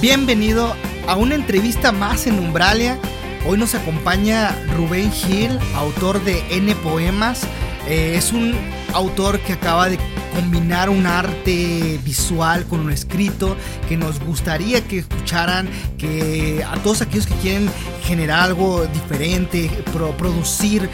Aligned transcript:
Bienvenido 0.00 0.76
a 1.08 1.16
una 1.16 1.34
entrevista 1.34 1.90
más 1.90 2.28
en 2.28 2.38
Umbralia. 2.38 2.96
Hoy 3.44 3.58
nos 3.58 3.74
acompaña 3.74 4.56
Rubén 4.76 5.10
Gil, 5.10 5.58
autor 5.74 6.22
de 6.22 6.40
N 6.50 6.72
Poemas. 6.76 7.42
Eh, 7.88 8.14
es 8.16 8.32
un 8.32 8.54
autor 8.94 9.40
que 9.40 9.54
acaba 9.54 9.88
de 9.88 9.98
combinar 10.36 10.88
un 10.88 11.04
arte 11.04 11.98
visual 12.04 12.64
con 12.66 12.78
un 12.78 12.92
escrito 12.92 13.56
que 13.88 13.96
nos 13.96 14.20
gustaría 14.20 14.86
que 14.86 14.98
escucharan, 14.98 15.68
que 15.98 16.64
a 16.64 16.76
todos 16.76 17.02
aquellos 17.02 17.26
que 17.26 17.34
quieren 17.34 17.68
generar 18.04 18.38
algo 18.38 18.86
diferente, 18.86 19.68
producir 20.16 20.88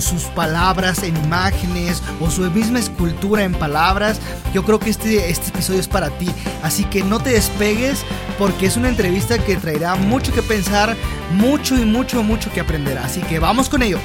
sus 0.00 0.24
palabras 0.24 1.02
en 1.02 1.16
imágenes 1.16 2.02
o 2.20 2.30
su 2.30 2.42
misma 2.50 2.78
escultura 2.78 3.44
en 3.44 3.52
palabras, 3.52 4.20
yo 4.52 4.64
creo 4.64 4.78
que 4.78 4.90
este, 4.90 5.30
este 5.30 5.48
episodio 5.48 5.80
es 5.80 5.88
para 5.88 6.10
ti. 6.18 6.28
Así 6.62 6.84
que 6.84 7.02
no 7.02 7.20
te 7.20 7.30
despegues 7.30 8.04
porque 8.38 8.66
es 8.66 8.76
una 8.76 8.88
entrevista 8.88 9.38
que 9.38 9.56
traerá 9.56 9.94
mucho 9.94 10.32
que 10.32 10.42
pensar, 10.42 10.96
mucho 11.32 11.76
y 11.78 11.84
mucho, 11.84 12.22
mucho 12.22 12.52
que 12.52 12.60
aprender. 12.60 12.98
Así 12.98 13.20
que 13.22 13.38
vamos 13.38 13.68
con 13.68 13.82
ello. 13.82 13.98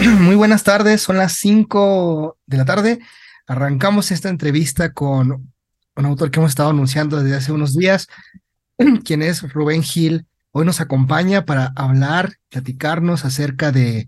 Muy 0.20 0.36
buenas 0.36 0.62
tardes, 0.62 1.02
son 1.02 1.18
las 1.18 1.34
5 1.34 2.38
de 2.46 2.56
la 2.56 2.64
tarde. 2.64 2.98
Arrancamos 3.46 4.10
esta 4.10 4.28
entrevista 4.28 4.92
con 4.92 5.52
un 5.96 6.06
autor 6.06 6.30
que 6.30 6.40
hemos 6.40 6.50
estado 6.50 6.70
anunciando 6.70 7.22
desde 7.22 7.36
hace 7.36 7.52
unos 7.52 7.74
días, 7.74 8.08
quien 9.04 9.22
es 9.22 9.52
Rubén 9.52 9.82
Gil 9.82 10.26
Hoy 10.56 10.64
nos 10.64 10.80
acompaña 10.80 11.44
para 11.44 11.72
hablar, 11.74 12.34
platicarnos 12.48 13.24
acerca 13.24 13.72
de, 13.72 14.06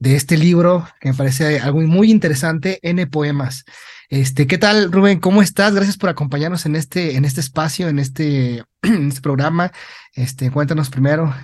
este 0.00 0.38
libro 0.38 0.88
que 0.98 1.10
me 1.10 1.14
parece 1.14 1.60
algo 1.60 1.82
muy 1.82 2.10
interesante, 2.10 2.78
N 2.80 3.06
Poemas. 3.06 3.66
Este, 4.08 4.46
¿qué 4.46 4.56
tal, 4.56 4.90
Rubén? 4.90 5.20
¿Cómo 5.20 5.42
estás? 5.42 5.74
Gracias 5.74 5.98
por 5.98 6.08
acompañarnos 6.08 6.64
en 6.64 6.76
este, 6.76 7.16
en 7.16 7.26
este 7.26 7.42
espacio, 7.42 7.88
en 7.88 7.98
este, 7.98 8.64
en 8.82 9.08
este 9.08 9.20
programa. 9.20 9.72
Este, 10.14 10.50
cuéntanos 10.50 10.88
primero, 10.88 11.34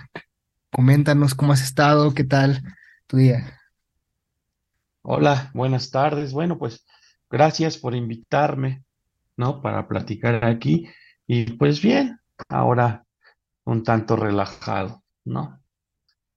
coméntanos 0.71 1.35
cómo 1.35 1.53
has 1.53 1.61
estado, 1.61 2.15
qué 2.15 2.25
tal 2.25 2.63
tu 3.09 3.19
día. 3.19 3.61
Hola, 5.03 5.51
buenas 5.53 5.91
tardes. 5.91 6.33
Bueno, 6.33 6.57
pues 6.57 6.87
gracias 7.29 7.77
por 7.77 7.95
invitarme, 7.95 8.85
¿no? 9.37 9.61
Para 9.61 9.87
platicar 9.87 10.47
aquí. 10.47 10.89
Y 11.27 11.45
pues 11.59 11.83
bien, 11.83 12.19
ahora 12.49 13.05
un 13.71 13.85
tanto 13.85 14.17
relajado, 14.17 15.03
¿no? 15.25 15.61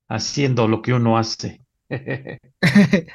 Haciendo 0.08 0.68
lo 0.68 0.82
que 0.82 0.94
uno 0.94 1.18
hace. 1.18 1.62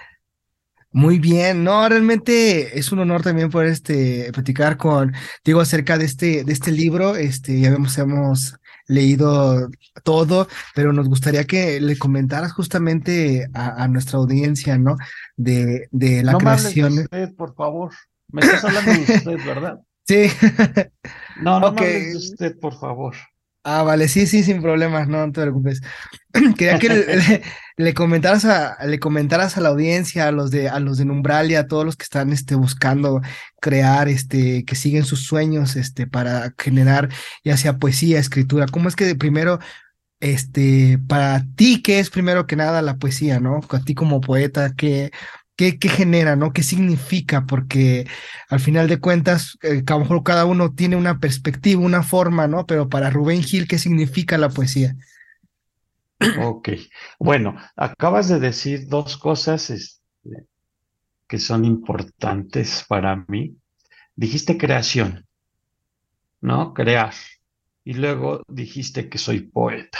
Muy 0.90 1.18
bien, 1.18 1.64
no, 1.64 1.86
realmente 1.88 2.78
es 2.78 2.90
un 2.92 2.98
honor 3.00 3.22
también 3.22 3.50
poder 3.50 3.68
este, 3.68 4.32
platicar 4.32 4.78
con, 4.78 5.12
digo, 5.44 5.60
acerca 5.60 5.98
de 5.98 6.06
este, 6.06 6.44
de 6.44 6.52
este 6.52 6.72
libro, 6.72 7.14
este, 7.14 7.60
ya 7.60 7.70
vemos, 7.70 7.96
hemos 7.98 8.56
leído 8.86 9.68
todo, 10.02 10.48
pero 10.74 10.94
nos 10.94 11.08
gustaría 11.08 11.44
que 11.44 11.78
le 11.80 11.98
comentaras 11.98 12.52
justamente 12.52 13.48
a, 13.52 13.86
nuestra 13.86 14.18
audiencia, 14.18 14.78
¿no? 14.78 14.96
De, 15.36 15.88
de 15.90 16.22
la 16.24 16.32
no 16.32 16.38
creación. 16.38 16.94
Me 16.94 17.02
usted, 17.02 17.34
por 17.36 17.54
favor. 17.54 17.92
Me 18.28 18.40
estás 18.40 18.64
hablando 18.64 18.92
de 18.92 19.00
usted, 19.00 19.46
¿verdad? 19.46 19.80
Sí. 20.08 20.26
No, 21.42 21.60
no 21.60 21.72
me 21.72 21.80
hables 21.80 22.12
de 22.12 22.16
usted, 22.16 22.58
por 22.58 22.72
favor. 22.80 23.14
Ah, 23.70 23.82
vale, 23.82 24.08
sí, 24.08 24.26
sí, 24.26 24.42
sin 24.42 24.62
problemas, 24.62 25.08
no, 25.08 25.30
te 25.30 25.42
preocupes. 25.42 25.82
Quería 26.56 26.78
que 26.78 27.42
le, 27.76 27.92
comentaras 27.92 28.46
a, 28.46 28.82
le 28.86 28.98
comentaras 28.98 29.58
a 29.58 29.60
la 29.60 29.68
audiencia, 29.68 30.26
a 30.26 30.32
los 30.32 30.50
de, 30.50 30.70
a 30.70 30.80
los 30.80 30.96
de 30.96 31.04
Numbralia, 31.04 31.60
a 31.60 31.66
todos 31.66 31.84
los 31.84 31.94
que 31.94 32.04
están 32.04 32.32
este, 32.32 32.54
buscando 32.54 33.20
crear, 33.60 34.08
este, 34.08 34.64
que 34.64 34.74
siguen 34.74 35.04
sus 35.04 35.26
sueños, 35.26 35.76
este, 35.76 36.06
para 36.06 36.54
generar 36.56 37.10
ya 37.44 37.58
sea 37.58 37.76
poesía, 37.76 38.18
escritura. 38.18 38.64
¿Cómo 38.72 38.88
es 38.88 38.96
que 38.96 39.14
primero, 39.16 39.58
este, 40.20 40.98
para 41.06 41.44
ti, 41.54 41.82
qué 41.82 41.98
es 42.00 42.08
primero 42.08 42.46
que 42.46 42.56
nada 42.56 42.80
la 42.80 42.96
poesía, 42.96 43.38
¿no? 43.38 43.60
A 43.68 43.80
ti 43.80 43.94
como 43.94 44.22
poeta, 44.22 44.72
¿qué, 44.76 45.10
¿Qué, 45.58 45.76
genera, 45.88 46.36
¿no? 46.36 46.52
¿Qué 46.52 46.62
significa? 46.62 47.44
Porque 47.44 48.06
al 48.48 48.60
final 48.60 48.86
de 48.86 49.00
cuentas, 49.00 49.58
eh, 49.62 49.82
a 49.84 49.92
lo 49.94 49.98
mejor 49.98 50.22
cada 50.22 50.44
uno 50.44 50.72
tiene 50.72 50.94
una 50.94 51.18
perspectiva, 51.18 51.82
una 51.82 52.04
forma, 52.04 52.46
¿no? 52.46 52.64
Pero 52.64 52.88
para 52.88 53.10
Rubén 53.10 53.42
Gil, 53.42 53.66
¿qué 53.66 53.76
significa 53.76 54.38
la 54.38 54.50
poesía? 54.50 54.94
Ok, 56.40 56.68
bueno, 57.18 57.56
acabas 57.74 58.28
de 58.28 58.38
decir 58.38 58.86
dos 58.86 59.16
cosas 59.16 59.70
este, 59.70 60.46
que 61.26 61.40
son 61.40 61.64
importantes 61.64 62.84
para 62.86 63.24
mí. 63.26 63.56
Dijiste 64.14 64.58
creación, 64.58 65.26
¿no? 66.40 66.72
Crear. 66.72 67.14
Y 67.82 67.94
luego 67.94 68.44
dijiste 68.46 69.08
que 69.08 69.18
soy 69.18 69.40
poeta, 69.40 69.98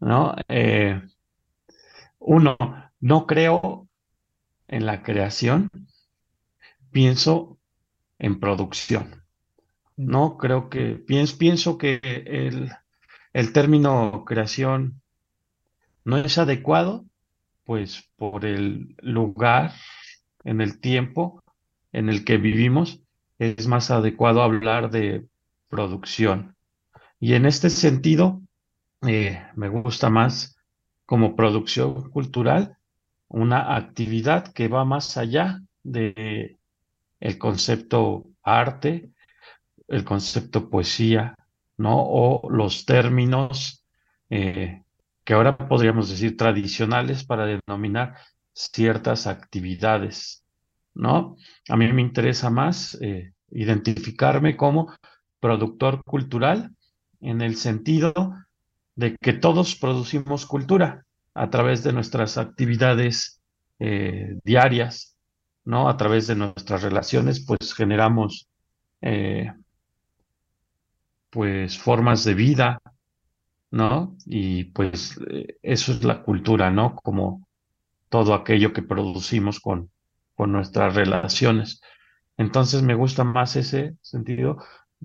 ¿no? 0.00 0.36
Eh, 0.48 1.00
uno, 2.18 2.58
no 3.00 3.26
creo 3.26 3.88
en 4.68 4.86
la 4.86 5.02
creación, 5.02 5.70
pienso 6.90 7.58
en 8.18 8.40
producción. 8.40 9.22
Mm. 9.96 10.10
No 10.10 10.36
creo 10.38 10.70
que, 10.70 10.96
pienso, 10.96 11.38
pienso 11.38 11.78
que 11.78 12.00
el, 12.02 12.72
el 13.32 13.52
término 13.52 14.24
creación 14.26 15.00
no 16.04 16.18
es 16.18 16.38
adecuado, 16.38 17.04
pues 17.64 18.10
por 18.16 18.44
el 18.44 18.94
lugar, 19.00 19.72
en 20.44 20.60
el 20.60 20.78
tiempo 20.80 21.42
en 21.92 22.08
el 22.08 22.24
que 22.24 22.36
vivimos, 22.36 23.00
es 23.38 23.66
más 23.66 23.90
adecuado 23.90 24.42
hablar 24.42 24.90
de 24.90 25.26
producción. 25.68 26.56
Y 27.18 27.34
en 27.34 27.46
este 27.46 27.70
sentido, 27.70 28.42
eh, 29.06 29.42
me 29.54 29.68
gusta 29.68 30.10
más 30.10 30.56
como 31.06 31.36
producción 31.36 32.10
cultural 32.10 32.76
una 33.34 33.74
actividad 33.74 34.52
que 34.52 34.68
va 34.68 34.84
más 34.84 35.16
allá 35.16 35.60
de 35.82 36.56
el 37.18 37.38
concepto 37.38 38.26
arte, 38.44 39.10
el 39.88 40.04
concepto 40.04 40.70
poesía, 40.70 41.36
¿no? 41.76 41.96
O 41.96 42.48
los 42.50 42.84
términos 42.84 43.84
eh, 44.30 44.82
que 45.24 45.34
ahora 45.34 45.56
podríamos 45.56 46.10
decir 46.10 46.36
tradicionales 46.36 47.24
para 47.24 47.44
denominar 47.46 48.14
ciertas 48.52 49.26
actividades, 49.26 50.44
¿no? 50.94 51.36
A 51.68 51.76
mí 51.76 51.92
me 51.92 52.02
interesa 52.02 52.50
más 52.50 52.96
eh, 53.00 53.32
identificarme 53.50 54.56
como 54.56 54.94
productor 55.40 56.04
cultural 56.04 56.70
en 57.20 57.40
el 57.40 57.56
sentido 57.56 58.14
de 58.94 59.16
que 59.16 59.32
todos 59.32 59.74
producimos 59.74 60.46
cultura, 60.46 61.04
a 61.34 61.50
través 61.50 61.82
de 61.82 61.92
nuestras 61.92 62.38
actividades 62.38 63.42
eh, 63.80 64.38
diarias, 64.44 65.16
¿no? 65.64 65.88
A 65.88 65.96
través 65.96 66.26
de 66.26 66.36
nuestras 66.36 66.82
relaciones, 66.82 67.44
pues 67.44 67.74
generamos 67.74 68.48
eh, 69.00 69.52
pues 71.30 71.76
formas 71.76 72.24
de 72.24 72.34
vida, 72.34 72.80
¿no? 73.70 74.16
Y 74.26 74.64
pues 74.64 75.18
eso 75.62 75.92
es 75.92 76.04
la 76.04 76.22
cultura, 76.22 76.70
¿no? 76.70 76.94
Como 76.94 77.46
todo 78.08 78.34
aquello 78.34 78.72
que 78.72 78.82
producimos 78.82 79.58
con, 79.58 79.90
con 80.36 80.52
nuestras 80.52 80.94
relaciones. 80.94 81.80
Entonces 82.36 82.82
me 82.82 82.94
gusta 82.94 83.24
más 83.24 83.56
ese 83.56 83.96
sentido, 84.02 84.58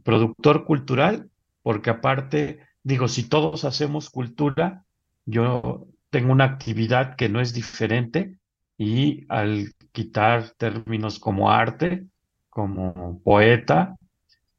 productor 0.03 0.65
cultural, 0.65 1.29
porque 1.63 1.89
aparte, 1.89 2.59
digo, 2.83 3.07
si 3.07 3.27
todos 3.27 3.65
hacemos 3.65 4.11
cultura, 4.11 4.85
yo 5.25 5.87
tengo 6.09 6.31
una 6.31 6.45
actividad 6.45 7.15
que 7.15 7.29
no 7.29 7.41
es 7.41 7.53
diferente 7.53 8.37
y 8.77 9.25
al 9.29 9.73
quitar 9.91 10.51
términos 10.51 11.19
como 11.19 11.51
arte, 11.51 12.05
como 12.49 13.21
poeta, 13.23 13.95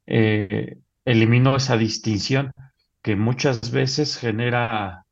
eh, 0.05 0.77
elimino 1.05 1.55
esa 1.55 1.77
distinción 1.77 2.53
que 3.01 3.15
muchas 3.15 3.71
veces 3.71 4.17
genera 4.17 5.05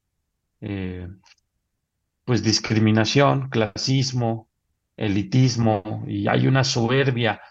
eh, 0.61 1.07
pues 2.23 2.43
discriminación, 2.43 3.49
clasismo, 3.49 4.47
elitismo 4.95 6.03
y 6.07 6.27
hay 6.27 6.47
una 6.47 6.63
soberbia 6.63 7.41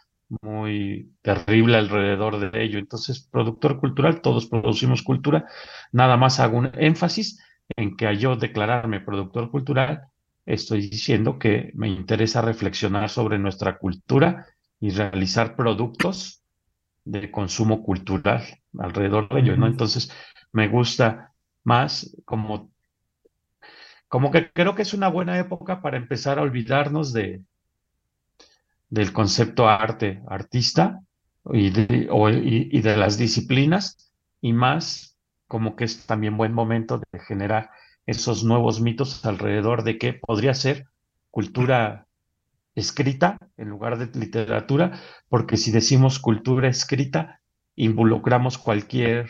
muy 0.43 1.15
terrible 1.23 1.77
alrededor 1.79 2.39
de 2.39 2.63
ello. 2.63 2.79
Entonces, 2.79 3.27
productor 3.31 3.81
cultural, 3.81 4.21
todos 4.21 4.47
producimos 4.47 5.03
cultura, 5.03 5.47
nada 5.91 6.17
más 6.17 6.39
hago 6.39 6.59
un 6.59 6.71
énfasis 6.75 7.41
en 7.77 7.97
que 7.97 8.17
yo 8.17 8.37
declararme 8.37 9.01
productor 9.01 9.51
cultural, 9.51 10.09
estoy 10.47 10.89
diciendo 10.89 11.39
que 11.39 11.71
me 11.75 11.89
interesa 11.89 12.41
reflexionar 12.41 13.11
sobre 13.11 13.39
nuestra 13.39 13.79
cultura 13.79 14.47
y 14.81 14.91
realizar 14.91 15.57
productos 15.57 16.43
de 17.05 17.31
consumo 17.31 17.83
cultural 17.83 18.45
alrededor 18.79 19.29
de 19.29 19.41
ello, 19.41 19.57
¿no? 19.57 19.67
Entonces, 19.67 20.13
me 20.53 20.69
gusta 20.69 21.33
más 21.65 22.17
como, 22.25 22.71
como 24.09 24.31
que 24.31 24.51
creo 24.53 24.75
que 24.75 24.83
es 24.83 24.95
una 24.95 25.09
buena 25.09 25.39
época 25.39 25.83
para 25.83 25.97
empezar 25.97 26.39
a 26.39 26.43
olvidarnos 26.43 27.13
de, 27.13 27.43
del 28.89 29.13
concepto 29.13 29.69
arte, 29.69 30.23
artista, 30.29 31.01
y 31.53 31.71
de, 31.71 32.09
y 32.71 32.81
de 32.81 32.97
las 32.97 33.17
disciplinas 33.19 34.13
y 34.41 34.53
más 34.53 35.18
como 35.49 35.75
que 35.75 35.85
es 35.85 36.07
también 36.07 36.37
buen 36.37 36.53
momento 36.53 37.01
de 37.11 37.19
generar 37.19 37.71
esos 38.07 38.45
nuevos 38.45 38.81
mitos 38.81 39.25
alrededor 39.27 39.83
de 39.83 39.99
que 39.99 40.13
podría 40.15 40.55
ser 40.55 40.87
cultura 41.31 42.07
escrita 42.75 43.39
en 43.57 43.69
lugar 43.69 43.99
de 43.99 44.19
literatura, 44.19 45.01
porque 45.29 45.57
si 45.57 45.73
decimos 45.73 46.19
cultura 46.19 46.69
escrita, 46.69 47.41
involucramos 47.75 48.57
cualquier 48.57 49.29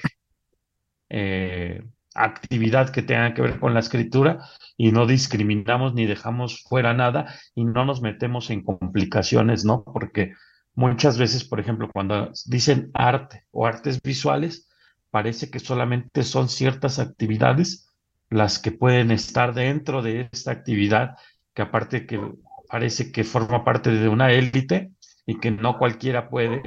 eh, 1.08 1.82
actividad 2.14 2.90
que 2.90 3.02
tenga 3.02 3.34
que 3.34 3.42
ver 3.42 3.58
con 3.58 3.74
la 3.74 3.80
escritura 3.80 4.38
y 4.76 4.92
no 4.92 5.06
discriminamos 5.06 5.94
ni 5.94 6.06
dejamos 6.06 6.62
fuera 6.62 6.94
nada 6.94 7.34
y 7.54 7.64
no 7.64 7.84
nos 7.84 8.02
metemos 8.02 8.50
en 8.50 8.62
complicaciones, 8.62 9.64
¿no? 9.64 9.84
Porque 9.84 10.34
muchas 10.74 11.18
veces, 11.18 11.44
por 11.44 11.60
ejemplo, 11.60 11.90
cuando 11.92 12.30
dicen 12.46 12.90
arte 12.94 13.44
o 13.50 13.66
artes 13.66 14.00
visuales, 14.02 14.67
parece 15.10 15.50
que 15.50 15.58
solamente 15.58 16.22
son 16.22 16.48
ciertas 16.48 16.98
actividades 16.98 17.88
las 18.30 18.58
que 18.58 18.72
pueden 18.72 19.10
estar 19.10 19.54
dentro 19.54 20.02
de 20.02 20.28
esta 20.32 20.52
actividad, 20.52 21.16
que 21.54 21.62
aparte 21.62 22.06
que 22.06 22.20
parece 22.68 23.10
que 23.10 23.24
forma 23.24 23.64
parte 23.64 23.90
de 23.90 24.08
una 24.08 24.32
élite 24.32 24.92
y 25.26 25.40
que 25.40 25.50
no 25.50 25.78
cualquiera 25.78 26.28
puede 26.28 26.62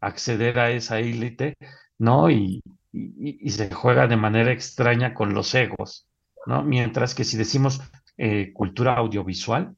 acceder 0.00 0.58
a 0.58 0.70
esa 0.70 1.00
élite, 1.00 1.54
¿no? 1.98 2.30
Y, 2.30 2.62
y, 2.92 3.50
se 3.50 3.72
juega 3.72 4.06
de 4.06 4.16
manera 4.16 4.52
extraña 4.52 5.14
con 5.14 5.34
los 5.34 5.54
egos, 5.54 6.06
¿no? 6.46 6.62
Mientras 6.62 7.14
que 7.14 7.24
si 7.24 7.36
decimos 7.36 7.80
eh, 8.16 8.52
cultura 8.52 8.94
audiovisual, 8.96 9.74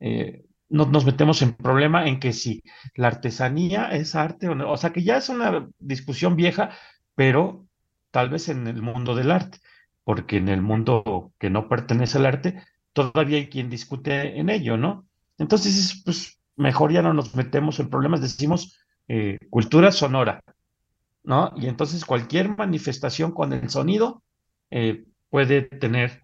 eh, 0.00 0.44
no, 0.68 0.86
nos 0.86 1.04
metemos 1.04 1.42
en 1.42 1.54
problema 1.54 2.06
en 2.06 2.20
que 2.20 2.32
si 2.32 2.62
la 2.94 3.08
artesanía 3.08 3.88
es 3.90 4.14
arte 4.14 4.48
o 4.48 4.54
no, 4.54 4.70
o 4.70 4.76
sea 4.76 4.92
que 4.92 5.02
ya 5.02 5.16
es 5.16 5.28
una 5.28 5.68
discusión 5.78 6.36
vieja, 6.36 6.70
pero 7.16 7.66
tal 8.12 8.30
vez 8.30 8.48
en 8.48 8.68
el 8.68 8.80
mundo 8.80 9.16
del 9.16 9.32
arte, 9.32 9.58
porque 10.04 10.36
en 10.36 10.48
el 10.48 10.62
mundo 10.62 11.32
que 11.40 11.50
no 11.50 11.68
pertenece 11.68 12.18
al 12.18 12.26
arte, 12.26 12.62
todavía 12.92 13.38
hay 13.38 13.48
quien 13.48 13.68
discute 13.68 14.38
en 14.38 14.48
ello, 14.48 14.76
¿no? 14.76 15.06
Entonces, 15.38 16.02
pues 16.04 16.38
mejor 16.54 16.92
ya 16.92 17.02
no 17.02 17.12
nos 17.12 17.34
metemos 17.34 17.80
en 17.80 17.90
problemas, 17.90 18.20
decimos 18.20 18.78
eh, 19.08 19.38
cultura 19.50 19.90
sonora, 19.90 20.42
¿no? 21.24 21.52
Y 21.56 21.66
entonces 21.66 22.04
cualquier 22.04 22.56
manifestación 22.56 23.32
con 23.32 23.52
el 23.52 23.68
sonido 23.68 24.22
eh, 24.70 25.04
puede 25.28 25.62
tener, 25.62 26.22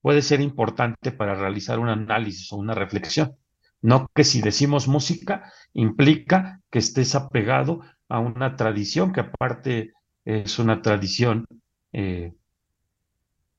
puede 0.00 0.22
ser 0.22 0.40
importante 0.40 1.12
para 1.12 1.34
realizar 1.34 1.78
un 1.78 1.88
análisis 1.88 2.52
o 2.52 2.56
una 2.56 2.74
reflexión. 2.74 3.36
No 3.82 4.08
que 4.14 4.24
si 4.24 4.40
decimos 4.40 4.88
música 4.88 5.52
implica 5.74 6.60
que 6.70 6.78
estés 6.78 7.14
apegado 7.14 7.82
a 8.08 8.20
una 8.20 8.56
tradición 8.56 9.12
que 9.12 9.20
aparte 9.20 9.92
es 10.26 10.58
una 10.58 10.82
tradición 10.82 11.46
eh, 11.92 12.34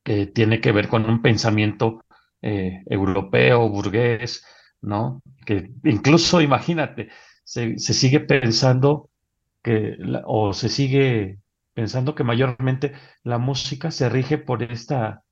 que 0.04 0.28
tiene 0.28 0.62
que 0.62 0.72
ver 0.72 0.90
con 0.90 1.10
un 1.10 1.22
pensamiento 1.22 2.06
eh, 2.42 2.84
europeo, 2.86 3.70
burgués, 3.70 4.46
¿no? 4.82 5.24
Que 5.46 5.72
incluso, 5.86 6.42
imagínate, 6.42 7.10
se, 7.44 7.78
sigue 7.80 8.20
pensando 8.20 9.10
que, 9.64 9.98
o 10.26 10.54
se 10.54 10.70
sigue 10.70 11.40
pensando 11.74 12.16
que 12.16 12.24
mayormente 12.24 12.94
la 13.24 13.38
música 13.38 13.90
se 13.92 14.10
rige 14.10 14.38
por 14.38 14.64
esta 14.64 15.24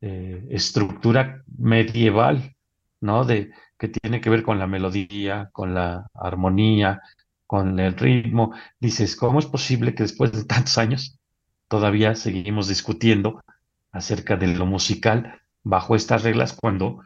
eh, 0.00 0.46
estructura 0.50 1.42
medieval, 1.58 2.56
¿no? 3.00 3.24
De, 3.24 3.50
que 3.78 3.88
tiene 3.88 4.20
que 4.20 4.30
ver 4.30 4.42
con 4.42 4.58
la 4.58 4.66
melodía, 4.66 5.50
con 5.52 5.74
la 5.74 6.08
armonía, 6.14 7.00
con 7.48 7.80
el 7.80 7.96
ritmo. 7.96 8.52
Dices, 8.78 9.16
¿cómo 9.16 9.40
es 9.40 9.46
posible 9.46 9.94
que 9.94 10.04
después 10.04 10.30
de 10.30 10.44
tantos 10.44 10.78
años 10.78 11.18
todavía 11.66 12.14
seguimos 12.14 12.68
discutiendo 12.68 13.42
acerca 13.90 14.36
de 14.36 14.48
lo 14.48 14.66
musical 14.66 15.40
bajo 15.64 15.96
estas 15.96 16.22
reglas 16.22 16.52
cuando 16.52 17.00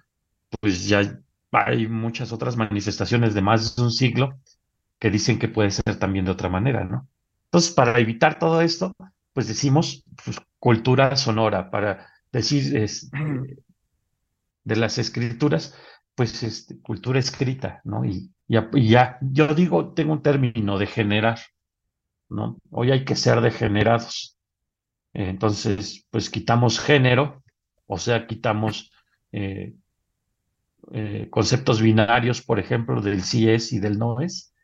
pues 0.61 0.87
ya 0.89 1.19
hay 1.53 1.87
muchas 1.87 2.33
otras 2.33 2.57
manifestaciones 2.57 3.35
de 3.35 3.41
más 3.41 3.77
de 3.77 3.83
un 3.83 3.93
siglo 3.93 4.39
que 4.99 5.11
dicen 5.11 5.39
que 5.39 5.49
puede 5.49 5.71
ser 5.71 5.97
también 5.99 6.25
de 6.25 6.33
otra 6.33 6.49
manera, 6.49 6.85
¿no? 6.85 7.09
Entonces, 7.45 7.73
para 7.73 7.99
evitar 7.99 8.39
todo 8.39 8.63
esto, 8.63 8.93
pues 9.33 9.47
decimos 9.49 10.05
pues, 10.25 10.39
cultura 10.59 11.17
sonora, 11.17 11.71
para 11.71 12.09
decir 12.33 12.73
de 14.65 14.77
las 14.77 14.99
escrituras, 14.99 15.75
pues 16.15 16.43
este, 16.43 16.81
cultura 16.81 17.19
escrita, 17.19 17.81
¿no? 17.85 18.05
Y, 18.05 18.31
ya, 18.49 19.19
yo 19.21 19.55
digo, 19.55 19.93
tengo 19.95 20.13
un 20.13 20.23
término 20.23 20.79
de 20.79 20.87
generar, 20.87 21.39
¿no? 22.29 22.59
Hoy 22.71 22.91
hay 22.91 23.05
que 23.05 23.17
ser 23.17 23.41
degenerados. 23.41 24.37
Entonces, 25.15 26.07
pues 26.11 26.31
quitamos 26.31 26.81
género, 26.81 27.43
o 27.87 27.99
sea, 27.99 28.27
quitamos 28.27 28.91
eh, 29.33 29.75
eh, 30.93 31.29
conceptos 31.31 31.81
binarios, 31.81 32.43
por 32.43 32.59
ejemplo, 32.59 33.01
del 33.01 33.23
sí 33.23 33.49
es 33.49 33.73
y 33.73 33.79
del 33.79 33.99
no 33.99 34.21
es, 34.21 34.55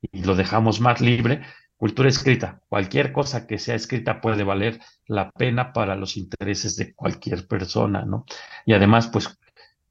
y 0.00 0.22
lo 0.22 0.34
dejamos 0.34 0.80
más 0.80 1.00
libre. 1.00 1.42
Cultura 1.76 2.08
escrita, 2.08 2.60
cualquier 2.68 3.12
cosa 3.12 3.46
que 3.46 3.58
sea 3.58 3.74
escrita 3.74 4.20
puede 4.20 4.44
valer 4.44 4.80
la 5.06 5.32
pena 5.32 5.72
para 5.72 5.96
los 5.96 6.16
intereses 6.16 6.76
de 6.76 6.94
cualquier 6.94 7.48
persona, 7.48 8.04
¿no? 8.04 8.24
Y 8.66 8.72
además, 8.72 9.08
pues 9.08 9.36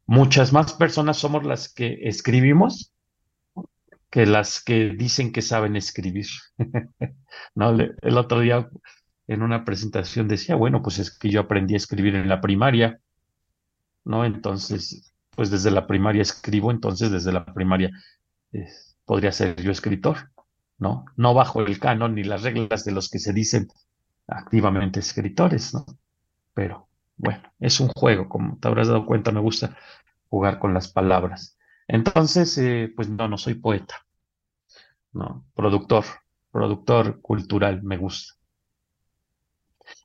muchas 0.06 0.54
más 0.54 0.74
personas 0.74 1.18
somos 1.18 1.44
las 1.44 1.74
que 1.74 2.00
escribimos 2.04 2.91
que 4.12 4.26
las 4.26 4.62
que 4.64 4.90
dicen 4.90 5.32
que 5.32 5.42
saben 5.42 5.76
escribir. 5.76 6.28
no, 7.56 7.72
el 7.80 8.18
otro 8.18 8.42
día 8.42 8.70
en 9.28 9.42
una 9.42 9.64
presentación 9.64 10.28
decía, 10.28 10.56
bueno, 10.56 10.84
pues 10.84 11.00
es 11.00 11.18
que 11.18 11.30
yo 11.30 11.40
aprendí 11.40 11.74
a 11.74 11.78
escribir 11.78 12.16
en 12.16 12.28
la 12.28 12.42
primaria, 12.42 13.00
¿no? 14.04 14.26
Entonces, 14.26 15.14
pues 15.32 15.50
desde 15.50 15.72
la 15.72 15.88
primaria 15.88 16.22
escribo, 16.22 16.72
entonces 16.72 17.10
desde 17.10 17.32
la 17.32 17.46
primaria 17.46 17.90
podría 19.06 19.32
ser 19.32 19.56
yo 19.62 19.72
escritor, 19.72 20.30
¿no? 20.78 21.06
No 21.16 21.34
bajo 21.34 21.62
el 21.62 21.80
canon 21.80 22.16
ni 22.16 22.24
las 22.26 22.44
reglas 22.44 22.84
de 22.84 22.92
los 22.92 23.10
que 23.10 23.20
se 23.20 23.32
dicen 23.32 23.70
activamente 24.28 25.00
escritores, 25.00 25.74
¿no? 25.74 25.86
Pero 26.54 26.90
bueno, 27.16 27.44
es 27.60 27.80
un 27.80 27.88
juego, 27.88 28.28
como 28.28 28.58
te 28.58 28.68
habrás 28.68 28.90
dado 28.90 29.06
cuenta, 29.06 29.32
me 29.32 29.40
gusta 29.40 29.78
jugar 30.30 30.60
con 30.60 30.74
las 30.74 30.92
palabras. 30.92 31.58
Entonces, 31.92 32.58
eh, 32.58 32.92
pues 32.96 33.10
no, 33.10 33.28
no 33.28 33.38
soy 33.38 33.56
poeta, 33.56 33.96
no, 35.14 35.46
productor, 35.54 36.06
productor 36.50 37.22
cultural, 37.22 37.84
me 37.84 37.98
gusta. 37.98 38.34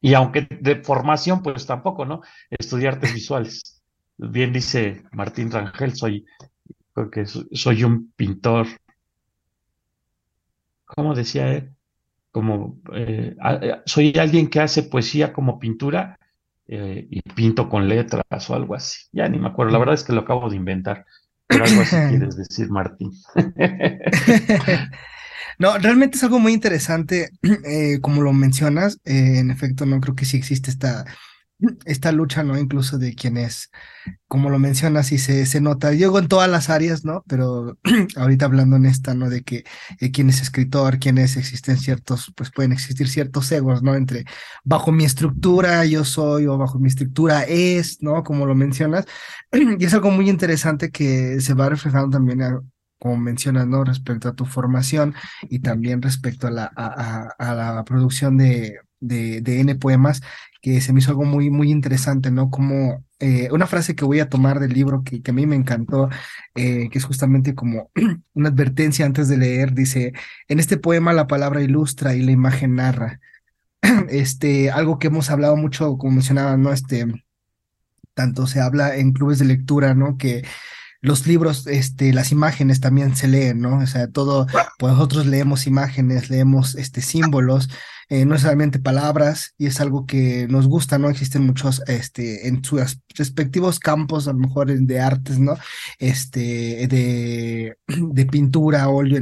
Y 0.00 0.14
aunque 0.14 0.49
de 0.50 0.83
formación, 0.83 1.43
pues 1.43 1.64
tampoco, 1.64 2.05
¿no? 2.05 2.23
Estudiar 2.50 2.95
artes 2.95 3.14
visuales. 3.14 3.83
Bien 4.16 4.52
dice 4.52 5.05
Martín 5.12 5.50
Rangel, 5.50 5.95
soy, 5.95 6.26
soy 7.52 7.85
un 7.85 8.11
pintor, 8.16 8.66
¿cómo 10.85 11.14
decía 11.14 11.52
él? 11.52 11.71
Como, 12.33 12.81
eh, 12.95 13.37
eh, 13.62 13.83
soy 13.87 14.12
alguien 14.19 14.49
que 14.50 14.61
hace 14.61 14.83
poesía 14.83 15.33
como 15.33 15.59
pintura 15.61 16.19
eh, 16.66 17.07
y 17.11 17.23
pinto 17.23 17.69
con 17.69 17.88
letras 17.88 18.50
o 18.50 18.55
algo 18.55 18.75
así. 18.75 19.07
Ya 19.12 19.28
ni 19.28 19.38
me 19.38 19.49
acuerdo, 19.49 19.73
la 19.73 19.78
verdad 19.78 19.95
es 19.95 20.05
que 20.05 20.12
lo 20.12 20.23
acabo 20.23 20.50
de 20.50 20.57
inventar, 20.57 21.07
pero 21.47 21.65
algo 21.65 21.83
así 21.83 21.97
quieres 22.09 22.37
decir, 22.37 22.69
Martín. 22.71 23.12
No, 25.59 25.79
realmente 25.79 26.19
es 26.19 26.23
algo 26.23 26.38
muy 26.38 26.53
interesante, 26.53 27.31
eh, 27.65 27.99
como 28.00 28.23
lo 28.23 28.33
mencionas. 28.33 29.00
Eh, 29.05 29.38
en 29.38 29.50
efecto, 29.50 29.87
no 29.87 30.00
creo 30.00 30.15
que 30.15 30.26
sí 30.26 30.37
existe 30.37 30.71
esta, 30.71 31.07
esta 31.87 32.13
lucha, 32.13 32.43
¿no? 32.43 32.59
Incluso 32.59 32.99
de 32.99 33.15
quienes, 33.15 33.71
como 34.29 34.51
lo 34.51 34.59
mencionas, 34.59 35.13
y 35.13 35.19
se, 35.19 35.47
se 35.47 35.61
nota, 35.61 35.93
llego 35.93 36.19
en 36.19 36.29
todas 36.29 36.51
las 36.51 36.69
áreas, 36.71 37.05
¿no? 37.05 37.25
Pero 37.29 37.79
ahorita 38.17 38.47
hablando 38.47 38.77
en 38.77 38.87
esta, 38.87 39.15
¿no? 39.15 39.31
De 39.31 39.43
que 39.43 39.65
eh, 40.01 40.11
quién 40.11 40.29
es 40.29 40.43
escritor, 40.43 40.99
quiénes 40.99 41.37
existen 41.37 41.79
ciertos, 41.79 42.33
pues 42.37 42.51
pueden 42.51 42.73
existir 42.73 43.09
ciertos 43.09 43.51
egos, 43.53 43.83
¿no? 43.83 43.95
Entre 43.95 44.25
bajo 44.65 44.93
mi 44.93 45.05
estructura 45.05 45.85
yo 45.87 46.05
soy 46.05 46.47
o 46.47 46.59
bajo 46.59 46.79
mi 46.79 46.89
estructura 46.89 47.43
es, 47.45 48.03
¿no? 48.03 48.23
Como 48.25 48.47
lo 48.47 48.55
mencionas. 48.55 49.07
Y 49.79 49.85
es 49.85 49.95
algo 49.95 50.11
muy 50.11 50.29
interesante 50.31 50.91
que 50.91 51.41
se 51.41 51.55
va 51.55 51.69
reflejando 51.69 52.11
también 52.11 52.43
a, 52.43 52.61
como 52.99 53.17
mencionas, 53.17 53.67
¿no? 53.67 53.85
Respecto 53.85 54.29
a 54.29 54.35
tu 54.35 54.45
formación 54.47 55.15
y 55.43 55.61
también 55.61 56.03
respecto 56.03 56.47
a 56.47 56.51
la, 56.51 56.65
a, 56.67 57.55
la 57.55 57.85
producción 57.85 58.37
de, 58.37 58.79
de, 59.01 59.61
N 59.61 59.75
poemas, 59.77 60.23
que 60.61 60.81
se 60.81 60.93
me 60.93 61.01
hizo 61.01 61.11
algo 61.11 61.25
muy, 61.25 61.51
muy 61.51 61.71
interesante, 61.71 62.31
¿no? 62.31 62.51
Como 62.51 63.05
eh, 63.19 63.49
una 63.53 63.67
frase 63.67 63.95
que 63.95 64.05
voy 64.05 64.21
a 64.21 64.29
tomar 64.29 64.61
del 64.61 64.73
libro 64.73 65.03
que, 65.05 65.23
que 65.23 65.31
a 65.31 65.35
mí 65.35 65.47
me 65.47 65.57
encantó, 65.57 66.09
eh, 66.55 66.89
que 66.91 66.99
es 66.99 67.05
justamente 67.05 67.55
como 67.55 67.91
una 68.35 68.49
advertencia 68.49 69.07
antes 69.07 69.29
de 69.29 69.39
leer, 69.39 69.73
dice, 69.73 70.13
en 70.49 70.59
este 70.61 70.77
poema 70.77 71.13
la 71.13 71.27
palabra 71.27 71.63
ilustra 71.63 72.15
y 72.15 72.23
la 72.23 72.33
imagen 72.33 72.77
narra. 72.77 73.21
Este, 74.09 74.71
algo 74.71 74.99
que 74.99 75.09
hemos 75.09 75.31
hablado 75.31 75.57
mucho, 75.57 75.97
como 75.99 76.13
mencionaba, 76.15 76.57
¿no? 76.57 76.73
Este, 76.73 77.07
tanto 78.15 78.47
se 78.47 78.61
habla 78.61 78.97
en 78.97 79.13
clubes 79.13 79.39
de 79.39 79.45
lectura, 79.45 79.95
¿no? 79.95 80.17
Que 80.17 80.43
los 81.01 81.27
libros, 81.27 81.67
este, 81.67 82.13
las 82.13 82.33
imágenes 82.33 82.81
también 82.81 83.15
se 83.15 83.29
leen, 83.29 83.61
¿no? 83.61 83.79
O 83.79 83.87
sea, 83.87 84.09
todo, 84.09 84.47
pues 84.79 84.93
nosotros 84.93 85.27
leemos 85.27 85.67
imágenes, 85.67 86.31
leemos 86.31 86.75
este, 86.75 87.01
símbolos, 87.01 87.69
eh, 88.09 88.25
no 88.25 88.39
solamente 88.39 88.79
palabras, 88.79 89.55
y 89.59 89.67
es 89.67 89.81
algo 89.81 90.07
que 90.07 90.47
nos 90.49 90.69
gusta, 90.69 90.99
¿no? 90.99 91.09
Existen 91.11 91.45
muchos, 91.45 91.83
este, 91.89 92.49
en 92.49 92.63
sus 92.65 93.01
respectivos 93.17 93.81
campos, 93.81 94.29
a 94.29 94.33
lo 94.33 94.39
mejor 94.39 94.73
de 94.73 95.01
artes, 95.01 95.39
¿no? 95.39 95.57
Este, 95.99 96.87
de, 96.89 97.77
de 97.87 98.27
pintura, 98.27 98.89
óleo, 98.89 99.21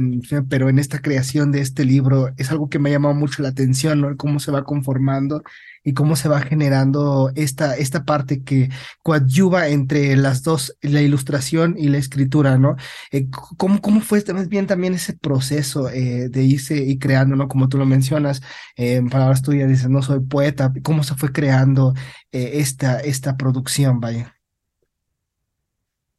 pero 0.49 0.69
en 0.69 0.79
esta 0.79 0.99
creación 1.01 1.51
de 1.51 1.61
este 1.61 1.85
libro 1.85 2.31
es 2.37 2.51
algo 2.51 2.69
que 2.69 2.79
me 2.79 2.89
ha 2.89 2.93
llamado 2.93 3.15
mucho 3.15 3.41
la 3.41 3.49
atención, 3.49 4.01
¿no? 4.01 4.15
Cómo 4.17 4.39
se 4.39 4.51
va 4.51 4.63
conformando 4.63 5.41
y 5.85 5.93
cómo 5.93 6.15
se 6.15 6.27
va 6.27 6.41
generando 6.41 7.31
esta, 7.35 7.75
esta 7.75 8.03
parte 8.05 8.43
que 8.43 8.69
coadyuva 9.03 9.67
entre 9.67 10.15
las 10.17 10.41
dos, 10.41 10.75
la 10.81 11.01
ilustración 11.01 11.75
y 11.77 11.89
la 11.89 11.99
escritura, 11.99 12.57
¿no? 12.57 12.75
Eh, 13.11 13.27
¿cómo, 13.57 13.79
¿Cómo 13.81 14.01
fue 14.01 14.23
bien 14.49 14.65
también 14.65 14.95
ese 14.95 15.13
proceso 15.13 15.89
eh, 15.89 16.27
de 16.29 16.43
irse 16.43 16.75
y 16.77 16.97
creando, 16.97 17.35
¿no? 17.35 17.47
Como 17.47 17.69
tú 17.69 17.77
lo 17.77 17.85
mencionas, 17.85 18.41
eh, 18.75 18.95
en 18.95 19.09
palabras 19.09 19.41
tuyas 19.41 19.69
dices, 19.69 19.89
no 19.89 20.01
soy 20.01 20.19
poeta, 20.21 20.73
¿cómo 20.83 21.03
se 21.03 21.15
fue 21.15 21.31
creando 21.31 21.93
esta, 22.31 22.99
esta 22.99 23.37
producción, 23.37 23.99
vaya? 23.99 24.35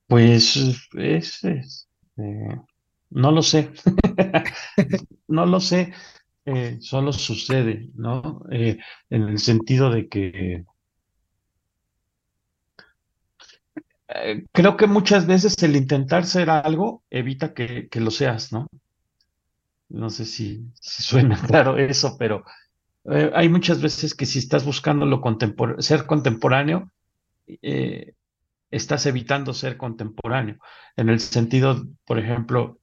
Pues 0.06 0.56
es, 0.94 1.44
es 1.44 1.88
no 3.10 3.30
lo 3.30 3.42
sé, 3.42 3.70
no 5.28 5.46
lo 5.46 5.60
sé. 5.60 5.92
Eh, 6.44 6.78
solo 6.80 7.12
sucede, 7.12 7.90
¿no? 7.94 8.42
Eh, 8.52 8.78
en 9.10 9.22
el 9.22 9.38
sentido 9.40 9.90
de 9.90 10.08
que 10.08 10.64
eh, 14.08 14.44
creo 14.52 14.76
que 14.76 14.86
muchas 14.86 15.26
veces 15.26 15.60
el 15.64 15.74
intentar 15.74 16.24
ser 16.24 16.50
algo 16.50 17.02
evita 17.10 17.52
que, 17.52 17.88
lo 17.94 18.12
seas, 18.12 18.52
¿no? 18.52 18.68
No 19.88 20.10
sé 20.10 20.24
si, 20.24 20.64
suena 20.80 21.40
claro 21.46 21.76
eso, 21.78 22.16
pero 22.18 22.44
hay 23.34 23.48
muchas 23.48 23.80
veces 23.80 24.14
que 24.14 24.26
si 24.26 24.40
estás 24.40 24.64
buscando 24.64 25.06
lo 25.06 25.22
ser 25.78 26.06
contemporáneo, 26.06 26.90
estás 28.70 29.06
evitando 29.06 29.54
ser 29.54 29.76
contemporáneo, 29.76 30.58
en 30.96 31.08
el 31.08 31.20
sentido, 31.20 31.86
por 32.04 32.18
ejemplo, 32.18 32.80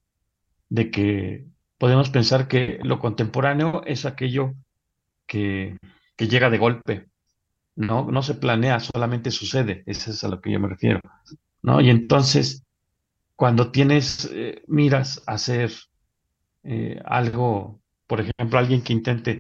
de 0.69 0.91
que 0.91 1.45
podemos 1.77 2.10
pensar 2.10 2.48
que 2.48 2.79
lo 2.83 3.00
contemporáneo 3.00 3.83
es 3.86 4.05
aquello 4.05 4.53
que, 5.27 5.77
llega 6.17 6.50
de 6.50 6.57
golpe, 6.57 7.10
¿no? 7.75 8.10
No 8.10 8.24
se 8.24 8.36
planea, 8.36 8.79
solamente 8.79 9.29
sucede, 9.29 9.83
eso 9.86 10.12
es 10.12 10.24
a 10.24 10.29
lo 10.29 10.39
que 10.39 10.51
yo 10.51 10.60
me 10.60 10.69
refiero, 10.69 11.01
¿no? 11.62 11.81
Y 11.81 11.89
entonces, 11.89 12.63
cuando 13.36 13.72
tienes, 13.72 14.29
eh, 14.31 14.63
miras 14.67 15.22
hacer 15.27 15.72
eh, 16.63 17.00
algo, 17.05 17.82
por 18.08 18.22
ejemplo, 18.22 18.60
alguien 18.60 18.84
que 18.84 18.93
intente 18.93 19.39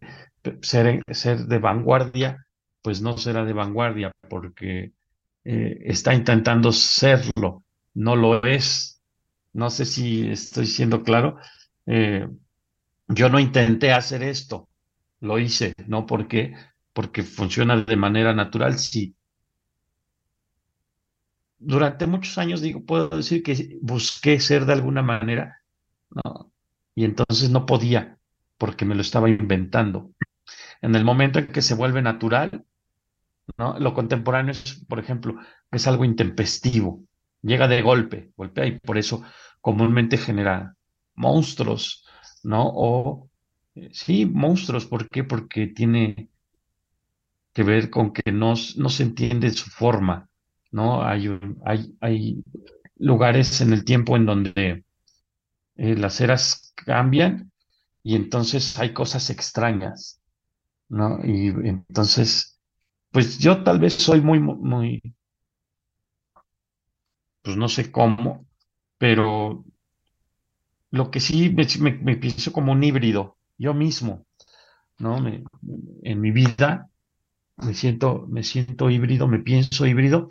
ser, 0.61 1.01
ser 1.11 1.39
de 1.47 1.57
vanguardia, 1.59 2.45
pues 2.81 3.01
no 3.01 3.17
será 3.17 3.45
de 3.45 3.53
vanguardia 3.53 4.11
porque 4.29 4.93
eh, 5.45 5.77
está 5.85 6.13
intentando 6.13 6.71
serlo, 6.71 7.63
no 7.93 8.15
lo 8.15 8.43
es. 8.43 9.01
No 9.53 9.69
sé 9.69 9.85
si 9.85 10.29
estoy 10.29 10.65
siendo 10.65 11.03
claro, 11.03 11.37
eh, 11.85 12.27
yo 13.07 13.29
no 13.29 13.39
intenté 13.39 13.91
hacer 13.93 14.23
esto, 14.23 14.69
lo 15.21 15.39
hice, 15.39 15.73
¿no? 15.87 16.05
porque 16.05 16.55
Porque 16.93 17.23
funciona 17.23 17.77
de 17.83 17.95
manera 17.97 18.33
natural, 18.33 18.77
sí. 18.79 19.15
Durante 21.59 22.07
muchos 22.07 22.37
años, 22.37 22.61
digo, 22.61 22.83
puedo 22.85 23.09
decir 23.09 23.41
que 23.43 23.77
busqué 23.81 24.39
ser 24.39 24.65
de 24.65 24.73
alguna 24.73 25.01
manera, 25.01 25.61
¿no? 26.11 26.52
Y 26.95 27.05
entonces 27.05 27.49
no 27.49 27.65
podía, 27.65 28.17
porque 28.57 28.85
me 28.85 28.95
lo 28.95 29.01
estaba 29.01 29.29
inventando. 29.29 30.11
En 30.81 30.95
el 30.95 31.05
momento 31.05 31.39
en 31.39 31.47
que 31.47 31.61
se 31.61 31.75
vuelve 31.75 32.01
natural, 32.01 32.65
¿no? 33.57 33.77
Lo 33.79 33.93
contemporáneo 33.93 34.51
es, 34.51 34.83
por 34.87 34.99
ejemplo, 34.99 35.35
es 35.71 35.87
algo 35.87 36.05
intempestivo, 36.05 37.03
llega 37.41 37.67
de 37.67 37.81
golpe, 37.81 38.31
golpea 38.35 38.65
y 38.65 38.79
por 38.79 38.97
eso 38.97 39.23
comúnmente 39.61 40.17
genera 40.17 40.75
monstruos, 41.15 42.05
¿no? 42.43 42.63
O 42.73 43.29
eh, 43.75 43.89
sí, 43.93 44.25
monstruos, 44.25 44.85
¿por 44.85 45.09
qué? 45.09 45.23
Porque 45.23 45.67
tiene 45.67 46.29
que 47.53 47.63
ver 47.63 47.89
con 47.89 48.11
que 48.13 48.31
no, 48.31 48.53
no 48.77 48.89
se 48.89 49.03
entiende 49.03 49.51
su 49.51 49.69
forma, 49.69 50.27
¿no? 50.71 51.03
Hay, 51.03 51.29
hay, 51.65 51.95
hay 52.01 52.43
lugares 52.97 53.61
en 53.61 53.73
el 53.73 53.85
tiempo 53.85 54.15
en 54.17 54.25
donde 54.25 54.82
eh, 55.83 55.97
las 55.97 56.21
eras 56.21 56.73
cambian 56.77 57.51
y 58.03 58.15
entonces 58.15 58.79
hay 58.79 58.93
cosas 58.93 59.29
extrañas, 59.29 60.21
¿no? 60.87 61.19
Y 61.25 61.47
entonces, 61.47 62.57
pues 63.11 63.37
yo 63.37 63.65
tal 63.65 63.79
vez 63.79 63.95
soy 63.95 64.21
muy, 64.21 64.39
muy, 64.39 65.01
pues 67.41 67.57
no 67.57 67.67
sé 67.67 67.91
cómo, 67.91 68.45
pero 68.97 69.65
lo 70.91 71.11
que 71.11 71.19
sí 71.19 71.49
me, 71.49 72.15
pienso 72.15 72.53
como 72.53 72.71
un 72.71 72.81
híbrido, 72.81 73.35
yo 73.57 73.73
mismo, 73.73 74.25
¿no? 74.99 75.17
en 75.17 76.21
mi 76.21 76.31
vida 76.31 76.89
me 77.57 77.73
siento, 77.73 78.25
me 78.29 78.43
siento 78.43 78.89
híbrido, 78.89 79.27
me 79.27 79.39
pienso 79.39 79.85
híbrido, 79.85 80.29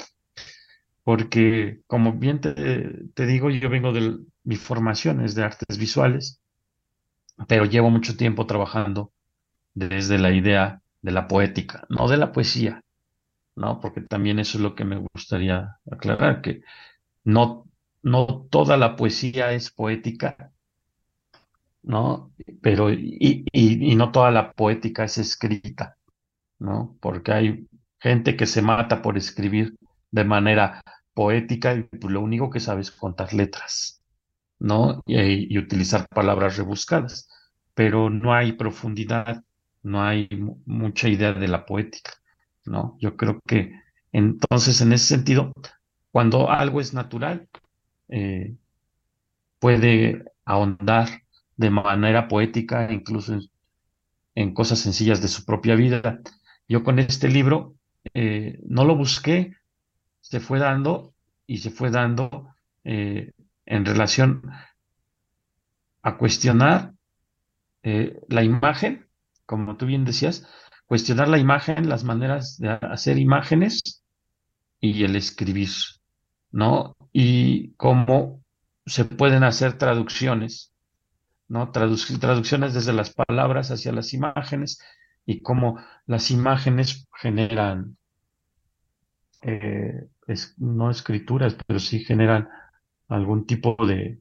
porque 1.04 1.82
como 1.86 2.12
bien 2.12 2.40
te, 2.40 3.26
digo, 3.26 3.50
yo 3.50 3.68
vengo 3.68 3.92
de 3.92 4.18
mi 4.44 4.56
formación 4.56 5.20
es 5.24 5.34
de 5.34 5.44
artes 5.44 5.78
visuales, 5.78 6.40
pero 7.48 7.64
llevo 7.64 7.90
mucho 7.90 8.16
tiempo 8.16 8.46
trabajando 8.46 9.12
desde 9.74 10.18
la 10.18 10.32
idea 10.32 10.82
de 11.00 11.12
la 11.12 11.26
poética, 11.28 11.86
no 11.88 12.08
de 12.08 12.16
la 12.16 12.32
poesía, 12.32 12.82
¿no? 13.56 13.80
Porque 13.80 14.00
también 14.02 14.38
eso 14.38 14.58
es 14.58 14.62
lo 14.62 14.74
que 14.74 14.84
me 14.84 14.96
gustaría 14.96 15.78
aclarar, 15.90 16.40
que 16.42 16.62
no, 17.24 17.66
no 18.02 18.46
toda 18.50 18.76
la 18.76 18.96
poesía 18.96 19.52
es 19.52 19.70
poética, 19.70 20.52
¿no? 21.82 22.32
Pero, 22.60 22.92
y, 22.92 23.44
y, 23.52 23.94
no 23.96 24.12
toda 24.12 24.30
la 24.30 24.52
poética 24.52 25.04
es 25.04 25.18
escrita, 25.18 25.96
¿no? 26.58 26.96
Porque 27.00 27.32
hay 27.32 27.68
gente 27.98 28.36
que 28.36 28.46
se 28.46 28.62
mata 28.62 29.02
por 29.02 29.16
escribir 29.16 29.76
de 30.12 30.24
manera 30.24 30.82
poética 31.14 31.74
y 31.74 31.82
pues, 31.82 32.12
lo 32.12 32.20
único 32.20 32.50
que 32.50 32.60
sabe 32.60 32.82
es 32.82 32.92
contar 32.92 33.32
letras, 33.32 34.02
¿no? 34.60 35.02
Y, 35.06 35.58
utilizar 35.58 36.06
palabras 36.08 36.56
rebuscadas, 36.56 37.28
pero 37.74 38.10
no 38.10 38.32
hay 38.32 38.52
profundidad, 38.52 39.42
no 39.82 40.04
hay 40.04 40.28
mucha 40.66 41.08
idea 41.08 41.32
de 41.32 41.48
la 41.48 41.66
poética, 41.66 42.12
¿no? 42.64 42.96
Yo 43.00 43.16
creo 43.16 43.40
que 43.46 43.72
entonces 44.12 44.80
en 44.80 44.92
ese 44.92 45.06
sentido, 45.06 45.52
cuando 46.10 46.50
algo 46.50 46.80
es 46.80 46.94
natural, 46.94 47.48
eh, 48.08 48.54
puede 49.58 50.24
ahondar 50.44 51.08
de 51.56 51.70
manera 51.70 52.28
poética, 52.28 52.92
incluso 52.92 53.38
en, 54.34 54.54
cosas 54.54 54.80
sencillas 54.80 55.22
de 55.22 55.28
su 55.28 55.44
propia 55.44 55.74
vida. 55.76 56.20
Yo 56.68 56.82
con 56.84 56.98
este 56.98 57.28
libro 57.28 57.74
eh, 58.14 58.58
no 58.66 58.84
lo 58.84 58.96
busqué, 58.96 59.54
se 60.22 60.40
fue 60.40 60.58
dando 60.58 61.14
y 61.46 61.58
se 61.58 61.70
fue 61.70 61.90
dando 61.90 62.54
eh, 62.84 63.32
en 63.66 63.84
relación 63.84 64.50
a 66.00 66.16
cuestionar 66.16 66.94
eh, 67.82 68.18
la 68.28 68.42
imagen, 68.42 69.06
como 69.44 69.76
tú 69.76 69.84
bien 69.84 70.06
decías, 70.06 70.48
cuestionar 70.86 71.28
la 71.28 71.38
imagen, 71.38 71.90
las 71.90 72.04
maneras 72.04 72.56
de 72.58 72.70
hacer 72.70 73.18
imágenes 73.18 74.02
y 74.80 75.04
el 75.04 75.16
escribir, 75.16 75.68
¿no? 76.50 76.96
Y 77.12 77.74
cómo 77.74 78.42
se 78.86 79.04
pueden 79.04 79.44
hacer 79.44 79.76
traducciones 79.76 80.72
¿no? 81.52 81.70
traducciones 81.70 82.72
desde 82.72 82.94
las 82.94 83.12
palabras 83.12 83.70
hacia 83.70 83.92
las 83.92 84.14
imágenes 84.14 84.80
y 85.26 85.42
cómo 85.42 85.78
las 86.06 86.30
imágenes 86.30 87.06
generan, 87.14 87.98
eh, 89.42 90.08
no 90.58 90.90
escrituras, 90.90 91.56
pero 91.66 91.78
sí 91.78 92.04
generan 92.04 92.48
algún 93.08 93.46
tipo 93.46 93.76
de... 93.86 94.20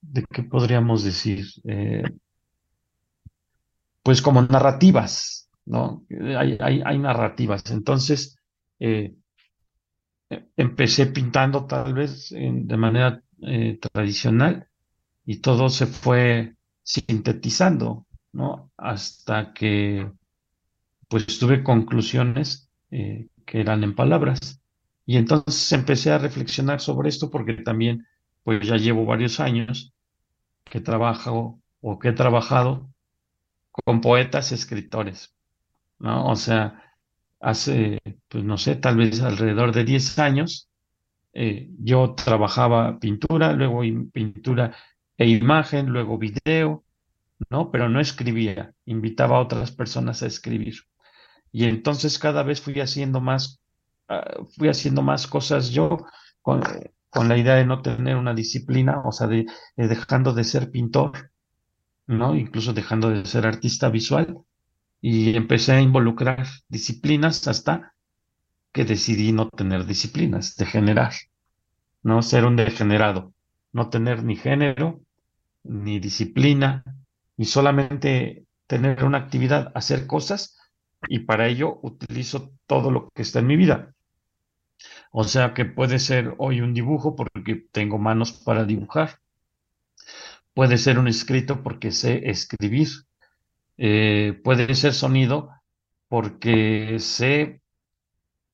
¿De 0.00 0.24
qué 0.32 0.42
podríamos 0.42 1.04
decir? 1.04 1.46
Eh, 1.64 2.02
pues 4.02 4.22
como 4.22 4.42
narrativas, 4.42 5.50
¿no? 5.66 6.04
Hay, 6.38 6.58
hay, 6.60 6.98
narrativas. 6.98 7.70
Entonces, 7.70 8.38
eh, 8.80 9.14
empecé 10.56 11.06
pintando 11.06 11.66
tal 11.66 11.94
vez 11.94 12.30
de 12.30 12.76
manera 12.76 13.22
eh, 13.42 13.78
tradicional 13.92 14.68
y 15.24 15.36
todo 15.40 15.68
se 15.68 15.86
fue 15.86 16.56
sintetizando, 16.82 18.06
¿no? 18.32 18.72
Hasta 18.76 19.52
que 19.52 20.10
pues 21.10 21.38
tuve 21.40 21.64
conclusiones 21.64 22.70
eh, 22.92 23.28
que 23.44 23.60
eran 23.60 23.82
en 23.84 23.94
palabras. 23.96 24.62
Y 25.04 25.16
entonces 25.16 25.72
empecé 25.72 26.12
a 26.12 26.18
reflexionar 26.18 26.80
sobre 26.80 27.08
esto 27.08 27.30
porque 27.30 27.54
también, 27.54 28.06
pues 28.44 28.66
ya 28.66 28.76
llevo 28.76 29.04
varios 29.04 29.40
años 29.40 29.92
que 30.64 30.80
trabajo 30.80 31.60
o 31.80 31.98
que 31.98 32.10
he 32.10 32.12
trabajado 32.12 32.88
con 33.72 34.00
poetas 34.00 34.52
escritores, 34.52 35.34
¿no? 35.98 36.28
O 36.28 36.36
sea, 36.36 36.94
hace, 37.40 38.00
pues 38.28 38.44
no 38.44 38.56
sé, 38.56 38.76
tal 38.76 38.96
vez 38.98 39.20
alrededor 39.20 39.72
de 39.72 39.84
10 39.84 40.18
años, 40.20 40.70
eh, 41.32 41.70
yo 41.80 42.14
trabajaba 42.14 43.00
pintura, 43.00 43.52
luego 43.52 43.82
pintura 44.12 44.76
e 45.18 45.28
imagen, 45.28 45.86
luego 45.86 46.18
video, 46.18 46.84
¿no? 47.50 47.70
Pero 47.72 47.88
no 47.88 48.00
escribía, 48.00 48.74
invitaba 48.86 49.38
a 49.38 49.40
otras 49.40 49.72
personas 49.72 50.22
a 50.22 50.26
escribir. 50.28 50.74
Y 51.52 51.64
entonces 51.64 52.18
cada 52.18 52.42
vez 52.42 52.60
fui 52.60 52.80
haciendo 52.80 53.20
más, 53.20 53.60
ah, 54.08 54.42
fui 54.56 54.68
haciendo 54.68 55.02
más 55.02 55.26
cosas 55.26 55.70
yo 55.70 55.98
con, 56.42 56.62
con, 57.10 57.28
la 57.28 57.36
idea 57.36 57.56
de 57.56 57.66
no 57.66 57.82
tener 57.82 58.16
una 58.16 58.34
disciplina, 58.34 59.02
o 59.04 59.12
sea, 59.12 59.26
de, 59.26 59.46
dejando 59.76 60.32
de 60.32 60.44
ser 60.44 60.70
pintor, 60.70 61.30
¿no? 62.06 62.34
Incluso 62.36 62.72
dejando 62.72 63.10
de 63.10 63.24
ser 63.24 63.46
artista 63.46 63.88
visual. 63.88 64.38
Y 65.00 65.34
empecé 65.36 65.72
a 65.72 65.80
involucrar 65.80 66.46
disciplinas 66.68 67.48
hasta 67.48 67.94
que 68.72 68.84
decidí 68.84 69.32
no 69.32 69.48
tener 69.48 69.86
disciplinas, 69.86 70.56
degenerar, 70.56 71.14
¿no? 72.02 72.22
Ser 72.22 72.44
un 72.44 72.56
degenerado, 72.56 73.32
no 73.72 73.88
tener 73.88 74.22
ni 74.24 74.36
género, 74.36 75.00
ni 75.64 75.98
disciplina, 75.98 76.84
y 77.36 77.46
solamente 77.46 78.44
tener 78.66 79.04
una 79.04 79.18
actividad, 79.18 79.72
hacer 79.74 80.06
cosas 80.06 80.59
y 81.08 81.20
para 81.20 81.48
ello 81.48 81.78
utilizo 81.82 82.52
todo 82.66 82.90
lo 82.90 83.08
que 83.14 83.22
está 83.22 83.40
en 83.40 83.46
mi 83.48 83.56
vida. 83.56 83.94
O 85.12 85.22
sea 85.22 85.54
que 85.54 85.64
puede 85.64 86.00
ser 86.00 86.34
hoy 86.38 86.60
un 86.62 86.74
dibujo 86.74 87.14
porque 87.14 87.54
tengo 87.70 87.96
manos 87.98 88.32
para 88.32 88.64
dibujar. 88.64 89.20
Puede 90.54 90.78
ser 90.78 90.98
un 90.98 91.08
escrito 91.08 91.62
porque 91.62 91.92
sé 91.92 92.28
escribir. 92.28 92.88
Eh, 93.78 94.40
puede 94.44 94.74
ser 94.74 94.94
sonido 94.94 95.50
porque 96.08 96.98
sé 97.00 97.62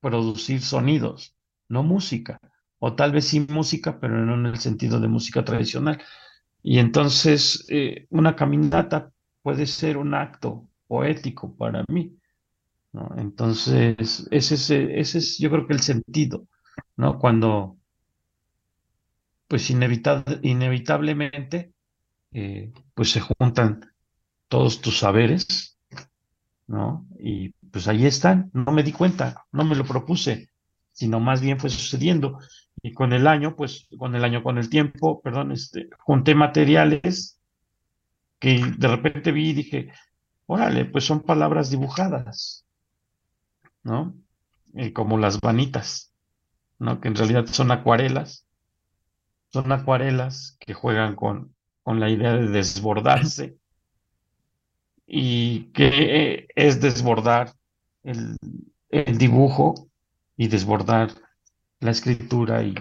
producir 0.00 0.62
sonidos, 0.62 1.36
no 1.68 1.82
música. 1.82 2.38
O 2.78 2.94
tal 2.94 3.12
vez 3.12 3.26
sí 3.28 3.40
música, 3.40 4.00
pero 4.00 4.24
no 4.24 4.34
en 4.34 4.46
el 4.46 4.58
sentido 4.58 5.00
de 5.00 5.08
música 5.08 5.44
tradicional. 5.44 6.02
Y 6.62 6.78
entonces 6.78 7.66
eh, 7.70 8.06
una 8.10 8.36
caminata 8.36 9.12
puede 9.42 9.66
ser 9.66 9.96
un 9.98 10.14
acto 10.14 10.68
poético 10.88 11.56
para 11.56 11.84
mí. 11.88 12.16
Entonces, 13.16 14.26
ese 14.30 14.54
es, 14.54 14.70
ese 14.70 15.18
es 15.18 15.38
yo 15.38 15.50
creo 15.50 15.66
que 15.66 15.74
el 15.74 15.80
sentido, 15.80 16.46
¿no? 16.96 17.18
Cuando, 17.18 17.78
pues 19.48 19.70
inevitablemente, 19.70 21.72
eh, 22.32 22.72
pues 22.94 23.10
se 23.10 23.20
juntan 23.20 23.92
todos 24.48 24.80
tus 24.80 24.98
saberes, 24.98 25.78
¿no? 26.66 27.06
Y 27.18 27.50
pues 27.70 27.88
ahí 27.88 28.06
están, 28.06 28.50
no 28.52 28.72
me 28.72 28.82
di 28.82 28.92
cuenta, 28.92 29.46
no 29.52 29.64
me 29.64 29.76
lo 29.76 29.84
propuse, 29.84 30.50
sino 30.92 31.20
más 31.20 31.40
bien 31.40 31.60
fue 31.60 31.70
sucediendo. 31.70 32.38
Y 32.82 32.92
con 32.92 33.12
el 33.12 33.26
año, 33.26 33.56
pues, 33.56 33.88
con 33.98 34.14
el 34.14 34.24
año, 34.24 34.42
con 34.42 34.58
el 34.58 34.68
tiempo, 34.70 35.20
perdón, 35.22 35.52
este, 35.52 35.88
junté 35.98 36.34
materiales 36.34 37.40
que 38.38 38.60
de 38.78 38.88
repente 38.88 39.32
vi 39.32 39.50
y 39.50 39.54
dije, 39.54 39.92
órale, 40.46 40.84
pues 40.86 41.04
son 41.04 41.22
palabras 41.22 41.70
dibujadas, 41.70 42.65
¿no? 43.86 44.14
Eh, 44.74 44.92
como 44.92 45.16
las 45.16 45.40
vanitas, 45.40 46.12
¿no? 46.78 47.00
Que 47.00 47.08
en 47.08 47.14
realidad 47.14 47.46
son 47.46 47.70
acuarelas, 47.70 48.46
son 49.52 49.70
acuarelas 49.72 50.56
que 50.60 50.74
juegan 50.74 51.14
con, 51.14 51.54
con 51.82 52.00
la 52.00 52.10
idea 52.10 52.34
de 52.34 52.48
desbordarse. 52.48 53.56
¿Y 55.06 55.70
que 55.72 56.48
es 56.56 56.80
desbordar 56.80 57.54
el, 58.02 58.36
el 58.90 59.18
dibujo 59.18 59.88
y 60.36 60.48
desbordar 60.48 61.12
la 61.78 61.92
escritura 61.92 62.62
y 62.64 62.74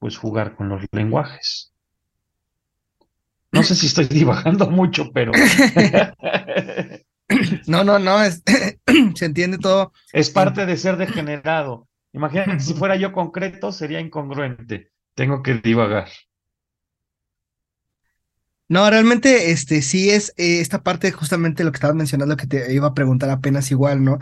pues 0.00 0.16
jugar 0.18 0.56
con 0.56 0.68
los 0.68 0.82
lenguajes. 0.90 1.72
No 3.52 3.62
sé 3.62 3.76
si 3.76 3.86
estoy 3.86 4.06
divagando 4.10 4.68
mucho, 4.68 5.12
pero... 5.12 5.32
no, 7.66 7.84
no, 7.84 7.98
no, 7.98 8.18
se 9.14 9.24
entiende 9.24 9.58
todo. 9.58 9.92
Es 10.12 10.30
parte 10.30 10.66
de 10.66 10.76
ser 10.76 10.96
degenerado. 10.96 11.88
Imagínate, 12.12 12.60
si 12.60 12.74
fuera 12.74 12.96
yo 12.96 13.12
concreto, 13.12 13.72
sería 13.72 14.00
incongruente. 14.00 14.90
Tengo 15.14 15.42
que 15.42 15.54
divagar. 15.54 16.08
No, 18.70 18.88
realmente, 18.88 19.50
este, 19.50 19.82
sí 19.82 20.10
es 20.10 20.32
eh, 20.36 20.60
esta 20.60 20.84
parte 20.84 21.10
justamente 21.10 21.64
lo 21.64 21.72
que 21.72 21.76
estabas 21.78 21.96
mencionando 21.96 22.36
que 22.36 22.46
te 22.46 22.72
iba 22.72 22.86
a 22.86 22.94
preguntar 22.94 23.28
apenas 23.28 23.68
igual, 23.72 24.04
¿no? 24.04 24.20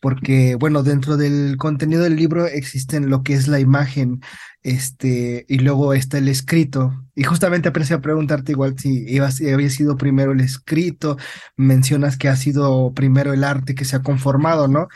Porque, 0.00 0.54
bueno, 0.54 0.82
dentro 0.82 1.18
del 1.18 1.58
contenido 1.58 2.02
del 2.02 2.16
libro 2.16 2.46
existen 2.46 3.10
lo 3.10 3.22
que 3.22 3.34
es 3.34 3.46
la 3.46 3.60
imagen, 3.60 4.22
este, 4.62 5.44
y 5.48 5.58
luego 5.58 5.92
está 5.92 6.16
el 6.16 6.28
escrito. 6.28 6.94
Y 7.14 7.24
justamente 7.24 7.68
apenas 7.68 7.92
a 7.92 8.00
preguntarte 8.00 8.52
igual 8.52 8.74
si, 8.78 9.06
si 9.32 9.50
había 9.50 9.68
sido 9.68 9.98
primero 9.98 10.32
el 10.32 10.40
escrito, 10.40 11.18
mencionas 11.58 12.16
que 12.16 12.28
ha 12.28 12.36
sido 12.36 12.94
primero 12.94 13.34
el 13.34 13.44
arte 13.44 13.74
que 13.74 13.84
se 13.84 13.96
ha 13.96 14.02
conformado, 14.02 14.66
¿no? 14.66 14.88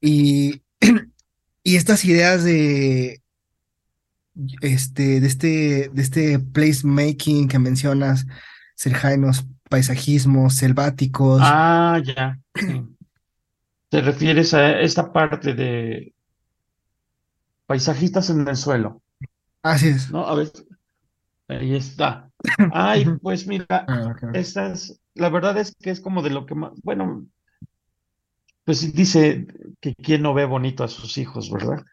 Y, 0.00 0.62
y 1.64 1.74
estas 1.74 2.04
ideas 2.04 2.44
de 2.44 3.23
este, 4.60 5.20
de 5.20 5.26
este, 5.26 5.90
de 5.92 6.02
este 6.02 6.38
placemaking 6.38 7.48
que 7.48 7.58
mencionas, 7.58 8.26
serjainos, 8.74 9.46
paisajismos, 9.68 10.54
selváticos. 10.54 11.40
Ah, 11.42 12.00
ya. 12.04 12.38
Te 13.88 14.00
refieres 14.00 14.54
a 14.54 14.80
esta 14.80 15.12
parte 15.12 15.54
de 15.54 16.14
paisajistas 17.66 18.30
en 18.30 18.46
el 18.46 18.56
suelo. 18.56 19.02
Así 19.62 19.88
es. 19.88 20.10
No, 20.10 20.26
a 20.26 20.34
ver, 20.34 20.50
ahí 21.48 21.74
está. 21.74 22.30
Ay, 22.72 23.06
pues 23.22 23.46
mira, 23.46 23.66
ah, 23.70 24.14
la 25.14 25.28
verdad 25.30 25.56
es 25.56 25.74
que 25.76 25.90
es 25.90 26.00
como 26.00 26.22
de 26.22 26.30
lo 26.30 26.44
que 26.44 26.54
más, 26.54 26.72
bueno, 26.82 27.26
pues 28.64 28.94
dice 28.94 29.46
que 29.80 29.94
quién 29.94 30.22
no 30.22 30.34
ve 30.34 30.44
bonito 30.44 30.84
a 30.84 30.88
sus 30.88 31.16
hijos, 31.18 31.50
¿verdad? 31.50 31.84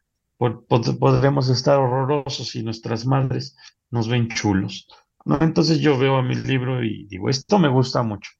Podremos 0.99 1.49
estar 1.49 1.77
horrorosos 1.77 2.56
y 2.56 2.63
nuestras 2.63 3.06
madres 3.06 3.56
nos 3.91 4.08
ven 4.08 4.30
chulos. 4.30 4.88
¿no? 5.25 5.38
Entonces 5.41 5.80
yo 5.80 5.97
veo 5.97 6.17
a 6.17 6.23
mi 6.23 6.36
libro 6.36 6.84
y 6.84 7.06
digo, 7.06 7.30
esto 7.30 7.60
me 7.60 7.69
gusta 7.69 8.01
mucho. 8.01 8.32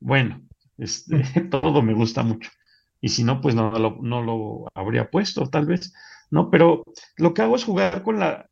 Bueno, 0.00 0.42
este, 0.76 1.22
todo 1.50 1.82
me 1.82 1.94
gusta 1.94 2.22
mucho. 2.22 2.50
Y 3.00 3.10
si 3.10 3.22
no, 3.22 3.40
pues 3.40 3.54
no 3.54 3.70
lo, 3.70 3.98
no 4.02 4.22
lo 4.22 4.66
habría 4.74 5.10
puesto, 5.10 5.48
tal 5.48 5.66
vez, 5.66 5.92
¿no? 6.30 6.50
Pero 6.50 6.84
lo 7.16 7.32
que 7.32 7.42
hago 7.42 7.54
es 7.54 7.64
jugar 7.64 8.02
con 8.02 8.18
la, 8.18 8.50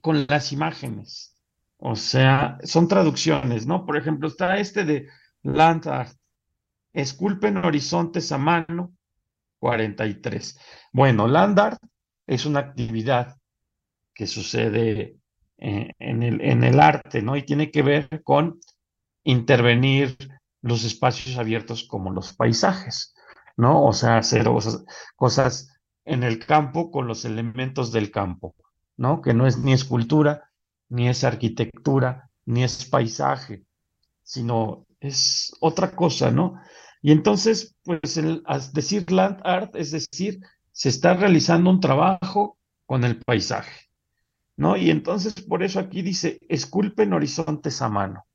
con 0.00 0.26
las 0.28 0.52
imágenes. 0.52 1.36
O 1.78 1.96
sea, 1.96 2.58
son 2.62 2.86
traducciones, 2.86 3.66
¿no? 3.66 3.84
Por 3.84 3.96
ejemplo, 3.96 4.28
está 4.28 4.58
este 4.58 4.84
de 4.84 5.08
Land 5.42 5.88
Art. 5.88 6.16
Esculpen 6.92 7.58
horizontes 7.58 8.30
a 8.32 8.38
mano, 8.38 8.95
43. 9.58 10.58
Bueno, 10.92 11.26
land 11.28 11.58
art 11.58 11.82
es 12.26 12.46
una 12.46 12.60
actividad 12.60 13.36
que 14.14 14.26
sucede 14.26 15.16
eh, 15.58 15.92
en, 15.98 16.22
el, 16.22 16.40
en 16.40 16.64
el 16.64 16.80
arte, 16.80 17.22
¿no? 17.22 17.36
Y 17.36 17.44
tiene 17.44 17.70
que 17.70 17.82
ver 17.82 18.22
con 18.22 18.60
intervenir 19.24 20.16
los 20.62 20.84
espacios 20.84 21.38
abiertos 21.38 21.84
como 21.84 22.10
los 22.10 22.32
paisajes, 22.34 23.14
¿no? 23.56 23.84
O 23.84 23.92
sea, 23.92 24.18
hacer 24.18 24.44
cosas, 24.44 24.84
cosas 25.16 25.68
en 26.04 26.22
el 26.22 26.44
campo 26.44 26.90
con 26.90 27.06
los 27.06 27.24
elementos 27.24 27.92
del 27.92 28.10
campo, 28.10 28.54
¿no? 28.96 29.20
Que 29.20 29.34
no 29.34 29.46
es 29.46 29.58
ni 29.58 29.72
escultura, 29.72 30.50
ni 30.88 31.08
es 31.08 31.24
arquitectura, 31.24 32.30
ni 32.44 32.64
es 32.64 32.84
paisaje, 32.84 33.64
sino 34.22 34.86
es 35.00 35.52
otra 35.60 35.94
cosa, 35.94 36.30
¿no? 36.30 36.60
Y 37.02 37.12
entonces, 37.12 37.76
pues, 37.84 38.16
el, 38.16 38.42
decir 38.72 39.10
land 39.10 39.40
art 39.44 39.74
es 39.76 39.90
decir, 39.92 40.40
se 40.72 40.88
está 40.88 41.14
realizando 41.14 41.70
un 41.70 41.80
trabajo 41.80 42.58
con 42.84 43.04
el 43.04 43.18
paisaje, 43.18 43.88
¿no? 44.56 44.76
Y 44.76 44.90
entonces, 44.90 45.34
por 45.34 45.62
eso 45.62 45.80
aquí 45.80 46.02
dice, 46.02 46.40
esculpen 46.48 47.12
horizontes 47.12 47.80
a 47.82 47.88
mano. 47.88 48.26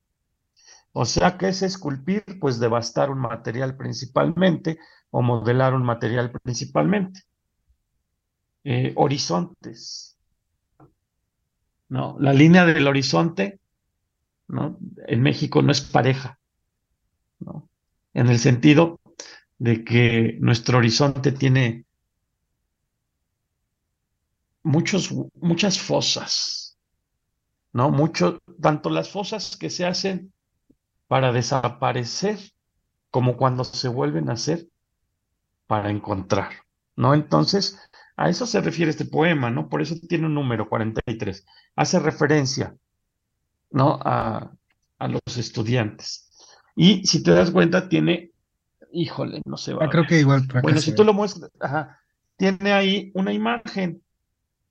O 0.94 1.06
sea, 1.06 1.38
¿qué 1.38 1.50
es 1.50 1.62
esculpir? 1.62 2.24
Pues 2.40 2.60
devastar 2.60 3.10
un 3.10 3.20
material 3.20 3.78
principalmente 3.78 4.78
o 5.10 5.22
modelar 5.22 5.74
un 5.74 5.84
material 5.84 6.32
principalmente. 6.32 7.22
Eh, 8.64 8.94
horizontes. 8.96 10.18
¿No? 11.90 12.18
La 12.20 12.34
línea 12.34 12.66
del 12.66 12.88
horizonte, 12.88 13.60
¿no? 14.48 14.78
En 15.08 15.22
México 15.22 15.62
no 15.62 15.72
es 15.72 15.82
pareja, 15.82 16.40
¿no? 17.40 17.70
En 18.14 18.28
el 18.28 18.40
sentido 18.40 19.00
de 19.58 19.84
que 19.84 20.38
nuestro 20.40 20.80
horizonte 20.80 21.32
tiene 21.32 21.86
muchos, 24.64 25.14
muchas 25.36 25.80
fosas, 25.80 26.78
¿no? 27.74 27.90
Mucho, 27.90 28.42
tanto 28.62 28.90
las 28.90 29.10
fosas 29.10 29.58
que 29.58 29.70
se 29.70 29.86
hacen 29.86 30.34
para 31.08 31.32
desaparecer 31.32 32.40
como 33.10 33.38
cuando 33.38 33.64
se 33.64 33.88
vuelven 33.88 34.30
a 34.30 34.34
hacer 34.34 34.68
para 35.68 35.90
encontrar, 35.90 36.52
¿no? 36.96 37.14
Entonces, 37.14 37.80
a 38.18 38.30
eso 38.30 38.46
se 38.46 38.62
refiere 38.62 38.92
este 38.92 39.06
poema, 39.06 39.50
¿no? 39.50 39.70
Por 39.70 39.82
eso 39.82 39.96
tiene 40.08 40.26
un 40.28 40.34
número 40.34 40.68
43. 40.70 41.46
Hace 41.76 42.00
referencia, 42.00 42.76
¿no? 43.72 44.00
A, 44.04 44.52
a 45.00 45.08
los 45.08 45.38
estudiantes. 45.38 46.31
Y 46.82 47.06
si 47.06 47.22
te 47.22 47.30
das 47.30 47.52
cuenta, 47.52 47.88
tiene, 47.90 48.32
híjole, 48.92 49.44
no 49.46 49.56
se 49.56 49.76
va. 49.76 49.86
Ah, 49.86 49.90
creo 49.92 50.08
que 50.08 50.18
igual. 50.20 50.48
Bueno, 50.64 50.80
si 50.82 50.96
tú 50.96 51.04
lo 51.04 51.14
muestras, 51.14 51.52
ajá, 51.60 52.00
tiene 52.38 52.74
ahí 52.74 53.12
una 53.14 53.32
imagen, 53.32 54.02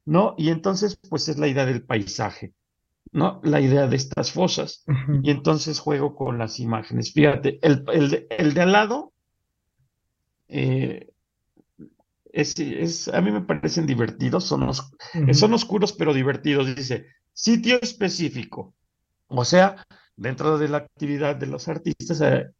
¿no? 0.06 0.34
Y 0.36 0.48
entonces, 0.48 0.98
pues 1.08 1.28
es 1.28 1.38
la 1.38 1.46
idea 1.46 1.66
del 1.66 1.84
paisaje, 1.84 2.52
¿no? 3.12 3.40
La 3.44 3.60
idea 3.60 3.86
de 3.86 3.94
estas 3.94 4.32
fosas. 4.32 4.84
Y 5.22 5.30
entonces 5.30 5.78
juego 5.78 6.16
con 6.16 6.36
las 6.36 6.58
imágenes. 6.58 7.12
Fíjate, 7.12 7.60
el, 7.62 7.84
el, 8.28 8.54
de 8.54 8.60
al 8.60 8.72
lado 8.72 9.12
eh, 10.48 11.12
es, 12.32 13.06
a 13.06 13.20
mí 13.20 13.30
me 13.30 13.42
parecen 13.42 13.86
divertidos, 13.86 14.42
son, 14.46 14.68
son 15.32 15.54
oscuros 15.54 15.92
pero 15.92 16.12
divertidos. 16.12 16.74
Dice, 16.74 17.06
sitio 17.32 17.78
específico. 17.80 18.74
O 19.28 19.44
sea, 19.44 19.86
dentro 20.20 20.58
de 20.58 20.68
la 20.68 20.76
actividad 20.76 21.34
de 21.36 21.46
los 21.46 21.66
artistas, 21.66 22.20
eh, 22.20 22.50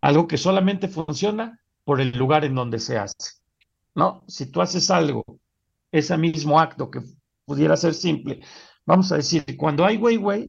algo 0.00 0.28
que 0.28 0.38
solamente 0.38 0.86
funciona 0.86 1.60
por 1.82 2.00
el 2.00 2.16
lugar 2.16 2.44
en 2.44 2.54
donde 2.54 2.78
se 2.78 2.96
hace. 2.96 3.40
¿no? 3.96 4.22
Si 4.28 4.46
tú 4.46 4.62
haces 4.62 4.88
algo, 4.90 5.24
ese 5.90 6.16
mismo 6.16 6.60
acto 6.60 6.90
que 6.90 7.00
pudiera 7.44 7.76
ser 7.76 7.94
simple, 7.94 8.40
vamos 8.86 9.10
a 9.10 9.16
decir, 9.16 9.44
cuando 9.56 9.84
hay 9.84 9.96
Weiwei, 9.96 10.48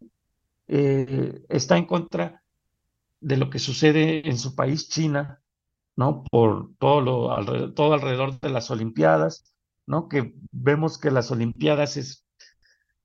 eh, 0.68 1.42
está 1.50 1.76
en 1.76 1.88
contra 1.88 2.44
de 3.20 3.38
lo 3.38 3.50
que 3.50 3.58
sucede 3.58 4.30
en 4.30 4.38
su 4.38 4.54
país, 4.54 4.90
China, 4.90 5.42
¿no? 5.96 6.24
Por 6.24 6.76
todo, 6.78 7.02
lo, 7.02 7.32
alrededor, 7.32 7.74
todo 7.74 7.94
alrededor 7.94 8.40
de 8.40 8.50
las 8.50 8.70
Olimpiadas, 8.70 9.56
¿no? 9.88 10.08
Que 10.08 10.36
vemos 10.52 11.00
que 11.00 11.10
las 11.10 11.32
Olimpiadas 11.32 11.98
es, 11.98 12.26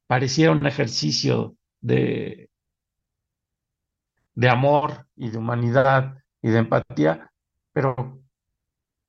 pareciera 0.07 0.53
un 0.53 0.67
ejercicio 0.67 1.57
de, 1.81 2.51
de 4.35 4.49
amor 4.49 5.07
y 5.17 5.31
de 5.31 5.39
humanidad 5.39 6.17
y 6.43 6.51
de 6.51 6.59
empatía, 6.59 7.31
pero 7.73 8.21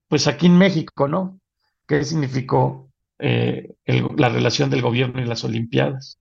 pues 0.08 0.28
aquí 0.28 0.46
en 0.46 0.58
México, 0.58 1.08
¿no? 1.08 1.40
¿Qué 1.88 2.04
significó 2.04 2.92
eh, 3.20 3.76
la 3.86 4.30
relación 4.30 4.70
del 4.70 4.82
gobierno 4.82 5.22
y 5.22 5.26
las 5.26 5.44
Olimpiadas? 5.44 6.18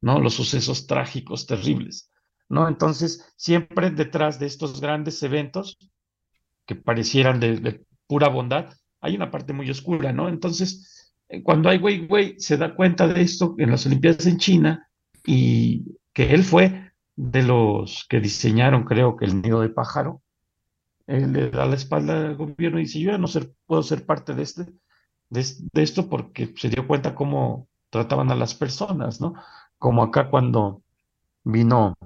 ¿No? 0.00 0.20
Los 0.20 0.34
sucesos 0.34 0.86
trágicos, 0.86 1.46
terribles, 1.46 2.10
¿no? 2.48 2.68
Entonces, 2.68 3.32
siempre 3.36 3.90
detrás 3.90 4.38
de 4.38 4.46
estos 4.46 4.80
grandes 4.80 5.22
eventos 5.22 5.78
que 6.66 6.74
parecieran 6.74 7.40
de, 7.40 7.84
pura 8.06 8.28
bondad, 8.28 8.72
hay 9.00 9.16
una 9.16 9.30
parte 9.30 9.52
muy 9.52 9.70
oscura, 9.70 10.12
¿no? 10.12 10.28
Entonces, 10.28 11.14
eh, 11.28 11.42
cuando 11.42 11.68
hay 11.68 11.78
Wei 11.78 12.06
Wei 12.06 12.38
se 12.38 12.56
da 12.56 12.74
cuenta 12.74 13.08
de 13.08 13.22
esto 13.22 13.54
en 13.58 13.70
las 13.70 13.86
Olimpiadas 13.86 14.26
en 14.26 14.38
China 14.38 14.88
y 15.24 15.98
que 16.12 16.32
él 16.32 16.44
fue 16.44 16.85
de 17.16 17.42
los 17.42 18.06
que 18.08 18.20
diseñaron, 18.20 18.84
creo 18.84 19.16
que 19.16 19.24
el 19.24 19.40
nido 19.40 19.62
de 19.62 19.70
pájaro, 19.70 20.22
él 21.06 21.32
le 21.32 21.50
da 21.50 21.66
la 21.66 21.76
espalda 21.76 22.26
al 22.26 22.36
gobierno 22.36 22.78
y 22.78 22.82
dice, 22.82 23.00
yo 23.00 23.12
ya 23.12 23.18
no 23.18 23.26
puedo 23.66 23.82
ser 23.82 24.04
parte 24.04 24.34
de, 24.34 24.42
este, 24.42 24.66
de, 25.30 25.82
esto 25.82 26.08
porque 26.08 26.52
se 26.56 26.68
dio 26.68 26.86
cuenta 26.86 27.14
cómo 27.14 27.68
trataban 27.90 28.30
a 28.30 28.34
las 28.34 28.54
personas, 28.54 29.20
¿no? 29.20 29.34
Como 29.78 30.02
acá 30.02 30.30
cuando 30.30 30.82
vino 31.44 31.96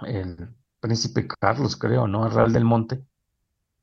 el 0.00 0.48
príncipe 0.80 1.26
Carlos, 1.26 1.76
creo, 1.76 2.06
¿no? 2.06 2.24
A 2.24 2.28
Real 2.28 2.52
del 2.52 2.64
Monte, 2.64 3.02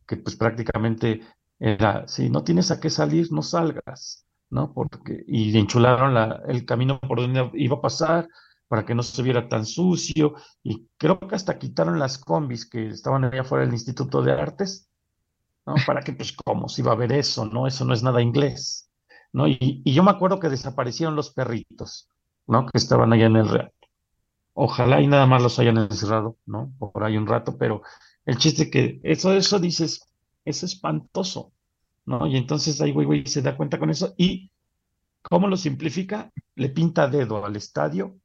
que 0.08 0.18
pues 0.18 0.36
prácticamente 0.36 1.22
era, 1.60 2.08
si 2.08 2.30
no 2.30 2.44
tienes 2.44 2.72
a 2.72 2.80
qué 2.80 2.90
salir, 2.90 3.32
no 3.32 3.42
salgas, 3.42 4.26
¿no? 4.50 4.72
Porque, 4.74 5.24
y 5.28 5.58
enchularon 5.58 6.14
la, 6.14 6.44
el 6.48 6.66
camino 6.66 7.00
por 7.00 7.20
donde 7.20 7.50
iba 7.56 7.78
a 7.78 7.82
pasar, 7.82 8.30
para 8.68 8.86
que 8.86 8.96
no 8.96 9.04
se 9.04 9.22
viera 9.22 9.48
tan 9.48 9.66
sucio, 9.66 10.36
y 10.64 10.88
creo 10.98 11.20
que 11.20 11.36
hasta 11.36 11.60
quitaron 11.60 12.00
las 12.00 12.18
combis 12.18 12.70
que 12.70 12.88
estaban 12.88 13.24
allá 13.26 13.42
afuera 13.42 13.66
del 13.66 13.74
Instituto 13.74 14.22
de 14.22 14.32
Artes, 14.32 14.90
¿no? 15.66 15.76
Para 15.86 16.02
que, 16.02 16.14
pues, 16.14 16.34
¿cómo 16.34 16.68
se 16.68 16.82
iba 16.82 16.92
a 16.92 16.96
ver 16.96 17.12
eso, 17.12 17.46
no? 17.46 17.68
Eso 17.68 17.86
no 17.86 17.94
es 17.94 18.04
nada 18.04 18.22
inglés, 18.22 18.90
¿no? 19.32 19.48
Y, 19.48 19.82
yo 19.86 20.04
me 20.04 20.12
acuerdo 20.12 20.40
que 20.40 20.50
desaparecieron 20.50 21.16
los 21.16 21.32
perritos, 21.34 22.10
¿no? 22.48 22.66
Que 22.66 22.78
estaban 22.78 23.14
allá 23.14 23.28
en 23.28 23.36
el 23.36 23.50
Real. 23.50 23.72
Ojalá 24.54 25.02
y 25.02 25.08
nada 25.08 25.26
más 25.26 25.42
los 25.42 25.58
hayan 25.60 25.78
encerrado, 25.78 26.38
¿no? 26.46 26.74
Por 26.78 27.04
ahí 27.04 27.18
un 27.18 27.28
rato, 27.28 27.58
pero 27.58 27.82
el 28.26 28.38
chiste 28.38 28.70
que 28.70 29.00
eso, 29.04 29.34
eso 29.34 29.60
dices, 29.60 30.08
es 30.46 30.64
espantoso, 30.64 31.54
¿no? 32.06 32.28
Y 32.28 32.38
entonces 32.38 32.80
ahí, 32.82 32.92
güey, 32.92 33.06
güey, 33.06 33.26
se 33.26 33.42
da 33.42 33.58
cuenta 33.58 33.80
con 33.80 33.90
eso 33.90 34.14
y 34.18 34.52
¿cómo 35.22 35.48
lo 35.48 35.58
simplifica? 35.58 36.32
Le 36.56 36.70
pinta 36.70 37.08
dedo 37.08 37.44
al 37.46 37.56
estadio 37.56 38.18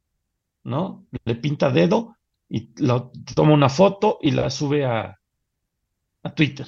¿no? 0.65 1.07
Le 1.25 1.35
pinta 1.37 1.71
dedo 1.71 2.17
y 2.49 2.73
lo, 2.83 3.11
toma 3.35 3.55
una 3.55 3.69
foto 3.69 4.19
y 4.23 4.31
la 4.33 4.51
sube 4.51 4.85
a, 4.85 5.19
a 6.23 6.35
Twitter. 6.35 6.67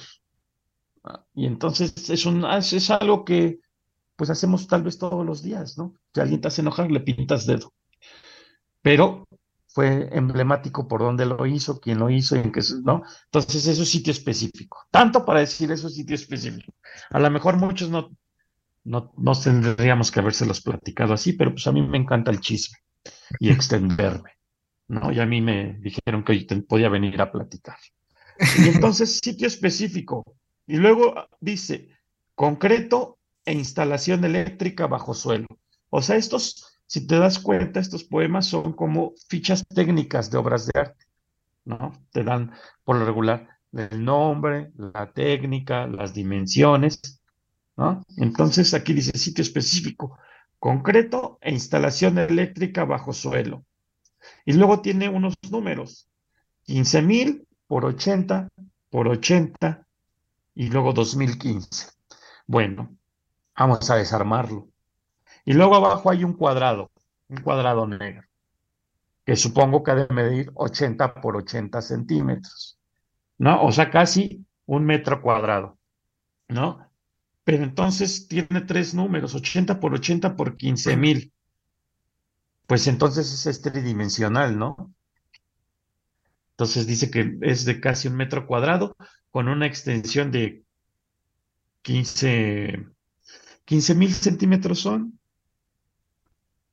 Y 1.33 1.45
entonces 1.45 2.09
es, 2.09 2.25
un, 2.25 2.45
es 2.45 2.89
algo 2.91 3.25
que 3.25 3.59
pues 4.15 4.29
hacemos 4.29 4.67
tal 4.67 4.83
vez 4.83 4.97
todos 4.99 5.25
los 5.25 5.41
días, 5.41 5.77
¿no? 5.77 5.95
Si 6.13 6.21
alguien 6.21 6.41
te 6.41 6.47
hace 6.47 6.61
enojar, 6.61 6.91
le 6.91 6.99
pintas 6.99 7.45
dedo. 7.47 7.73
Pero 8.81 9.27
fue 9.67 10.09
emblemático 10.15 10.87
por 10.87 11.01
dónde 11.01 11.25
lo 11.25 11.45
hizo, 11.45 11.79
quién 11.79 11.99
lo 11.99 12.09
hizo, 12.09 12.35
y 12.35 12.39
en 12.39 12.51
qué, 12.51 12.61
¿no? 12.83 13.03
Entonces 13.25 13.65
es 13.65 13.89
sitio 13.89 14.11
específico. 14.11 14.85
Tanto 14.91 15.25
para 15.25 15.39
decir 15.39 15.71
eso 15.71 15.87
es 15.87 15.95
sitio 15.95 16.15
específico. 16.15 16.73
A 17.09 17.19
lo 17.19 17.31
mejor 17.31 17.57
muchos 17.57 17.89
no, 17.89 18.09
no, 18.83 19.11
no 19.17 19.31
tendríamos 19.33 20.11
que 20.11 20.19
habérselos 20.19 20.61
platicado 20.61 21.13
así, 21.13 21.33
pero 21.33 21.51
pues 21.51 21.65
a 21.67 21.71
mí 21.71 21.81
me 21.81 21.97
encanta 21.97 22.31
el 22.31 22.41
chisme 22.41 22.77
y 23.39 23.49
extenderme, 23.49 24.31
¿no? 24.87 25.11
Y 25.11 25.19
a 25.19 25.25
mí 25.25 25.41
me 25.41 25.77
dijeron 25.79 26.23
que 26.23 26.45
podía 26.67 26.89
venir 26.89 27.21
a 27.21 27.31
platicar. 27.31 27.77
Y 28.57 28.69
entonces, 28.69 29.19
sitio 29.23 29.47
específico. 29.47 30.23
Y 30.67 30.77
luego 30.77 31.27
dice, 31.39 31.89
concreto 32.35 33.17
e 33.45 33.53
instalación 33.53 34.23
eléctrica 34.23 34.87
bajo 34.87 35.13
suelo. 35.13 35.47
O 35.89 36.01
sea, 36.01 36.15
estos, 36.15 36.79
si 36.85 37.07
te 37.07 37.17
das 37.17 37.39
cuenta, 37.39 37.79
estos 37.79 38.03
poemas 38.03 38.45
son 38.47 38.73
como 38.73 39.13
fichas 39.27 39.63
técnicas 39.67 40.31
de 40.31 40.37
obras 40.37 40.65
de 40.67 40.79
arte, 40.79 41.05
¿no? 41.65 41.91
Te 42.11 42.23
dan 42.23 42.51
por 42.83 42.97
lo 42.97 43.05
regular 43.05 43.47
el 43.73 44.03
nombre, 44.03 44.71
la 44.75 45.11
técnica, 45.11 45.87
las 45.87 46.13
dimensiones, 46.13 47.21
¿no? 47.77 48.03
Entonces 48.17 48.73
aquí 48.73 48.93
dice 48.93 49.17
sitio 49.17 49.41
específico 49.41 50.17
concreto 50.61 51.39
e 51.41 51.51
instalación 51.51 52.19
eléctrica 52.19 52.85
bajo 52.85 53.13
suelo. 53.13 53.65
Y 54.45 54.53
luego 54.53 54.81
tiene 54.81 55.09
unos 55.09 55.33
números, 55.49 56.07
15.000 56.67 57.47
por 57.65 57.83
80 57.83 58.47
por 58.91 59.07
80 59.07 59.87
y 60.53 60.69
luego 60.69 60.93
2015. 60.93 61.87
Bueno, 62.45 62.95
vamos 63.57 63.89
a 63.89 63.95
desarmarlo. 63.95 64.67
Y 65.45 65.53
luego 65.53 65.77
abajo 65.77 66.11
hay 66.11 66.23
un 66.23 66.33
cuadrado, 66.33 66.91
un 67.27 67.37
cuadrado 67.37 67.87
negro, 67.87 68.27
que 69.25 69.35
supongo 69.35 69.81
que 69.81 69.91
ha 69.91 69.95
de 69.95 70.13
medir 70.13 70.51
80 70.53 71.15
por 71.15 71.37
80 71.37 71.81
centímetros, 71.81 72.77
¿no? 73.39 73.63
O 73.63 73.71
sea, 73.71 73.89
casi 73.89 74.45
un 74.67 74.85
metro 74.85 75.23
cuadrado, 75.23 75.79
¿no? 76.49 76.90
Pero 77.43 77.63
entonces 77.63 78.27
tiene 78.27 78.61
tres 78.61 78.93
números, 78.93 79.33
80 79.33 79.79
por 79.79 79.93
80 79.93 80.35
por 80.35 80.57
15 80.57 80.95
mil. 80.95 81.33
Pues 82.67 82.87
entonces 82.87 83.45
es 83.45 83.61
tridimensional, 83.61 84.57
¿no? 84.57 84.93
Entonces 86.51 86.85
dice 86.85 87.09
que 87.09 87.37
es 87.41 87.65
de 87.65 87.79
casi 87.79 88.07
un 88.07 88.15
metro 88.15 88.45
cuadrado 88.45 88.95
con 89.31 89.47
una 89.47 89.65
extensión 89.65 90.31
de 90.31 90.63
15 91.81 92.85
mil 93.95 94.13
centímetros 94.13 94.79
son. 94.79 95.19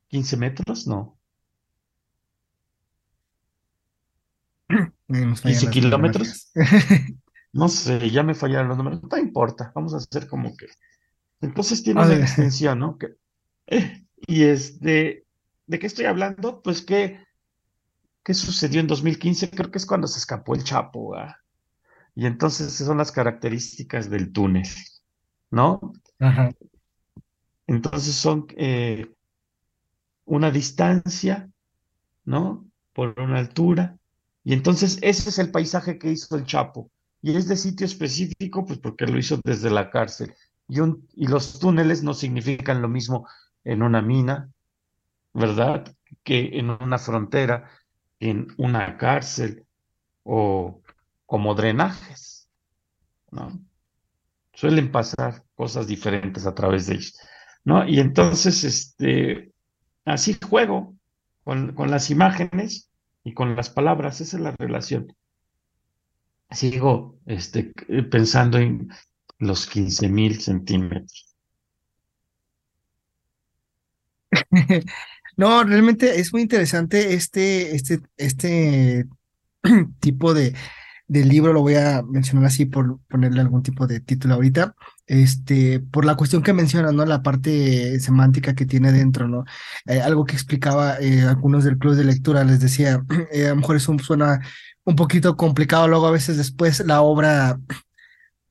15 0.09 0.37
metros, 0.37 0.87
no. 0.87 1.17
15 5.07 5.69
kilómetros. 5.71 6.51
No 7.51 7.67
sé, 7.67 8.09
ya 8.09 8.23
me 8.23 8.35
fallaron 8.35 8.67
los 8.69 8.77
números. 8.77 9.01
No 9.03 9.17
importa, 9.17 9.71
vamos 9.75 9.93
a 9.93 9.97
hacer 9.97 10.27
como 10.27 10.55
que. 10.55 10.67
Entonces 11.41 11.83
tiene 11.83 12.01
una 12.03 12.15
extensión, 12.15 12.79
¿no? 12.79 12.97
Que, 12.97 13.07
eh, 13.67 14.05
y 14.27 14.43
es 14.43 14.79
de, 14.79 15.25
¿de 15.65 15.79
qué 15.79 15.87
estoy 15.87 16.05
hablando? 16.05 16.61
Pues 16.61 16.81
que, 16.81 17.23
¿qué 18.23 18.33
sucedió 18.33 18.81
en 18.81 18.87
2015? 18.87 19.49
Creo 19.49 19.71
que 19.71 19.77
es 19.77 19.85
cuando 19.85 20.07
se 20.07 20.19
escapó 20.19 20.55
el 20.55 20.63
Chapo, 20.63 21.15
Y 22.15 22.25
entonces 22.25 22.73
son 22.73 22.97
las 22.97 23.11
características 23.11 24.09
del 24.09 24.31
túnel, 24.31 24.67
¿no? 25.49 25.93
Entonces 27.67 28.15
son, 28.15 28.47
eh, 28.57 29.07
una 30.25 30.51
distancia, 30.51 31.49
¿no? 32.23 32.69
Por 32.93 33.19
una 33.19 33.39
altura. 33.39 33.97
Y 34.43 34.53
entonces 34.53 34.99
ese 35.01 35.29
es 35.29 35.39
el 35.39 35.51
paisaje 35.51 35.97
que 35.97 36.11
hizo 36.11 36.35
el 36.35 36.45
Chapo. 36.45 36.91
Y 37.21 37.35
es 37.35 37.47
de 37.47 37.57
sitio 37.57 37.85
específico, 37.85 38.65
pues 38.65 38.79
porque 38.79 39.05
lo 39.05 39.17
hizo 39.17 39.39
desde 39.43 39.69
la 39.69 39.89
cárcel. 39.89 40.33
Y, 40.67 41.27
los 41.27 41.59
túneles 41.59 42.03
no 42.03 42.13
significan 42.13 42.81
lo 42.81 42.87
mismo 42.87 43.27
en 43.63 43.81
una 43.81 44.01
mina, 44.01 44.51
¿verdad? 45.33 45.95
Que 46.23 46.59
en 46.59 46.69
una 46.69 46.97
frontera, 46.97 47.69
en 48.19 48.47
una 48.57 48.97
cárcel 48.97 49.65
o 50.23 50.81
como 51.25 51.55
drenajes, 51.55 52.47
¿no? 53.31 53.59
Suelen 54.53 54.91
pasar 54.91 55.43
cosas 55.55 55.87
diferentes 55.87 56.45
a 56.45 56.53
través 56.53 56.87
de 56.87 56.95
ellos, 56.95 57.19
¿no? 57.63 57.87
Y 57.87 57.99
entonces, 57.99 58.63
este, 58.63 59.51
así 60.05 60.37
juego 60.47 60.95
con, 61.43 61.73
con 61.73 61.89
las 61.89 62.11
imágenes 62.11 62.89
y 63.23 63.33
con 63.33 63.55
las 63.55 63.69
palabras, 63.69 64.21
esa 64.21 64.37
es 64.37 64.43
la 64.43 64.51
relación. 64.51 65.15
Sigo 66.51 67.19
este, 67.25 67.73
pensando 68.09 68.57
en 68.57 68.89
los 69.37 69.67
15 69.67 70.09
mil 70.09 70.39
centímetros. 70.39 71.35
No, 75.37 75.63
realmente 75.63 76.19
es 76.19 76.33
muy 76.33 76.41
interesante 76.41 77.13
este, 77.13 77.73
este, 77.73 78.01
este 78.17 79.07
tipo 80.01 80.33
de, 80.33 80.53
de 81.09 81.25
libro, 81.25 81.53
lo 81.53 81.61
voy 81.61 81.75
a 81.75 82.03
mencionar 82.03 82.45
así 82.45 82.65
por 82.65 82.99
ponerle 83.07 83.41
algún 83.41 83.63
tipo 83.63 83.87
de 83.87 83.99
título 83.99 84.35
ahorita, 84.35 84.75
este, 85.07 85.79
por 85.79 86.05
la 86.05 86.15
cuestión 86.15 86.43
que 86.43 86.53
menciona, 86.53 86.91
¿no? 86.91 87.05
La 87.05 87.23
parte 87.23 87.99
semántica 87.99 88.53
que 88.53 88.65
tiene 88.65 88.91
dentro, 88.91 89.27
¿no? 89.27 89.45
Eh, 89.87 90.01
algo 90.01 90.25
que 90.25 90.33
explicaba 90.33 90.99
eh, 90.99 91.21
algunos 91.21 91.63
del 91.63 91.77
club 91.77 91.95
de 91.95 92.03
lectura, 92.03 92.43
les 92.43 92.59
decía, 92.59 93.01
eh, 93.31 93.47
a 93.47 93.49
lo 93.49 93.55
mejor 93.57 93.77
eso 93.77 93.97
suena 93.99 94.41
un 94.85 94.95
poquito 94.95 95.37
complicado, 95.37 95.87
luego 95.87 96.07
a 96.07 96.11
veces 96.11 96.37
después 96.37 96.79
la 96.85 97.01
obra 97.01 97.59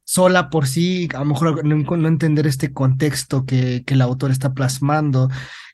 sola 0.04 0.48
por 0.48 0.66
sí, 0.66 1.08
a 1.14 1.18
lo 1.18 1.26
mejor 1.26 1.64
no, 1.64 2.08
entender 2.08 2.46
este 2.46 2.72
contexto 2.72 3.44
que, 3.44 3.84
que, 3.84 3.94
el 3.94 4.00
autor 4.00 4.30
está 4.30 4.54
plasmando, 4.54 5.28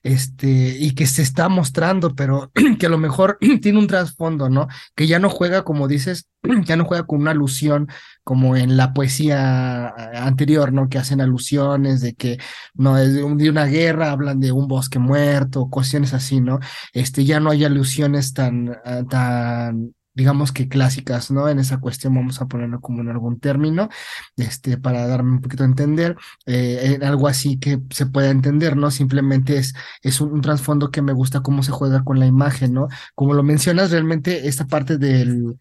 este, 0.05 0.77
y 0.79 0.95
que 0.95 1.07
se 1.07 1.23
está 1.23 1.49
mostrando, 1.49 2.15
pero 2.15 2.53
que 2.79 2.87
a 2.87 2.89
lo 2.89 2.99
mejor 2.99 3.39
tiene 3.63 3.79
un 3.79 3.87
trasfondo, 3.87 4.51
¿no? 4.51 4.69
Que 4.95 5.07
ya 5.07 5.19
no 5.19 5.31
juega, 5.31 5.65
como 5.65 5.89
dices, 5.89 6.29
ya 6.65 6.77
no 6.77 6.85
juega 6.85 7.07
con 7.07 7.21
una 7.23 7.31
alusión 7.31 7.89
como 8.23 8.57
en 8.57 8.77
la 8.77 8.93
poesía 8.93 9.89
anterior, 10.15 10.73
¿no? 10.73 10.89
Que 10.89 10.99
hacen 10.99 11.21
alusiones 11.21 12.01
de 12.01 12.15
que 12.15 12.39
no 12.75 12.99
es 12.99 13.15
de 13.15 13.23
una 13.25 13.65
guerra, 13.65 14.11
hablan 14.11 14.41
de 14.41 14.53
un 14.53 14.69
bosque 14.69 14.99
muerto, 14.99 15.69
cuestiones 15.71 16.13
así, 16.13 16.41
¿no? 16.41 16.61
Este, 16.93 17.25
ya 17.25 17.41
no 17.41 17.51
hay 17.51 17.65
alusiones 17.65 18.35
tan, 18.35 18.77
ah, 18.85 19.03
tan 19.09 19.95
digamos 20.15 20.53
que 20.53 20.69
clásicas, 20.69 21.31
¿no? 21.31 21.49
En 21.49 21.59
esa 21.59 21.79
cuestión 21.81 22.15
vamos 22.15 22.41
a 22.41 22.47
ponerlo 22.47 22.81
como 22.81 23.03
en 23.03 23.09
algún 23.09 23.41
término, 23.41 23.89
este, 24.37 24.79
para 24.79 25.07
darme 25.07 25.33
un 25.33 25.41
poquito 25.41 25.65
a 25.65 25.67
entender, 25.67 26.17
eh, 26.47 26.99
algo 27.03 27.29
así 27.29 27.59
que 27.59 27.81
se 27.91 28.07
pueda 28.07 28.31
entender, 28.31 28.77
¿no? 28.77 28.91
Simplemente 28.91 29.59
es, 29.59 29.75
es 30.03 30.21
un, 30.21 30.41
trasfondo 30.41 30.91
que 30.91 31.03
me 31.03 31.13
gusta 31.13 31.41
cómo 31.41 31.63
se 31.63 31.73
juega 31.73 32.05
con 32.05 32.19
la 32.21 32.27
imagen, 32.27 32.75
¿no? 32.75 32.89
Como 33.15 33.35
lo 33.35 33.43
mencionas, 33.43 33.91
realmente 33.91 34.49
esta 34.49 34.67
parte 34.67 34.99
del, 34.99 35.57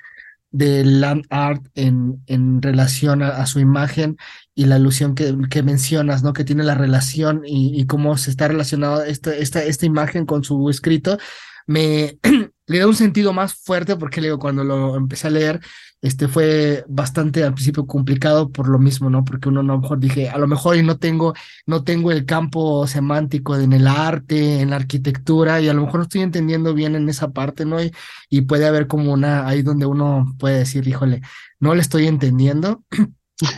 del 0.52 1.02
land 1.02 1.26
art 1.30 1.66
en, 1.76 2.24
en 2.28 2.62
relación 2.62 3.24
a, 3.24 3.46
su 3.48 3.60
imagen 3.60 4.18
y 4.54 4.66
la 4.66 4.76
alusión 4.76 5.16
que, 5.16 5.36
que, 5.50 5.64
mencionas, 5.64 6.24
¿no? 6.24 6.34
Que 6.34 6.44
tiene 6.44 6.64
la 6.64 6.76
relación 6.76 7.42
y, 7.46 7.80
y 7.80 7.86
cómo 7.88 8.18
se 8.18 8.30
está 8.30 8.48
relacionado 8.48 9.04
esta, 9.04 9.36
esta, 9.36 9.64
esta 9.64 9.86
imagen 9.86 10.26
con 10.26 10.44
su 10.44 10.70
escrito, 10.70 11.18
me 11.66 12.20
le 12.68 12.80
da 12.80 12.88
un 12.88 12.96
sentido 12.96 13.34
más 13.34 13.54
fuerte 13.54 13.96
porque 13.96 14.22
le 14.22 14.28
digo, 14.28 14.40
cuando 14.40 14.64
lo 14.64 14.96
empecé 14.96 15.28
a 15.28 15.32
leer, 15.32 15.60
este 16.02 16.28
fue 16.28 16.84
bastante 16.88 17.44
al 17.44 17.54
principio 17.54 17.88
complicado 17.88 18.52
por 18.52 18.68
lo 18.68 18.78
mismo, 18.80 19.10
¿no? 19.10 19.24
Porque 19.24 19.50
uno 19.50 19.64
no, 19.64 19.74
a 19.74 19.76
lo 19.78 19.82
mejor 19.82 20.00
dije, 20.00 20.30
a 20.30 20.38
lo 20.38 20.48
mejor 20.48 20.84
no 20.84 20.98
tengo, 20.98 21.34
no 21.66 21.84
tengo 21.84 22.12
el 22.12 22.26
campo 22.26 22.86
semántico 22.88 23.58
en 23.58 23.74
el 23.74 23.88
arte, 23.88 24.60
en 24.62 24.72
la 24.72 24.78
arquitectura, 24.78 25.62
y 25.62 25.70
a 25.70 25.74
lo 25.74 25.82
mejor 25.86 26.00
no 26.00 26.04
estoy 26.04 26.22
entendiendo 26.22 26.74
bien 26.74 26.96
en 26.96 27.08
esa 27.10 27.32
parte, 27.32 27.66
¿no? 27.66 27.82
Y, 27.82 27.92
y 28.30 28.42
puede 28.42 28.68
haber 28.68 28.88
como 28.88 29.14
una, 29.14 29.48
ahí 29.48 29.62
donde 29.62 29.86
uno 29.86 30.36
puede 30.40 30.60
decir, 30.60 30.88
híjole, 30.88 31.22
no 31.60 31.76
le 31.76 31.82
estoy 31.82 32.08
entendiendo, 32.08 32.84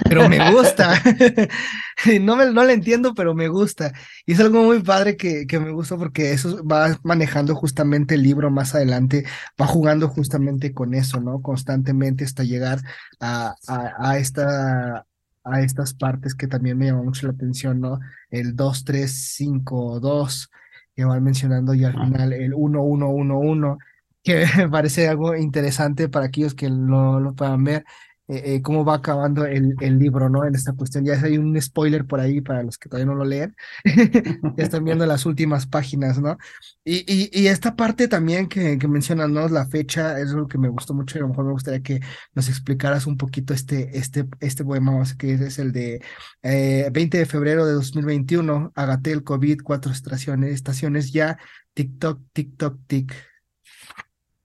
pero 0.04 0.30
me 0.30 0.52
gusta. 0.52 1.02
no, 2.22 2.36
me, 2.36 2.52
no 2.52 2.64
le 2.64 2.74
entiendo, 2.74 3.14
pero 3.14 3.34
me 3.34 3.48
gusta. 3.48 3.94
Y 4.26 4.34
es 4.34 4.40
algo 4.40 4.64
muy 4.64 4.82
padre 4.82 5.18
que, 5.18 5.46
que 5.48 5.60
me 5.60 5.72
gusta 5.72 5.98
porque 5.98 6.32
eso 6.32 6.66
va 6.66 7.00
manejando 7.04 7.56
justamente 7.56 8.16
el 8.16 8.24
libro 8.24 8.52
más 8.52 8.76
adelante, 8.76 9.26
va 9.60 9.68
jugando 9.68 10.08
justamente 10.10 10.74
con 10.74 10.94
eso, 10.94 11.20
¿no? 11.22 11.42
Constantemente 11.42 12.24
hasta 12.26 12.44
llegar 12.44 12.80
a, 13.20 13.56
a, 13.68 13.94
a 14.00 14.18
esta 14.18 15.06
a 15.46 15.62
estas 15.62 15.94
partes 15.94 16.34
que 16.34 16.48
también 16.48 16.78
me 16.78 16.88
llamó 16.88 17.04
mucho 17.04 17.28
la 17.28 17.34
atención, 17.34 17.80
¿no? 17.80 18.00
El 18.32 18.56
2, 18.56 18.84
3, 18.84 19.12
5, 19.36 20.00
2, 20.00 20.50
que 20.96 21.06
van 21.06 21.24
mencionando 21.24 21.74
y 21.76 21.84
al 21.84 21.94
final 21.94 22.34
el 22.34 22.54
1, 22.56 22.82
1, 22.82 23.10
1, 23.10 23.40
1, 23.40 23.78
que 24.24 24.46
me 24.58 24.70
parece 24.70 25.08
algo 25.08 25.36
interesante 25.36 26.10
para 26.10 26.26
aquellos 26.26 26.56
que 26.56 26.70
no 26.70 27.20
lo 27.20 27.36
puedan 27.36 27.64
ver. 27.64 27.86
Eh, 28.28 28.56
eh, 28.56 28.62
cómo 28.64 28.84
va 28.84 28.96
acabando 28.96 29.46
el, 29.46 29.76
libro, 30.00 30.30
¿no? 30.30 30.46
En 30.46 30.56
esta 30.56 30.74
cuestión. 30.74 31.06
Ya 31.06 31.14
hay 31.14 31.38
un 31.38 31.62
spoiler 31.62 32.06
por 32.06 32.20
ahí 32.20 32.42
para 32.42 32.64
los 32.64 32.78
que 32.78 32.90
todavía 32.90 33.06
no 33.06 33.16
lo 33.16 33.24
leen. 33.24 33.56
ya 34.58 34.64
están 34.64 34.84
viendo 34.84 35.06
las 35.06 35.28
últimas 35.28 35.68
páginas, 35.68 36.20
¿no? 36.20 36.38
Y, 36.84 37.46
esta 37.48 37.76
parte 37.76 38.08
también 38.08 38.48
que, 38.48 38.80
que 38.80 38.88
mencionas, 38.88 39.30
¿no? 39.30 39.48
La 39.48 39.68
fecha 39.68 40.20
es 40.20 40.32
algo 40.32 40.48
que 40.48 40.58
me 40.58 40.70
gustó 40.70 40.96
mucho 40.96 41.18
y 41.18 41.20
a 41.20 41.22
lo 41.22 41.30
mejor 41.30 41.46
me 41.46 41.52
gustaría 41.52 41.84
que 41.84 42.00
nos 42.34 42.50
explicaras 42.50 43.06
un 43.06 43.18
poquito 43.18 43.54
este, 43.54 43.98
este, 43.98 44.28
este 44.40 44.66
poema, 44.66 45.04
que 45.18 45.34
es 45.34 45.60
el 45.60 45.72
de 45.72 46.02
eh, 46.42 46.90
20 46.92 47.20
de 47.20 47.26
febrero 47.26 47.66
de 47.66 47.74
2021, 47.74 48.72
Agatel, 48.76 49.24
COVID, 49.24 49.62
cuatro 49.64 49.92
estaciones, 49.92 50.52
estaciones 50.54 51.12
ya, 51.12 51.38
TikTok, 51.76 52.22
TikTok, 52.34 52.80
tic. 52.88 53.14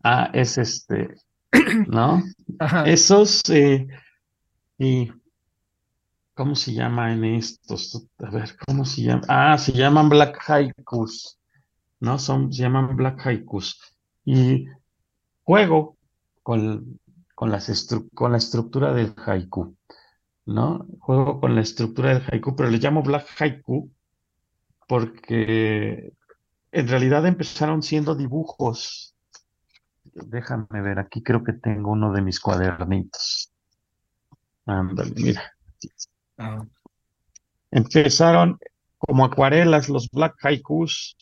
Ah, 0.03 0.31
es 0.35 0.59
este, 0.59 1.15
¿no? 1.89 2.23
Esos, 2.87 3.43
eh, 3.51 3.89
y, 4.79 5.13
¿cómo 6.35 6.55
se 6.55 6.73
llama 6.73 7.13
en 7.13 7.25
estos? 7.25 8.07
A 8.19 8.31
ver, 8.31 8.57
¿cómo 8.67 8.85
se 8.85 9.03
llama? 9.03 9.23
Ah, 9.29 9.59
se 9.59 9.73
llaman 9.73 10.09
Black 10.09 10.39
Haikus, 10.49 11.39
¿no? 12.01 12.19
Son, 12.19 12.53
se 12.53 12.63
llaman 12.63 12.97
Black 12.97 13.27
Haikus. 13.27 13.81
Y 14.25 14.67
juego 15.43 15.97
con, 16.43 17.01
con, 17.35 17.51
las 17.51 17.89
con 18.15 18.33
la 18.33 18.39
estructura 18.39 18.93
del 18.93 19.15
haiku, 19.17 19.77
¿no? 20.47 20.87
Juego 21.01 21.41
con 21.41 21.55
la 21.55 21.63
estructura 21.63 22.15
del 22.15 22.23
haiku, 22.31 22.55
pero 22.55 22.71
le 22.71 22.79
llamo 22.79 23.03
Black 23.03 23.27
Haiku 23.39 23.91
porque 24.87 26.13
en 26.73 26.89
realidad 26.89 27.27
empezaron 27.27 27.83
siendo 27.83 28.15
dibujos 28.15 29.15
Déjame 30.15 30.81
ver, 30.83 30.99
aquí 30.99 31.23
creo 31.23 31.45
que 31.45 31.53
tengo 31.53 31.93
uno 31.93 32.13
de 32.13 32.23
mis 32.23 32.41
cuadernitos. 32.41 33.53
Ándale, 34.67 35.13
mira. 35.17 35.43
Ah. 36.39 36.65
Empezaron 37.71 38.59
como 38.99 39.25
acuarelas 39.25 39.89
los 39.89 40.11
Black 40.11 40.37
Haikus 40.45 41.17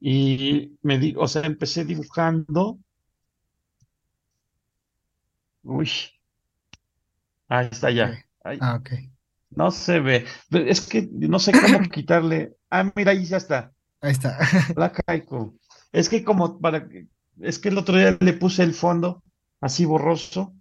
y 0.00 0.78
me 0.82 0.98
di, 0.98 1.14
o 1.16 1.28
sea, 1.28 1.42
empecé 1.42 1.84
dibujando. 1.84 2.78
Uy. 5.62 5.90
Ahí 7.48 7.68
está 7.70 7.90
ya. 7.90 8.24
Ah, 8.44 8.76
ok. 8.76 8.90
No 9.50 9.70
se 9.70 10.00
ve. 10.00 10.26
Es 10.50 10.80
que 10.80 11.08
no 11.12 11.38
sé 11.38 11.52
cómo 11.52 11.80
quitarle. 11.92 12.56
Ah, 12.70 12.90
mira, 12.94 13.12
ahí 13.12 13.24
ya 13.24 13.36
está. 13.36 13.72
Ahí 14.00 14.12
está. 14.12 14.38
Black 14.74 15.02
Haiku. 15.06 15.58
Es 15.92 16.08
que 16.08 16.24
como 16.24 16.60
para 16.60 16.88
es 17.40 17.58
que 17.58 17.68
el 17.68 17.78
otro 17.78 17.96
día 17.96 18.16
le 18.20 18.32
puse 18.34 18.62
el 18.62 18.74
fondo 18.74 19.22
así 19.60 19.84
borroso, 19.84 20.54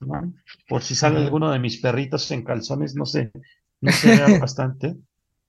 ¿no? 0.00 0.32
por 0.68 0.82
si 0.82 0.94
sale 0.94 1.18
alguno 1.18 1.50
de 1.50 1.58
mis 1.58 1.80
perritos 1.80 2.30
en 2.30 2.44
calzones, 2.44 2.94
no 2.94 3.06
sé, 3.06 3.30
no 3.80 3.92
se 3.92 4.08
vea 4.08 4.38
bastante, 4.40 4.96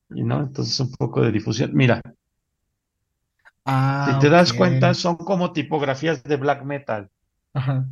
y 0.09 0.23
no, 0.23 0.41
entonces 0.41 0.79
un 0.79 0.91
poco 0.91 1.21
de 1.21 1.31
difusión. 1.31 1.71
Mira, 1.73 2.01
ah, 3.65 4.11
si 4.13 4.19
te 4.19 4.29
das 4.29 4.53
cuenta, 4.53 4.93
son 4.93 5.17
como 5.17 5.51
tipografías 5.51 6.23
de 6.23 6.37
black 6.37 6.63
metal. 6.63 7.09
Ajá. 7.53 7.85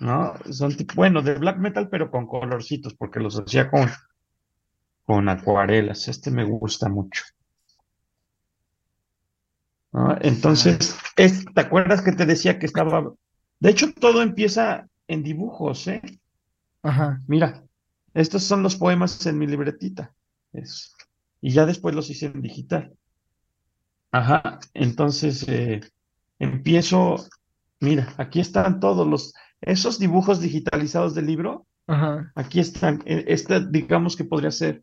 ¿No? 0.00 0.34
Son 0.50 0.74
bueno, 0.94 1.22
de 1.22 1.34
black 1.34 1.58
metal, 1.58 1.88
pero 1.88 2.10
con 2.10 2.26
colorcitos, 2.26 2.94
porque 2.94 3.20
los 3.20 3.38
hacía 3.38 3.70
con, 3.70 3.88
con 5.04 5.28
acuarelas. 5.28 6.08
Este 6.08 6.30
me 6.30 6.44
gusta 6.44 6.88
mucho. 6.88 7.24
Entonces, 10.20 10.96
¿te 11.16 11.60
acuerdas 11.60 12.02
que 12.02 12.12
te 12.12 12.26
decía 12.26 12.58
que 12.58 12.66
estaba... 12.66 13.12
De 13.60 13.70
hecho, 13.70 13.92
todo 13.92 14.22
empieza 14.22 14.86
en 15.08 15.22
dibujos, 15.22 15.86
¿eh? 15.88 16.02
Ajá. 16.82 17.20
Mira, 17.26 17.64
estos 18.14 18.44
son 18.44 18.62
los 18.62 18.76
poemas 18.76 19.24
en 19.26 19.38
mi 19.38 19.46
libretita. 19.46 20.14
Y 21.40 21.50
ya 21.50 21.66
después 21.66 21.94
los 21.94 22.10
hice 22.10 22.26
en 22.26 22.42
digital. 22.42 22.94
Ajá, 24.10 24.58
entonces 24.74 25.44
eh, 25.48 25.80
empiezo, 26.38 27.16
mira, 27.80 28.14
aquí 28.16 28.40
están 28.40 28.80
todos 28.80 29.06
los, 29.06 29.34
esos 29.60 29.98
dibujos 29.98 30.40
digitalizados 30.40 31.14
del 31.14 31.26
libro, 31.26 31.66
Ajá. 31.86 32.32
aquí 32.34 32.60
están, 32.60 33.02
e- 33.06 33.24
este 33.28 33.66
digamos 33.68 34.16
que 34.16 34.24
podría 34.24 34.50
ser 34.50 34.82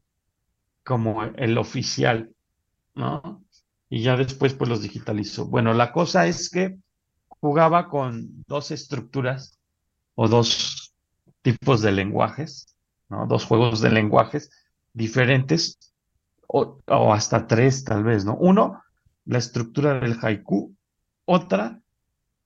como 0.84 1.24
el 1.24 1.58
oficial, 1.58 2.32
¿no? 2.96 3.45
Y 3.90 4.02
ya 4.02 4.18
después 4.18 4.54
pues 4.54 4.70
los 4.70 4.82
digitalizo. 4.82 5.46
Bueno, 5.46 5.74
la 5.74 5.92
cosa 5.92 6.28
es 6.28 6.50
que 6.50 6.78
jugaba 7.28 7.88
con 7.90 8.44
dos 8.48 8.72
estructuras 8.72 9.60
o 10.16 10.28
dos 10.28 10.94
tipos 11.42 11.82
de 11.82 11.92
lenguajes, 11.92 12.76
¿no? 13.10 13.28
Dos 13.28 13.46
juegos 13.46 13.82
de 13.82 13.92
lenguajes 13.92 14.50
diferentes 14.94 15.94
o, 16.48 16.82
o 16.88 17.14
hasta 17.14 17.48
tres 17.48 17.84
tal 17.84 18.04
vez, 18.04 18.26
¿no? 18.26 18.36
Uno, 18.36 18.82
la 19.26 19.38
estructura 19.38 20.00
del 20.00 20.18
haiku, 20.22 20.76
otra, 21.26 21.82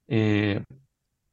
eh, 0.08 0.64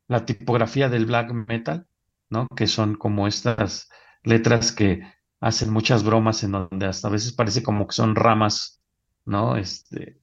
la 0.08 0.24
tipografía 0.24 0.88
del 0.88 1.06
black 1.06 1.32
metal, 1.32 1.86
¿no? 2.30 2.46
Que 2.54 2.66
son 2.66 2.96
como 2.96 3.26
estas 3.26 3.88
letras 4.22 4.72
que 4.72 5.02
hacen 5.40 5.72
muchas 5.72 6.04
bromas 6.04 6.42
en 6.42 6.52
donde 6.52 6.86
hasta 6.86 7.08
a 7.08 7.10
veces 7.10 7.32
parece 7.32 7.62
como 7.62 7.86
que 7.86 7.94
son 7.94 8.14
ramas, 8.14 8.80
¿no? 9.26 9.56
Este, 9.56 10.18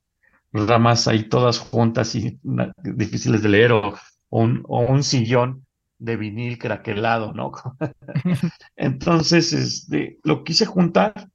ramas 0.54 1.08
ahí 1.08 1.30
todas 1.30 1.60
juntas 1.60 2.16
y 2.16 2.40
difíciles 2.84 3.44
de 3.44 3.50
leer 3.50 3.72
o, 3.74 3.96
un, 4.30 4.64
o 4.68 4.82
un 4.82 5.04
sillón 5.04 5.66
de 6.00 6.18
vinil 6.18 6.58
craquelado, 6.60 7.34
¿no? 7.34 7.52
Entonces, 8.76 9.54
este, 9.54 10.20
lo 10.24 10.44
quise 10.44 10.66
juntar 10.66 11.30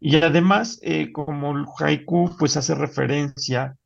y 0.00 0.16
además, 0.18 0.78
eh, 0.82 1.12
como 1.12 1.56
el 1.58 1.66
haiku, 1.80 2.36
pues 2.38 2.56
hace 2.56 2.74
referencia 2.76 3.76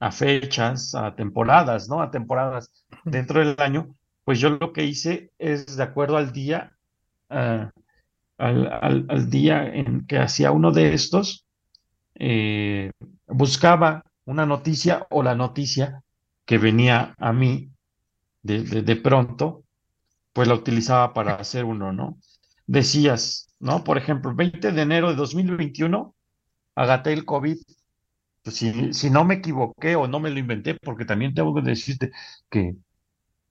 a 0.00 0.10
fechas, 0.10 0.94
a 0.94 1.14
temporadas, 1.14 1.88
¿no? 1.88 2.00
A 2.00 2.10
temporadas 2.10 2.72
dentro 3.04 3.40
del 3.40 3.54
año, 3.58 3.94
pues 4.24 4.40
yo 4.40 4.50
lo 4.50 4.72
que 4.72 4.84
hice 4.84 5.30
es 5.38 5.76
de 5.76 5.82
acuerdo 5.82 6.16
al 6.16 6.32
día, 6.32 6.72
ah, 7.30 7.70
al, 8.38 8.68
al- 8.72 9.06
al 9.08 9.30
día 9.30 9.66
en 9.74 10.06
que 10.06 10.18
hacía 10.18 10.52
uno 10.52 10.72
de 10.72 10.94
estos, 10.94 11.46
eh, 12.20 12.92
buscaba 13.28 14.04
una 14.26 14.46
noticia 14.46 15.06
o 15.10 15.24
la 15.24 15.36
noticia 15.36 16.02
que 16.46 16.58
venía 16.58 17.14
a 17.18 17.32
mí 17.34 17.70
de, 18.42 18.62
de, 18.82 18.96
pronto, 18.96 19.64
pues 20.32 20.48
la 20.48 20.54
utilizaba 20.54 21.14
para 21.14 21.34
hacer 21.36 21.64
uno, 21.64 21.92
¿no? 21.92 22.18
Decías, 22.66 23.48
¿no? 23.60 23.84
Por 23.84 23.98
ejemplo, 23.98 24.34
20 24.34 24.72
de 24.72 24.82
enero 24.82 25.10
de 25.10 25.16
2021, 25.16 26.14
agaté 26.76 27.12
el 27.12 27.24
COVID. 27.26 27.58
Pues 28.42 28.56
si, 28.56 28.92
si 28.94 29.10
no 29.10 29.24
me 29.24 29.34
equivoqué 29.36 29.96
o 29.96 30.08
no 30.08 30.20
me 30.20 30.30
lo 30.30 30.38
inventé, 30.38 30.74
porque 30.76 31.04
también 31.04 31.34
tengo 31.34 31.54
que 31.54 31.62
decirte 31.62 32.10
que 32.50 32.76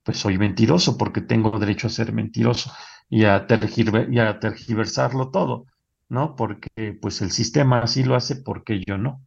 pues 0.02 0.18
soy 0.18 0.38
mentiroso 0.38 0.96
porque 0.98 1.20
tengo 1.20 1.58
derecho 1.58 1.86
a 1.88 1.90
ser 1.90 2.12
mentiroso 2.12 2.72
y 3.08 3.24
a, 3.24 3.46
tergiver- 3.46 4.12
y 4.12 4.18
a 4.20 4.38
tergiversarlo 4.40 5.30
todo, 5.30 5.66
¿no? 6.10 6.36
Porque 6.36 6.94
pues 7.02 7.22
el 7.22 7.32
sistema 7.32 7.80
así 7.82 8.04
lo 8.04 8.16
hace 8.16 8.36
porque 8.38 8.82
yo 8.86 8.98
no, 8.98 9.22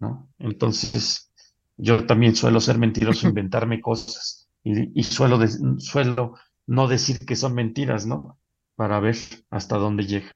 ¿no? 0.00 0.28
Entonces, 0.38 1.32
yo 1.76 2.06
también 2.06 2.36
suelo 2.36 2.60
ser 2.60 2.78
mentiroso, 2.78 3.28
inventarme 3.28 3.80
cosas 3.80 4.48
y, 4.64 4.98
y 4.98 5.04
suelo, 5.04 5.38
de- 5.38 5.50
suelo 5.80 6.34
no 6.66 6.88
decir 6.88 7.18
que 7.20 7.36
son 7.36 7.54
mentiras, 7.54 8.06
¿no? 8.06 8.38
Para 8.76 9.00
ver 9.00 9.16
hasta 9.50 9.76
dónde 9.78 10.06
llega. 10.06 10.32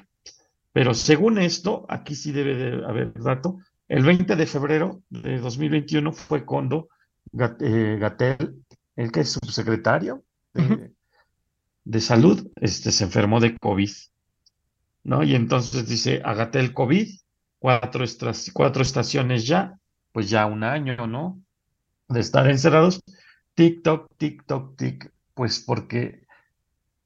Pero 0.73 0.95
según 0.95 1.39
esto, 1.39 1.85
aquí 1.89 2.15
sí 2.15 2.33
debe 2.33 2.55
de 2.57 2.87
haber 2.87 3.13
dato, 3.15 3.59
el 3.89 4.05
20 4.05 4.37
de 4.37 4.47
febrero 4.47 5.03
de 5.11 5.39
2021 5.39 6.13
fue 6.13 6.45
cuando 6.45 6.89
eh, 7.61 7.97
Gatell, 8.01 8.65
el 8.97 9.13
que 9.13 9.21
es 9.21 9.31
subsecretario 9.33 10.25
de, 10.55 10.93
de 11.85 12.01
salud, 12.01 12.49
este, 12.57 12.93
se 12.93 13.05
enfermó 13.05 13.41
de 13.41 13.57
COVID, 13.59 13.91
¿no? 15.05 15.23
Y 15.23 15.35
entonces 15.35 15.89
dice, 15.89 16.23
a 16.25 16.35
Gatell 16.35 16.73
COVID, 16.75 17.09
cuatro, 17.59 18.05
cuatro 18.53 18.83
estaciones 18.83 19.47
ya, 19.47 19.79
pues 20.13 20.31
ya 20.31 20.47
un 20.47 20.65
año, 20.65 21.07
¿no? 21.07 21.41
De 22.09 22.21
estar 22.21 22.49
encerrados, 22.51 23.03
TikTok, 23.55 24.09
TikTok, 24.19 24.77
tic, 24.77 25.13
pues 25.35 25.61
porque 25.61 26.27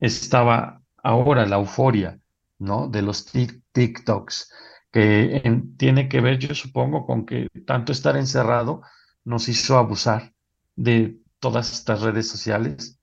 estaba 0.01 0.83
ahora 1.03 1.47
la 1.47 1.57
euforia, 1.57 2.19
¿no? 2.59 2.89
De 2.89 3.03
los 3.03 3.33
tic- 3.33 3.63
TikToks, 3.73 4.51
que 4.93 5.37
en- 5.45 5.77
tiene 5.77 6.09
que 6.09 6.21
ver, 6.21 6.39
yo 6.39 6.55
supongo, 6.55 7.07
con 7.07 7.27
que 7.27 7.49
tanto 7.67 7.93
estar 7.93 8.17
encerrado 8.17 8.83
nos 9.25 9.49
hizo 9.49 9.79
abusar 9.79 10.33
de 10.77 11.19
todas 11.41 11.73
estas 11.73 12.03
redes 12.03 12.29
sociales, 12.29 12.99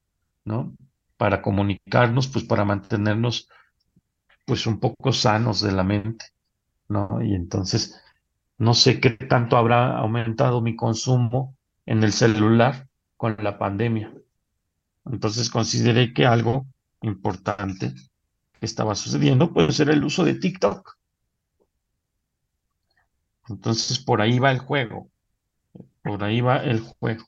¿no? 0.46 0.76
Para 1.18 1.42
comunicarnos, 1.42 2.28
pues 2.28 2.46
para 2.46 2.66
mantenernos, 2.66 3.50
pues 4.46 4.68
un 4.68 4.80
poco 4.80 5.14
sanos 5.14 5.62
de 5.62 5.72
la 5.72 5.84
mente, 5.84 6.26
¿no? 6.88 7.22
Y 7.22 7.34
entonces, 7.36 8.02
no 8.58 8.74
sé 8.74 9.00
qué 9.00 9.12
tanto 9.12 9.58
habrá 9.58 9.98
aumentado 9.98 10.62
mi 10.62 10.76
consumo 10.76 11.56
en 11.86 12.04
el 12.04 12.14
celular 12.14 12.88
con 13.18 13.36
la 13.40 13.58
pandemia. 13.58 14.14
Entonces 15.06 15.50
consideré 15.50 16.14
que 16.14 16.26
algo 16.26 16.66
importante 17.02 17.94
que 18.60 18.66
estaba 18.66 18.96
sucediendo, 18.96 19.52
pues 19.54 19.80
era 19.80 19.94
el 19.94 20.04
uso 20.04 20.24
de 20.24 20.36
TikTok. 20.36 20.98
Entonces 23.50 24.00
por 24.00 24.22
ahí 24.22 24.40
va 24.40 24.52
el 24.52 24.60
juego, 24.60 25.10
por 26.04 26.24
ahí 26.24 26.42
va 26.42 26.58
el 26.58 26.82
juego. 26.82 27.26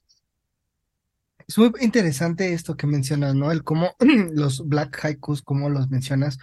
Es 1.47 1.57
muy 1.57 1.71
interesante 1.81 2.53
esto 2.53 2.77
que 2.77 2.87
mencionas, 2.87 3.35
¿no? 3.35 3.51
El 3.51 3.63
cómo 3.63 3.95
los 4.33 4.67
Black 4.67 5.03
Haikus, 5.03 5.41
cómo 5.41 5.69
los 5.69 5.89
mencionas. 5.89 6.37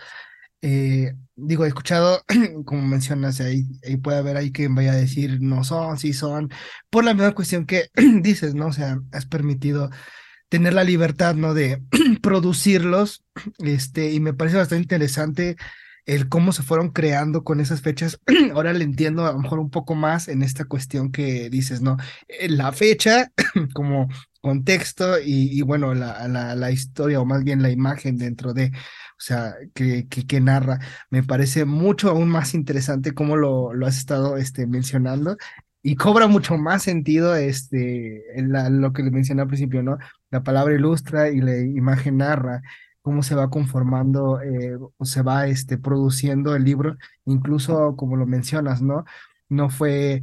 Eh, 0.62 1.14
digo, 1.36 1.64
he 1.64 1.68
escuchado, 1.68 2.22
como 2.66 2.82
mencionas, 2.82 3.40
ahí, 3.40 3.64
puede 4.02 4.18
haber 4.18 4.36
ahí 4.36 4.52
quien 4.52 4.74
vaya 4.74 4.92
a 4.92 4.96
decir 4.96 5.38
no 5.40 5.64
son, 5.64 5.98
sí 5.98 6.12
son, 6.12 6.50
por 6.90 7.04
la 7.04 7.14
misma 7.14 7.34
cuestión 7.34 7.66
que 7.66 7.88
dices, 8.22 8.54
¿no? 8.54 8.66
O 8.68 8.72
sea, 8.72 9.00
has 9.12 9.26
permitido 9.26 9.90
tener 10.48 10.74
la 10.74 10.84
libertad, 10.84 11.34
¿no? 11.34 11.54
De 11.54 11.82
producirlos, 12.22 13.24
este, 13.58 14.12
y 14.12 14.20
me 14.20 14.34
parece 14.34 14.58
bastante 14.58 14.82
interesante 14.82 15.56
el 16.14 16.28
cómo 16.28 16.52
se 16.52 16.62
fueron 16.62 16.90
creando 16.90 17.44
con 17.44 17.60
esas 17.60 17.82
fechas. 17.82 18.20
Ahora 18.54 18.72
le 18.72 18.84
entiendo 18.84 19.26
a 19.26 19.32
lo 19.32 19.38
mejor 19.38 19.58
un 19.60 19.70
poco 19.70 19.94
más 19.94 20.28
en 20.28 20.42
esta 20.42 20.64
cuestión 20.64 21.12
que 21.12 21.50
dices, 21.50 21.82
¿no? 21.82 21.96
Eh, 22.28 22.48
La 22.48 22.72
fecha 22.72 23.32
como 23.74 24.08
contexto 24.40 25.18
y, 25.20 25.50
y 25.58 25.62
bueno, 25.62 25.94
la, 25.94 26.26
la, 26.28 26.54
la 26.56 26.70
historia 26.70 27.20
o 27.20 27.26
más 27.26 27.44
bien 27.44 27.62
la 27.62 27.70
imagen 27.70 28.16
dentro 28.16 28.54
de, 28.54 28.66
o 28.72 29.20
sea, 29.22 29.54
que, 29.74 30.08
que, 30.08 30.26
que 30.26 30.40
narra, 30.40 30.78
me 31.10 31.22
parece 31.22 31.64
mucho 31.64 32.10
aún 32.10 32.28
más 32.28 32.54
interesante 32.54 33.12
cómo 33.12 33.36
lo, 33.36 33.74
lo 33.74 33.86
has 33.86 33.98
estado 33.98 34.36
este, 34.36 34.66
mencionando 34.66 35.36
y 35.82 35.96
cobra 35.96 36.26
mucho 36.26 36.56
más 36.58 36.82
sentido 36.82 37.34
este, 37.36 38.38
en 38.38 38.52
la- 38.52 38.68
lo 38.70 38.92
que 38.92 39.02
le 39.02 39.10
mencioné 39.10 39.42
al 39.42 39.48
principio, 39.48 39.82
¿no? 39.82 39.98
La 40.30 40.42
palabra 40.42 40.74
ilustra 40.74 41.30
y 41.30 41.40
la 41.40 41.56
imagen 41.58 42.18
narra 42.18 42.62
cómo 43.02 43.22
se 43.22 43.34
va 43.34 43.50
conformando 43.50 44.40
eh, 44.42 44.76
o 44.98 45.04
se 45.04 45.22
va 45.22 45.46
este, 45.46 45.78
produciendo 45.78 46.54
el 46.56 46.64
libro, 46.64 46.96
incluso 47.24 47.96
como 47.96 48.16
lo 48.16 48.26
mencionas, 48.26 48.82
¿no? 48.82 49.04
No 49.48 49.70
fue 49.70 50.22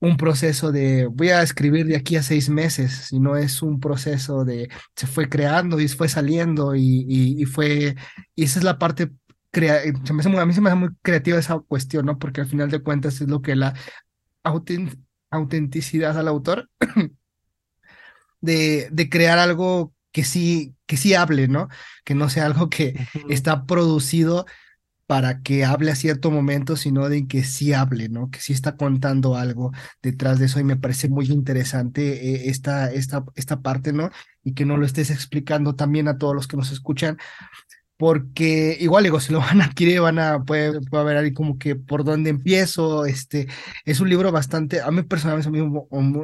un 0.00 0.16
proceso 0.16 0.70
de 0.72 1.06
voy 1.06 1.30
a 1.30 1.42
escribir 1.42 1.86
de 1.86 1.96
aquí 1.96 2.16
a 2.16 2.22
seis 2.22 2.48
meses, 2.50 3.06
sino 3.08 3.36
es 3.36 3.62
un 3.62 3.80
proceso 3.80 4.44
de 4.44 4.68
se 4.96 5.06
fue 5.08 5.28
creando 5.28 5.80
y 5.80 5.88
fue 5.88 6.08
saliendo 6.08 6.74
y, 6.76 7.04
y, 7.08 7.44
fue, 7.46 7.96
y 8.36 8.44
esa 8.44 8.60
es 8.60 8.64
la 8.64 8.78
parte, 8.78 9.10
crea, 9.50 9.80
se 10.04 10.12
me 10.12 10.22
muy- 10.28 10.38
a 10.38 10.46
mí 10.46 10.52
se 10.54 10.60
me 10.60 10.70
hace 10.70 10.78
muy 10.78 10.90
creativa 11.02 11.38
esa 11.38 11.58
cuestión, 11.60 12.06
¿no? 12.06 12.18
Porque 12.18 12.40
al 12.42 12.46
final 12.48 12.70
de 12.70 12.80
cuentas 12.82 13.20
es 13.20 13.28
lo 13.28 13.42
que 13.42 13.56
la 13.56 13.74
autent- 14.44 14.98
autenticidad 15.30 16.18
al 16.18 16.28
autor 16.28 16.70
de, 18.40 18.88
de 18.90 19.08
crear 19.10 19.38
algo 19.38 19.92
que 20.12 20.24
sí, 20.24 20.74
que 20.86 20.96
sí 20.96 21.14
hable, 21.14 21.48
¿no? 21.48 21.68
Que 22.04 22.14
no 22.14 22.28
sea 22.28 22.46
algo 22.46 22.70
que 22.70 22.94
está 23.28 23.66
producido 23.66 24.46
para 25.08 25.40
que 25.40 25.64
hable 25.64 25.90
a 25.90 25.96
cierto 25.96 26.30
momento, 26.30 26.76
sino 26.76 27.08
de 27.08 27.26
que 27.26 27.42
sí 27.42 27.72
hable, 27.72 28.10
¿no? 28.10 28.30
Que 28.30 28.40
sí 28.40 28.52
está 28.52 28.76
contando 28.76 29.36
algo 29.36 29.72
detrás 30.02 30.38
de 30.38 30.44
eso 30.46 30.60
y 30.60 30.64
me 30.64 30.76
parece 30.76 31.08
muy 31.08 31.28
interesante 31.28 32.34
eh, 32.34 32.50
esta, 32.50 32.92
esta, 32.92 33.24
esta 33.34 33.62
parte, 33.62 33.94
¿no? 33.94 34.10
Y 34.44 34.52
que 34.52 34.66
no 34.66 34.76
lo 34.76 34.84
estés 34.84 35.10
explicando 35.10 35.74
también 35.74 36.08
a 36.08 36.18
todos 36.18 36.34
los 36.34 36.46
que 36.46 36.58
nos 36.58 36.70
escuchan, 36.72 37.16
porque 37.98 38.76
igual 38.80 39.04
digo, 39.04 39.20
si 39.20 39.32
lo 39.32 39.40
van 39.40 39.60
a 39.60 39.66
adquirir, 39.66 40.00
van 40.00 40.20
a, 40.20 40.44
puede, 40.44 40.80
puede 40.82 41.02
haber 41.02 41.18
ahí 41.18 41.34
como 41.34 41.58
que 41.58 41.76
por 41.76 42.04
dónde 42.04 42.30
empiezo, 42.30 43.06
este, 43.06 43.48
es 43.84 44.00
un 44.00 44.08
libro 44.08 44.32
bastante, 44.32 44.80
a 44.82 44.90
mí 44.92 45.02
personalmente, 45.02 45.50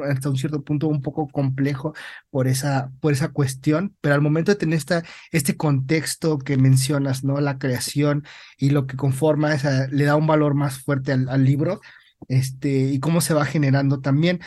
hasta 0.09 0.29
un 0.29 0.37
cierto 0.37 0.63
punto 0.63 0.87
un 0.87 1.01
poco 1.01 1.27
complejo 1.29 1.93
por 2.31 2.47
esa, 2.47 2.91
por 3.01 3.13
esa 3.13 3.29
cuestión, 3.29 3.95
pero 4.01 4.15
al 4.15 4.21
momento 4.21 4.51
de 4.51 4.57
tener 4.57 4.77
esta, 4.77 5.03
este 5.31 5.57
contexto 5.57 6.39
que 6.39 6.57
mencionas, 6.57 7.23
¿no? 7.25 7.41
La 7.41 7.59
creación 7.59 8.25
y 8.57 8.71
lo 8.71 8.87
que 8.87 8.97
conforma 8.97 9.53
esa, 9.53 9.87
le 9.87 10.05
da 10.05 10.15
un 10.15 10.27
valor 10.27 10.55
más 10.55 10.79
fuerte 10.81 11.11
al, 11.11 11.29
al 11.29 11.45
libro. 11.45 11.81
este, 12.27 12.69
y 12.91 12.99
cómo 12.99 13.21
se 13.21 13.33
va 13.33 13.45
generando 13.45 14.01
también. 14.01 14.41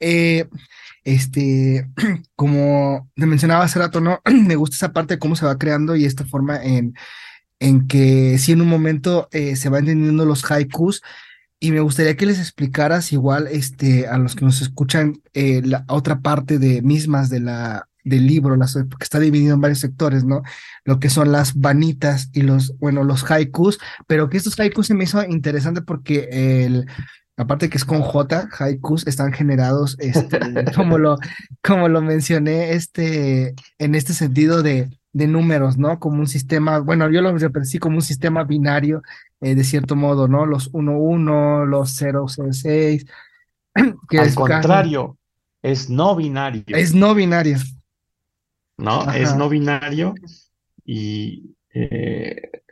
Eh, 0.00 0.46
este, 1.04 1.88
como 2.36 3.10
te 3.14 3.26
mencionaba 3.26 3.64
hace 3.64 3.78
rato, 3.78 4.00
¿no? 4.00 4.20
Me 4.46 4.56
gusta 4.56 4.76
esa 4.76 4.92
parte 4.92 5.14
de 5.14 5.18
cómo 5.18 5.36
se 5.36 5.46
va 5.46 5.58
creando 5.58 5.96
y 5.96 6.04
esta 6.04 6.24
forma 6.24 6.62
en, 6.62 6.94
en 7.60 7.86
que 7.86 8.38
si 8.38 8.52
en 8.52 8.60
un 8.60 8.68
momento 8.68 9.28
eh, 9.32 9.56
se 9.56 9.68
van 9.68 9.80
entendiendo 9.80 10.24
los 10.24 10.48
haikus, 10.50 11.02
y 11.60 11.72
me 11.72 11.80
gustaría 11.80 12.16
que 12.16 12.26
les 12.26 12.38
explicaras 12.38 13.12
igual 13.12 13.48
este, 13.50 14.06
a 14.06 14.16
los 14.18 14.36
que 14.36 14.44
nos 14.44 14.62
escuchan 14.62 15.20
eh, 15.34 15.60
la 15.64 15.84
otra 15.88 16.20
parte 16.20 16.58
de 16.58 16.82
mismas 16.82 17.30
de 17.30 17.40
la, 17.40 17.88
del 18.04 18.26
libro, 18.26 18.56
las, 18.56 18.74
que 18.74 18.86
está 19.00 19.18
dividido 19.18 19.54
en 19.54 19.60
varios 19.60 19.80
sectores, 19.80 20.24
¿no? 20.24 20.42
Lo 20.84 21.00
que 21.00 21.10
son 21.10 21.32
las 21.32 21.54
vanitas 21.54 22.30
y 22.32 22.42
los, 22.42 22.78
bueno, 22.78 23.02
los 23.02 23.28
haikus, 23.28 23.78
pero 24.06 24.28
que 24.28 24.36
estos 24.36 24.58
haikus 24.58 24.86
se 24.86 24.94
me 24.94 25.04
hizo 25.04 25.22
interesante 25.24 25.82
porque 25.82 26.28
el, 26.30 26.86
aparte 27.38 27.70
que 27.70 27.78
es 27.78 27.84
con 27.84 28.02
J, 28.02 28.48
haikus 28.58 29.06
están 29.06 29.32
generados, 29.32 29.96
este, 30.00 30.38
como 30.76 30.98
lo, 30.98 31.16
como 31.62 31.88
lo 31.88 32.02
mencioné, 32.02 32.72
este, 32.72 33.54
en 33.78 33.94
este 33.94 34.12
sentido 34.12 34.62
de, 34.62 34.90
de 35.12 35.26
números, 35.28 35.78
¿no? 35.78 35.98
Como 36.00 36.18
un 36.18 36.26
sistema, 36.26 36.80
bueno, 36.80 37.08
yo 37.10 37.22
lo 37.22 37.36
representé 37.36 37.78
como 37.78 37.96
un 37.96 38.02
sistema 38.02 38.44
binario 38.44 39.02
eh, 39.40 39.54
de 39.54 39.64
cierto 39.64 39.94
modo, 39.94 40.26
¿no? 40.26 40.46
Los 40.46 40.72
1-1, 40.72 41.64
los 41.64 42.02
0-6. 42.02 43.08
Al 44.18 44.34
contrario, 44.34 45.16
es 45.62 45.88
no 45.88 46.16
binario. 46.16 46.64
Es 46.66 46.92
no 46.92 47.14
binario. 47.14 47.58
¿No? 48.76 49.10
Es 49.12 49.36
no 49.36 49.48
binario 49.48 50.14
y 50.84 51.56
eh, 51.74 52.62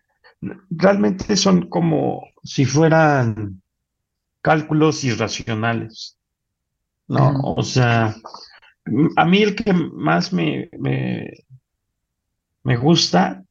realmente 0.70 1.36
son 1.36 1.68
como 1.68 2.22
si 2.44 2.64
fueran 2.64 3.60
cálculos 4.46 5.02
irracionales. 5.02 6.16
¿No? 7.08 7.40
O 7.42 7.64
sea, 7.64 8.14
a 9.16 9.24
mí 9.24 9.42
el 9.42 9.56
que 9.56 9.72
más 9.72 10.32
me, 10.32 10.68
me, 10.78 11.44
me 12.62 12.76
gusta 12.76 13.42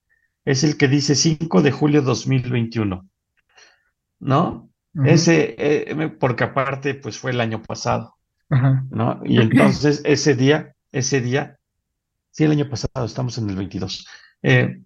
es 0.46 0.64
el 0.64 0.78
que 0.78 0.88
dice 0.88 1.16
5 1.16 1.62
de 1.62 1.72
julio 1.72 2.02
2021, 2.02 3.06
¿no? 4.22 4.70
Ese, 5.04 5.56
eh, 5.58 6.10
porque 6.18 6.46
aparte, 6.46 6.96
pues 6.96 7.18
fue 7.18 7.32
el 7.32 7.42
año 7.42 7.62
pasado, 7.62 8.16
¿no? 8.50 9.22
Y 9.26 9.42
entonces 9.42 10.02
ese 10.06 10.34
día, 10.34 10.76
ese 10.94 11.20
día, 11.20 11.58
sí, 12.32 12.46
el 12.46 12.52
año 12.52 12.70
pasado, 12.70 13.06
estamos 13.06 13.38
en 13.38 13.50
el 13.50 13.58
22, 13.58 14.08
eh, 14.44 14.80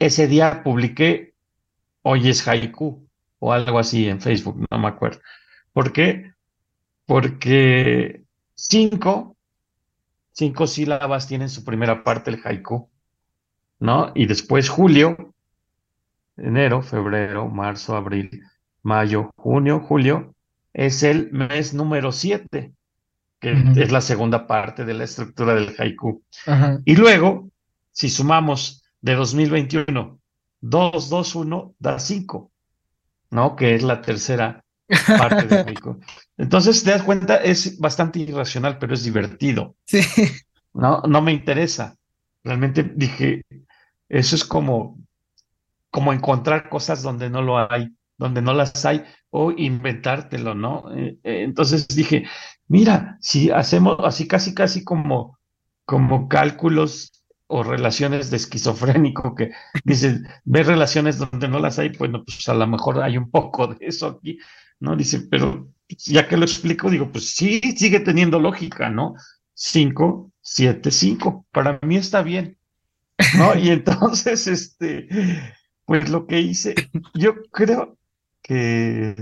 ese 0.00 0.26
día 0.26 0.64
publiqué, 0.64 1.34
hoy 2.02 2.28
es 2.28 2.46
haiku, 2.48 3.07
o 3.38 3.52
algo 3.52 3.78
así 3.78 4.08
en 4.08 4.20
Facebook, 4.20 4.66
no 4.70 4.78
me 4.78 4.88
acuerdo. 4.88 5.20
¿Por 5.72 5.92
qué? 5.92 6.32
Porque 7.06 8.22
cinco, 8.54 9.36
cinco 10.32 10.66
sílabas 10.66 11.26
tienen 11.26 11.48
su 11.48 11.64
primera 11.64 12.02
parte 12.04 12.30
el 12.30 12.40
haiku. 12.44 12.88
¿no? 13.78 14.12
Y 14.14 14.26
después 14.26 14.68
julio, 14.68 15.34
enero, 16.36 16.82
febrero, 16.82 17.48
marzo, 17.48 17.96
abril, 17.96 18.42
mayo, 18.82 19.30
junio, 19.36 19.80
julio, 19.80 20.34
es 20.72 21.02
el 21.02 21.30
mes 21.32 21.74
número 21.74 22.12
7, 22.12 22.72
que 23.40 23.52
es 23.76 23.92
la 23.92 24.00
segunda 24.00 24.46
parte 24.46 24.84
de 24.84 24.94
la 24.94 25.04
estructura 25.04 25.54
del 25.54 25.74
haiku. 25.78 26.22
Y 26.84 26.96
luego, 26.96 27.50
si 27.92 28.08
sumamos 28.08 28.84
de 29.00 29.14
2021, 29.14 30.18
2, 30.60 31.10
2, 31.10 31.34
1, 31.34 31.74
da 31.78 31.98
5, 31.98 32.50
¿no? 33.30 33.56
Que 33.56 33.74
es 33.74 33.82
la 33.82 34.00
tercera 34.00 34.64
parte 35.06 35.46
del 35.46 35.68
haiku. 35.68 36.00
Entonces, 36.36 36.82
te 36.82 36.90
das 36.90 37.02
cuenta, 37.02 37.36
es 37.36 37.78
bastante 37.78 38.20
irracional, 38.20 38.78
pero 38.78 38.94
es 38.94 39.04
divertido. 39.04 39.76
Sí. 39.86 40.00
No, 40.74 41.02
no 41.08 41.22
me 41.22 41.32
interesa. 41.32 41.96
Realmente 42.44 42.84
dije, 42.84 43.42
eso 44.08 44.36
es 44.36 44.44
como, 44.44 44.98
como 45.90 46.12
encontrar 46.12 46.68
cosas 46.68 47.02
donde 47.02 47.28
no 47.30 47.42
lo 47.42 47.58
hay, 47.58 47.88
donde 48.16 48.42
no 48.42 48.54
las 48.54 48.84
hay, 48.84 49.04
o 49.30 49.50
inventártelo, 49.50 50.54
¿no? 50.54 50.84
Eh, 50.94 51.18
eh, 51.24 51.42
entonces 51.42 51.88
dije, 51.88 52.26
mira, 52.68 53.18
si 53.20 53.50
hacemos 53.50 53.96
así 54.04 54.28
casi, 54.28 54.54
casi 54.54 54.84
como, 54.84 55.38
como 55.84 56.28
cálculos 56.28 57.12
o 57.48 57.62
relaciones 57.62 58.30
de 58.30 58.36
esquizofrénico 58.36 59.34
que 59.34 59.52
dice, 59.84 60.20
ve 60.44 60.62
relaciones 60.62 61.18
donde 61.18 61.48
no 61.48 61.58
las 61.58 61.78
hay, 61.78 61.90
bueno, 61.90 62.22
pues 62.24 62.48
a 62.48 62.54
lo 62.54 62.66
mejor 62.66 63.02
hay 63.02 63.16
un 63.16 63.30
poco 63.30 63.68
de 63.68 63.86
eso 63.86 64.06
aquí, 64.06 64.38
¿no? 64.80 64.94
Dice, 64.96 65.22
pero 65.30 65.68
ya 65.88 66.28
que 66.28 66.36
lo 66.36 66.44
explico, 66.44 66.90
digo, 66.90 67.10
pues 67.10 67.30
sí, 67.30 67.60
sigue 67.76 68.00
teniendo 68.00 68.38
lógica, 68.38 68.90
¿no? 68.90 69.14
Cinco, 69.54 70.30
siete, 70.40 70.90
cinco, 70.90 71.46
para 71.50 71.80
mí 71.82 71.96
está 71.96 72.22
bien. 72.22 72.58
¿no? 73.36 73.56
Y 73.56 73.70
entonces, 73.70 74.46
este, 74.46 75.08
pues 75.84 76.08
lo 76.10 76.26
que 76.26 76.40
hice, 76.40 76.74
yo 77.14 77.42
creo 77.50 77.98
que 78.42 79.16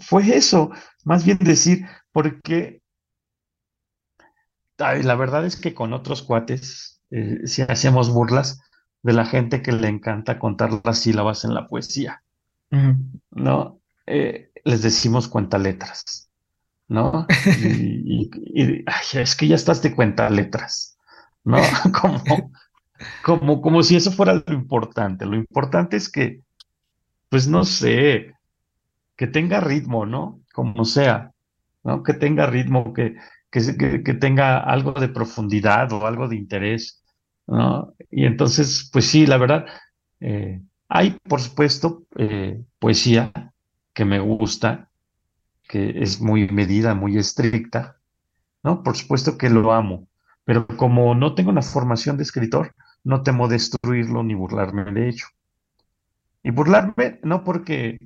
fue 0.00 0.36
eso, 0.36 0.70
más 1.04 1.24
bien 1.24 1.38
decir, 1.38 1.86
porque 2.12 2.82
la 4.78 5.14
verdad 5.14 5.46
es 5.46 5.56
que 5.56 5.74
con 5.74 5.92
otros 5.92 6.22
cuates, 6.22 6.91
eh, 7.12 7.46
si 7.46 7.60
hacemos 7.60 8.10
burlas 8.10 8.62
de 9.02 9.12
la 9.12 9.26
gente 9.26 9.60
que 9.60 9.72
le 9.72 9.88
encanta 9.88 10.38
contar 10.38 10.80
las 10.82 10.98
sílabas 10.98 11.44
en 11.44 11.52
la 11.52 11.68
poesía, 11.68 12.22
¿no? 13.30 13.80
Eh, 14.06 14.50
les 14.64 14.80
decimos 14.80 15.28
cuenta 15.28 15.58
letras, 15.58 16.30
¿no? 16.88 17.26
Y, 17.58 18.30
es 19.12 19.36
que 19.36 19.46
ya 19.46 19.56
estás 19.56 19.82
de 19.82 19.94
cuenta 19.94 20.30
letras, 20.30 20.96
¿no? 21.44 21.58
Como, 22.00 22.22
como, 23.22 23.60
como 23.60 23.82
si 23.82 23.96
eso 23.96 24.12
fuera 24.12 24.34
lo 24.34 24.54
importante. 24.54 25.26
Lo 25.26 25.36
importante 25.36 25.96
es 25.96 26.08
que, 26.08 26.40
pues 27.28 27.48
no 27.48 27.64
sé, 27.64 28.34
que 29.16 29.26
tenga 29.26 29.60
ritmo, 29.60 30.06
¿no? 30.06 30.40
Como 30.54 30.84
sea, 30.84 31.32
¿no? 31.82 32.04
Que 32.04 32.14
tenga 32.14 32.46
ritmo, 32.46 32.94
que, 32.94 33.16
que, 33.50 34.02
que, 34.04 34.14
tenga 34.14 34.60
algo 34.60 34.92
de 34.92 35.08
profundidad 35.08 35.92
o 35.92 36.06
algo 36.06 36.28
de 36.28 36.36
interés, 36.36 37.01
¿no? 37.46 37.94
Y 38.10 38.24
entonces, 38.26 38.88
pues 38.92 39.06
sí, 39.06 39.26
la 39.26 39.38
verdad, 39.38 39.66
eh, 40.20 40.60
hay, 40.88 41.18
por 41.28 41.40
supuesto, 41.40 42.04
eh, 42.16 42.62
poesía 42.78 43.32
que 43.94 44.04
me 44.04 44.20
gusta, 44.20 44.90
que 45.68 46.02
es 46.02 46.20
muy 46.20 46.48
medida, 46.48 46.94
muy 46.94 47.16
estricta, 47.16 47.98
¿no? 48.62 48.82
Por 48.82 48.96
supuesto 48.96 49.38
que 49.38 49.50
lo 49.50 49.72
amo, 49.72 50.08
pero 50.44 50.66
como 50.66 51.14
no 51.14 51.34
tengo 51.34 51.50
una 51.50 51.62
formación 51.62 52.16
de 52.16 52.24
escritor, 52.24 52.74
no 53.04 53.22
temo 53.22 53.48
destruirlo 53.48 54.22
ni 54.22 54.34
burlarme 54.34 54.84
de 54.84 55.08
ello. 55.08 55.26
Y 56.42 56.50
burlarme 56.50 57.20
no 57.22 57.44
porque 57.44 57.98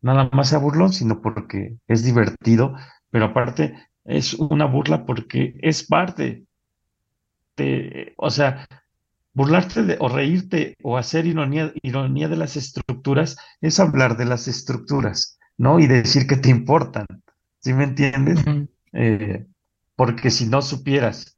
nada 0.00 0.30
más 0.32 0.48
sea 0.48 0.58
burlón, 0.58 0.92
sino 0.92 1.20
porque 1.20 1.76
es 1.86 2.04
divertido, 2.04 2.74
pero 3.10 3.26
aparte 3.26 3.74
es 4.04 4.34
una 4.34 4.66
burla 4.66 5.04
porque 5.04 5.58
es 5.60 5.84
parte 5.86 6.45
de, 7.56 8.14
o 8.16 8.30
sea, 8.30 8.68
burlarte 9.32 9.82
de, 9.82 9.96
o 10.00 10.08
reírte 10.08 10.76
o 10.82 10.96
hacer 10.96 11.26
ironía, 11.26 11.72
ironía 11.82 12.28
de 12.28 12.36
las 12.36 12.56
estructuras 12.56 13.36
es 13.60 13.80
hablar 13.80 14.16
de 14.16 14.24
las 14.24 14.48
estructuras, 14.48 15.38
¿no? 15.58 15.78
Y 15.78 15.86
decir 15.86 16.26
que 16.26 16.36
te 16.36 16.50
importan, 16.50 17.06
¿sí 17.58 17.72
me 17.72 17.84
entiendes? 17.84 18.44
Eh, 18.92 19.46
porque 19.94 20.30
si 20.30 20.46
no 20.46 20.62
supieras 20.62 21.36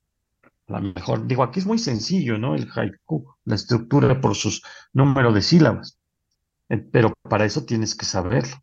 la 0.67 0.81
mejor, 0.81 1.27
digo, 1.27 1.43
aquí 1.43 1.61
es 1.61 1.67
muy 1.67 1.79
sencillo, 1.79 2.39
¿no? 2.39 2.55
El 2.55 2.69
haiku, 2.75 3.35
la 3.45 3.55
estructura 3.55 4.21
por 4.21 4.35
sus 4.35 4.63
número 4.93 5.33
de 5.33 5.43
sílabas, 5.43 5.99
eh, 6.69 6.79
pero 6.79 7.15
para 7.23 7.47
eso 7.47 7.65
tienes 7.65 7.95
que 7.95 8.05
saberlo, 8.05 8.57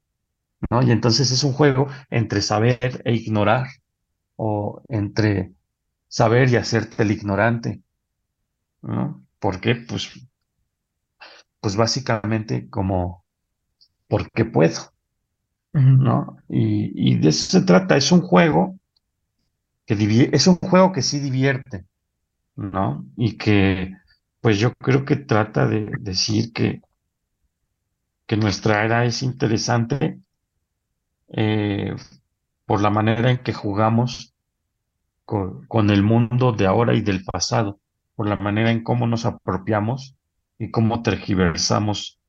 ¿no? 0.70 0.82
Y 0.82 0.92
entonces 0.92 1.32
es 1.32 1.44
un 1.44 1.54
juego 1.54 1.88
entre 2.10 2.42
saber 2.42 3.02
e 3.04 3.14
ignorar, 3.14 3.68
o 4.36 4.82
entre 4.90 5.54
saber 6.08 6.50
y 6.50 6.56
hacerte 6.58 7.04
el 7.04 7.12
ignorante, 7.12 7.84
¿no? 8.82 9.26
¿Por 9.40 9.60
qué? 9.60 9.76
Pues, 9.76 10.10
pues 11.60 11.76
básicamente 11.76 12.70
como, 12.70 13.26
porque 14.10 14.46
puedo, 14.46 14.94
¿no? 15.74 16.38
Y, 16.50 17.14
y 17.14 17.20
de 17.20 17.30
eso 17.30 17.60
se 17.60 17.66
trata, 17.66 17.98
es 17.98 18.12
un 18.12 18.22
juego 18.22 18.78
que 19.86 20.30
es 20.34 20.48
un 20.48 20.56
juego 20.56 20.92
que 20.92 21.02
sí 21.02 21.20
divierte, 21.20 21.86
¿no? 22.58 23.06
Y 23.18 23.38
que, 23.38 23.94
pues 24.42 24.60
yo 24.60 24.74
creo 24.76 25.06
que 25.06 25.18
trata 25.18 25.68
de 25.68 25.92
decir 26.02 26.54
que, 26.54 26.82
que 28.28 28.38
nuestra 28.38 28.86
era 28.86 29.04
es 29.06 29.24
interesante 29.24 30.20
eh, 31.30 31.96
por 32.66 32.82
la 32.82 32.92
manera 32.92 33.32
en 33.32 33.40
que 33.44 33.54
jugamos 33.54 34.35
con, 35.26 35.90
el 35.90 36.04
mundo 36.04 36.52
de 36.52 36.68
ahora 36.68 36.94
y 36.94 37.02
del 37.02 37.24
pasado, 37.24 37.80
por 38.16 38.28
la 38.28 38.38
manera 38.38 38.72
en 38.72 38.84
cómo 38.84 39.08
nos 39.08 39.26
apropiamos 39.26 40.16
y 40.58 40.72
cómo 40.72 41.02
tergiversamos 41.02 42.20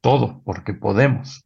todo, 0.00 0.42
porque 0.44 0.72
podemos, 0.72 1.44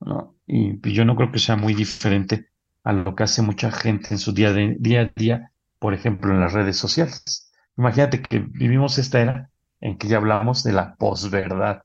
¿no? 0.00 0.34
Y 0.46 0.74
pues, 0.74 0.94
yo 0.94 1.04
no 1.04 1.16
creo 1.16 1.32
que 1.32 1.38
sea 1.38 1.56
muy 1.56 1.74
diferente 1.74 2.48
a 2.84 2.92
lo 2.92 3.14
que 3.14 3.24
hace 3.24 3.42
mucha 3.42 3.70
gente 3.70 4.08
en 4.12 4.18
su 4.18 4.32
día, 4.32 4.52
de, 4.52 4.76
día 4.78 5.00
a 5.02 5.10
día, 5.14 5.50
por 5.78 5.92
ejemplo, 5.92 6.32
en 6.32 6.40
las 6.40 6.52
redes 6.52 6.76
sociales. 6.76 7.52
Imagínate 7.76 8.22
que 8.22 8.38
vivimos 8.38 8.98
esta 8.98 9.20
era 9.20 9.50
en 9.80 9.98
que 9.98 10.08
ya 10.08 10.16
hablamos 10.16 10.62
de 10.62 10.72
la 10.72 10.94
posverdad, 10.94 11.82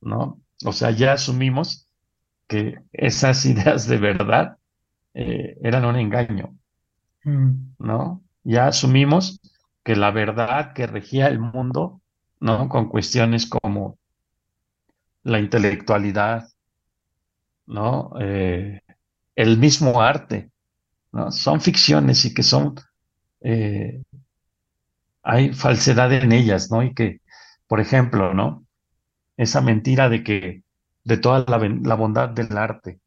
¿no? 0.00 0.40
O 0.64 0.72
sea, 0.72 0.90
ya 0.90 1.12
asumimos 1.12 1.88
que 2.46 2.78
esas 2.92 3.44
ideas 3.52 3.86
de 3.86 3.98
verdad 3.98 4.56
eh, 5.14 5.56
eran 5.62 5.84
un 5.84 5.96
engaño. 5.96 6.54
¿No? 7.24 8.22
Ya 8.44 8.68
asumimos 8.68 9.40
que 9.84 9.96
la 9.96 10.10
verdad 10.10 10.72
que 10.72 10.86
regía 10.86 11.28
el 11.28 11.38
mundo, 11.38 12.00
¿no? 12.40 12.68
Con 12.68 12.88
cuestiones 12.88 13.46
como 13.46 13.98
la 15.22 15.38
intelectualidad, 15.38 16.48
¿no? 17.66 18.12
Eh, 18.20 18.80
el 19.36 19.58
mismo 19.58 20.00
arte, 20.00 20.50
¿no? 21.12 21.30
Son 21.30 21.60
ficciones 21.60 22.24
y 22.24 22.34
que 22.34 22.42
son, 22.42 22.74
eh, 23.40 24.02
hay 25.22 25.52
falsedad 25.52 26.12
en 26.12 26.32
ellas, 26.32 26.70
¿no? 26.70 26.82
Y 26.82 26.94
que, 26.94 27.20
por 27.66 27.80
ejemplo, 27.80 28.34
¿no? 28.34 28.64
Esa 29.36 29.60
mentira 29.60 30.08
de 30.08 30.24
que, 30.24 30.62
de 31.04 31.16
toda 31.18 31.44
la, 31.46 31.94
bondad 31.94 32.30
del 32.30 32.56
arte, 32.56 33.00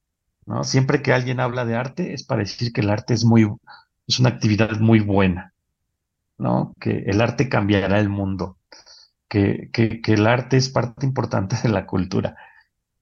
¿no? 0.45 0.63
Siempre 0.63 1.01
que 1.01 1.13
alguien 1.13 1.39
habla 1.39 1.65
de 1.65 1.75
arte 1.75 2.13
es 2.13 2.23
para 2.23 2.41
decir 2.41 2.71
que 2.73 2.81
el 2.81 2.89
arte 2.89 3.13
es 3.13 3.25
muy, 3.25 3.47
es 4.11 4.19
una 4.19 4.29
actividad 4.29 4.79
muy 4.79 4.99
buena, 4.99 5.53
¿no? 6.37 6.73
Que 6.79 7.03
el 7.07 7.21
arte 7.21 7.47
cambiará 7.47 7.99
el 7.99 8.09
mundo, 8.09 8.57
que, 9.29 9.69
que, 9.71 10.01
el 10.05 10.27
arte 10.27 10.57
es 10.57 10.69
parte 10.69 11.05
importante 11.05 11.55
de 11.63 11.69
la 11.69 11.85
cultura. 11.85 12.35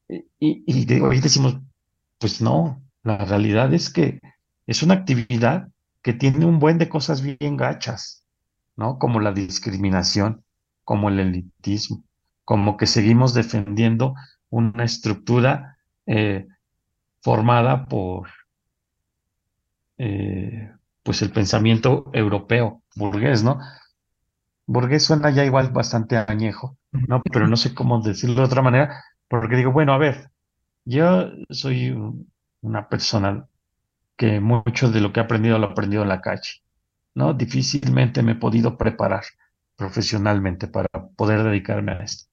Y, 0.07 0.63
y, 0.67 0.99
hoy 0.99 1.19
decimos, 1.19 1.57
pues 2.19 2.41
no, 2.41 2.81
la 3.03 3.17
realidad 3.25 3.73
es 3.73 3.89
que 3.89 4.21
es 4.67 4.83
una 4.83 4.93
actividad 4.93 5.69
que 6.03 6.13
tiene 6.13 6.45
un 6.45 6.59
buen 6.59 6.77
de 6.77 6.89
cosas 6.89 7.21
bien 7.21 7.57
gachas, 7.57 8.23
¿no? 8.75 8.99
Como 8.99 9.19
la 9.19 9.31
discriminación, 9.31 10.43
como 10.83 11.09
el 11.09 11.19
elitismo, 11.19 12.03
como 12.45 12.77
que 12.77 12.85
seguimos 12.85 13.33
defendiendo 13.33 14.13
una 14.51 14.83
estructura 14.83 15.77
eh, 16.05 16.47
formada 17.21 17.85
por 17.85 18.29
eh, 19.97 20.71
pues 21.03 21.21
el 21.21 21.31
pensamiento 21.31 22.09
europeo, 22.13 22.83
burgués, 22.95 23.43
¿no? 23.43 23.59
Burgués 24.67 25.05
suena 25.05 25.31
ya 25.31 25.45
igual 25.45 25.71
bastante 25.71 26.17
añejo, 26.17 26.77
¿no? 26.91 27.21
Pero 27.31 27.47
no 27.47 27.57
sé 27.57 27.73
cómo 27.73 28.01
decirlo 28.01 28.35
de 28.35 28.43
otra 28.43 28.61
manera, 28.61 29.03
porque 29.27 29.55
digo, 29.55 29.71
bueno, 29.71 29.93
a 29.93 29.97
ver, 29.97 30.31
yo 30.85 31.31
soy 31.49 31.95
una 32.61 32.89
persona 32.89 33.47
que 34.17 34.39
mucho 34.39 34.91
de 34.91 35.01
lo 35.01 35.13
que 35.13 35.19
he 35.19 35.23
aprendido 35.23 35.57
lo 35.57 35.67
he 35.69 35.71
aprendido 35.71 36.03
en 36.03 36.09
la 36.09 36.21
calle, 36.21 36.61
¿no? 37.15 37.33
Difícilmente 37.33 38.21
me 38.21 38.33
he 38.33 38.35
podido 38.35 38.77
preparar 38.77 39.23
profesionalmente 39.75 40.67
para 40.67 40.89
poder 41.15 41.43
dedicarme 41.43 41.93
a 41.93 42.03
esto, 42.03 42.29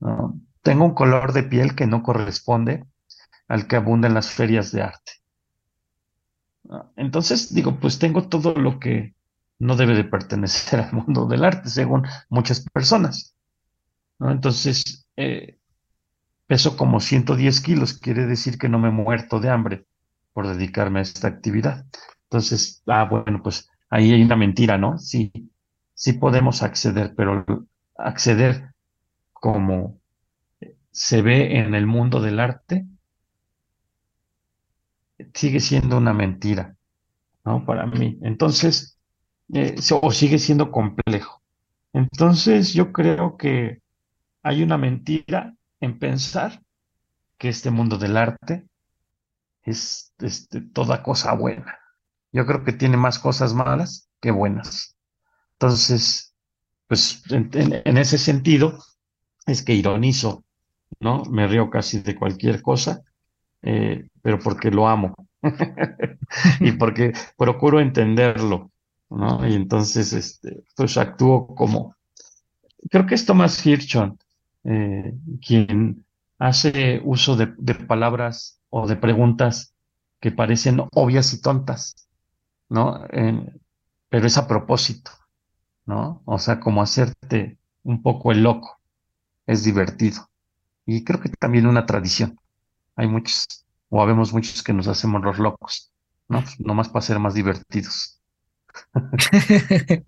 ¿no? 0.00 0.40
Tengo 0.62 0.84
un 0.84 0.94
color 0.94 1.32
de 1.32 1.42
piel 1.42 1.74
que 1.74 1.86
no 1.86 2.02
corresponde 2.02 2.84
al 3.48 3.66
que 3.66 3.76
abunda 3.76 4.08
en 4.08 4.14
las 4.14 4.30
ferias 4.30 4.72
de 4.72 4.82
arte. 4.82 5.12
Entonces, 6.96 7.54
digo, 7.54 7.78
pues 7.78 7.98
tengo 7.98 8.28
todo 8.28 8.54
lo 8.54 8.78
que 8.78 9.14
no 9.58 9.76
debe 9.76 9.94
de 9.94 10.04
pertenecer 10.04 10.80
al 10.80 10.92
mundo 10.92 11.26
del 11.26 11.44
arte, 11.44 11.68
según 11.68 12.06
muchas 12.28 12.64
personas. 12.70 13.34
Entonces, 14.20 15.06
eh, 15.16 15.58
Peso 16.46 16.76
como 16.76 17.00
110 17.00 17.60
kilos, 17.62 17.94
quiere 17.94 18.26
decir 18.26 18.58
que 18.58 18.68
no 18.68 18.78
me 18.78 18.88
he 18.88 18.92
muerto 18.92 19.40
de 19.40 19.48
hambre 19.48 19.86
por 20.34 20.46
dedicarme 20.46 20.98
a 20.98 21.02
esta 21.02 21.28
actividad. 21.28 21.86
Entonces, 22.24 22.82
ah, 22.86 23.04
bueno, 23.04 23.42
pues 23.42 23.70
ahí 23.88 24.12
hay 24.12 24.22
una 24.22 24.36
mentira, 24.36 24.76
¿no? 24.76 24.98
Sí, 24.98 25.32
sí 25.94 26.14
podemos 26.14 26.62
acceder, 26.62 27.14
pero 27.16 27.46
acceder 27.96 28.74
como 29.32 29.98
se 30.90 31.22
ve 31.22 31.58
en 31.58 31.74
el 31.74 31.86
mundo 31.86 32.20
del 32.20 32.38
arte 32.38 32.86
sigue 35.34 35.60
siendo 35.60 35.98
una 35.98 36.12
mentira, 36.12 36.76
¿no? 37.44 37.64
Para 37.64 37.86
mí. 37.86 38.18
Entonces, 38.22 38.98
eh, 39.52 39.76
o 40.00 40.10
sigue 40.10 40.38
siendo 40.38 40.70
complejo. 40.70 41.42
Entonces, 41.92 42.72
yo 42.72 42.92
creo 42.92 43.36
que 43.36 43.80
hay 44.42 44.62
una 44.62 44.78
mentira 44.78 45.54
en 45.80 45.98
pensar 45.98 46.62
que 47.38 47.48
este 47.48 47.70
mundo 47.70 47.98
del 47.98 48.16
arte 48.16 48.66
es 49.62 50.12
este, 50.18 50.60
toda 50.60 51.02
cosa 51.02 51.34
buena. 51.34 51.78
Yo 52.32 52.46
creo 52.46 52.64
que 52.64 52.72
tiene 52.72 52.96
más 52.96 53.18
cosas 53.18 53.54
malas 53.54 54.08
que 54.20 54.30
buenas. 54.30 54.96
Entonces, 55.54 56.34
pues 56.88 57.22
en, 57.30 57.96
ese 57.96 58.18
sentido 58.18 58.78
es 59.46 59.62
que 59.62 59.74
ironizo, 59.74 60.44
¿no? 61.00 61.24
Me 61.24 61.46
río 61.46 61.70
casi 61.70 62.00
de 62.00 62.16
cualquier 62.16 62.62
cosa, 62.62 63.02
eh, 63.62 64.08
pero 64.22 64.38
porque 64.38 64.70
lo 64.70 64.88
amo 64.88 65.14
y 66.60 66.72
porque 66.78 67.12
procuro 67.36 67.80
entenderlo, 67.80 68.70
¿no? 69.10 69.46
Y 69.46 69.54
entonces, 69.54 70.12
este, 70.12 70.64
pues 70.76 70.96
actúo 70.96 71.54
como, 71.54 71.96
creo 72.90 73.06
que 73.06 73.14
es 73.14 73.26
Thomas 73.26 73.64
Hirschon, 73.64 74.18
eh, 74.64 75.14
quien 75.44 76.04
hace 76.38 77.00
uso 77.04 77.36
de, 77.36 77.46
palabras 77.74 78.60
o 78.70 78.86
de 78.86 78.96
preguntas 78.96 79.74
que 80.20 80.32
parecen 80.32 80.82
obvias 80.92 81.32
y 81.34 81.40
tontas, 81.40 81.94
¿no? 82.68 83.04
pero 84.08 84.26
es 84.26 84.36
a 84.38 84.46
propósito, 84.46 85.10
¿no? 85.86 86.22
O 86.26 86.38
sea, 86.38 86.60
como 86.60 86.82
hacerte 86.82 87.58
un 87.82 88.02
poco 88.02 88.30
el 88.30 88.42
loco, 88.42 88.78
es 89.46 89.64
divertido. 89.64 90.28
Y 90.84 91.04
creo 91.04 91.20
que 91.20 91.28
también 91.30 91.66
una 91.66 91.86
tradición. 91.86 92.38
Hay 92.96 93.08
muchos, 93.08 93.64
o 93.88 94.02
habemos 94.02 94.32
muchos 94.32 94.62
que 94.62 94.72
nos 94.72 94.88
hacemos 94.88 95.22
los 95.22 95.38
locos, 95.38 95.92
¿no? 96.28 96.44
Nomás 96.58 96.88
para 96.88 97.04
ser 97.04 97.18
más 97.18 97.34
divertidos. 97.34 98.20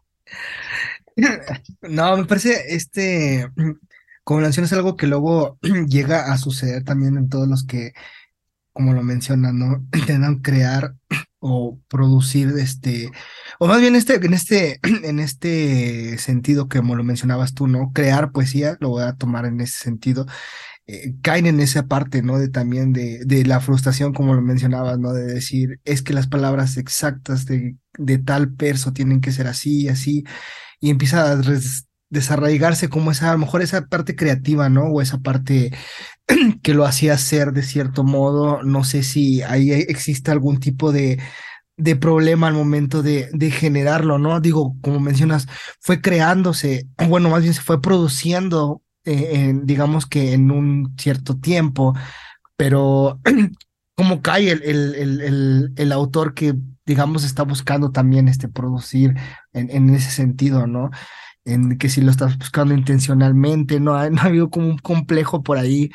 no, 1.82 2.16
me 2.16 2.24
parece 2.24 2.74
este 2.74 3.51
como 4.24 4.41
mencionas, 4.41 4.72
algo 4.72 4.97
que 4.97 5.07
luego 5.07 5.59
llega 5.89 6.32
a 6.32 6.39
suceder 6.39 6.82
también 6.82 7.16
en 7.16 7.28
todos 7.28 7.47
los 7.47 7.64
que, 7.64 7.93
como 8.72 8.95
lo 8.95 9.03
mencionan, 9.03 9.59
¿no? 9.59 9.87
Intentan 9.95 10.41
crear 10.41 10.95
o 11.39 11.78
producir 11.89 12.49
este, 12.59 13.11
o 13.59 13.66
más 13.66 13.80
bien 13.80 13.95
este, 13.97 14.14
en 14.14 14.32
este, 14.32 14.80
en 15.05 15.20
este 15.20 16.16
sentido 16.18 16.68
que 16.68 16.78
como 16.78 16.97
lo 16.97 17.05
mencionabas 17.05 17.55
tú, 17.55 17.68
¿no? 17.68 17.93
Crear 17.93 18.32
poesía, 18.32 18.78
lo 18.80 18.89
voy 18.91 19.05
a 19.05 19.14
tomar 19.14 19.45
en 19.45 19.61
ese 19.61 19.78
sentido. 19.78 20.26
Eh, 20.87 21.14
caen 21.22 21.47
en 21.47 21.61
esa 21.61 21.87
parte, 21.87 22.22
¿no? 22.22 22.39
De 22.39 22.49
también 22.49 22.93
de, 22.93 23.24
de 23.24 23.45
la 23.47 23.61
frustración, 23.61 24.12
como 24.12 24.35
lo 24.35 24.43
mencionabas, 24.43 24.99
¿no? 24.99 25.12
De 25.12 25.24
decir, 25.24 25.80
es 25.85 26.03
que 26.03 26.12
las 26.12 26.26
palabras 26.26 26.76
exactas 26.76 27.47
de, 27.47 27.76
de 27.99 28.18
tal 28.18 28.49
verso 28.49 28.93
tienen 28.93 29.20
que 29.22 29.32
ser 29.32 29.47
así 29.47 29.82
y 29.82 29.89
así, 29.89 30.24
y 30.80 30.91
empieza 30.91 31.32
a 31.32 31.41
desarraigarse 32.11 32.89
como 32.89 33.11
esa, 33.11 33.30
a 33.30 33.32
lo 33.35 33.41
mejor 33.41 33.62
esa 33.62 33.87
parte 33.87 34.16
creativa, 34.16 34.68
¿no? 34.68 34.85
O 34.85 35.01
esa 35.01 35.18
parte 35.18 35.72
que 36.62 36.74
lo 36.74 36.85
hacía 36.85 37.18
ser 37.18 37.53
de 37.53 37.62
cierto 37.62 38.05
modo. 38.05 38.62
No 38.62 38.85
sé 38.85 39.03
si 39.03 39.43
ahí 39.43 39.70
existe 39.72 40.30
algún 40.30 40.61
tipo 40.61 40.93
de, 40.93 41.18
de 41.76 41.97
problema 41.97 42.49
al 42.49 42.55
momento 42.55 43.03
de, 43.03 43.28
de, 43.32 43.51
generarlo, 43.51 44.18
¿no? 44.18 44.41
Digo, 44.41 44.76
como 44.82 45.01
mencionas, 45.01 45.47
fue 45.80 46.01
creándose, 46.01 46.89
bueno, 47.09 47.30
más 47.30 47.43
bien 47.43 47.55
se 47.55 47.62
fue 47.62 47.80
produciendo, 47.80 48.82
eh, 49.05 49.53
digamos 49.63 50.07
que 50.07 50.33
en 50.33 50.51
un 50.51 50.95
cierto 50.99 51.39
tiempo, 51.39 51.95
pero 52.57 53.21
cómo 53.97 54.23
cae 54.23 54.51
el, 54.51 54.63
el, 54.63 54.95
el, 54.95 55.73
el, 55.77 55.93
autor 55.93 56.35
que, 56.35 56.55
digamos, 56.87 57.25
está 57.25 57.43
buscando 57.43 57.91
también 57.91 58.29
este 58.29 58.49
producir 58.49 59.15
en, 59.53 59.71
en 59.71 59.95
ese 59.95 60.11
sentido, 60.11 60.67
¿no? 60.67 60.91
en 61.45 61.79
que 61.79 61.89
si 61.89 62.01
lo 62.01 62.11
estás 62.11 62.39
buscando 62.39 62.75
intencionalmente, 62.75 63.81
no, 63.81 63.95
ha, 63.95 64.11
no 64.11 64.23
ha 64.23 64.27
habido 64.27 64.51
como 64.51 64.69
un 64.69 64.79
complejo 64.79 65.43
por 65.43 65.59
ahí. 65.59 65.91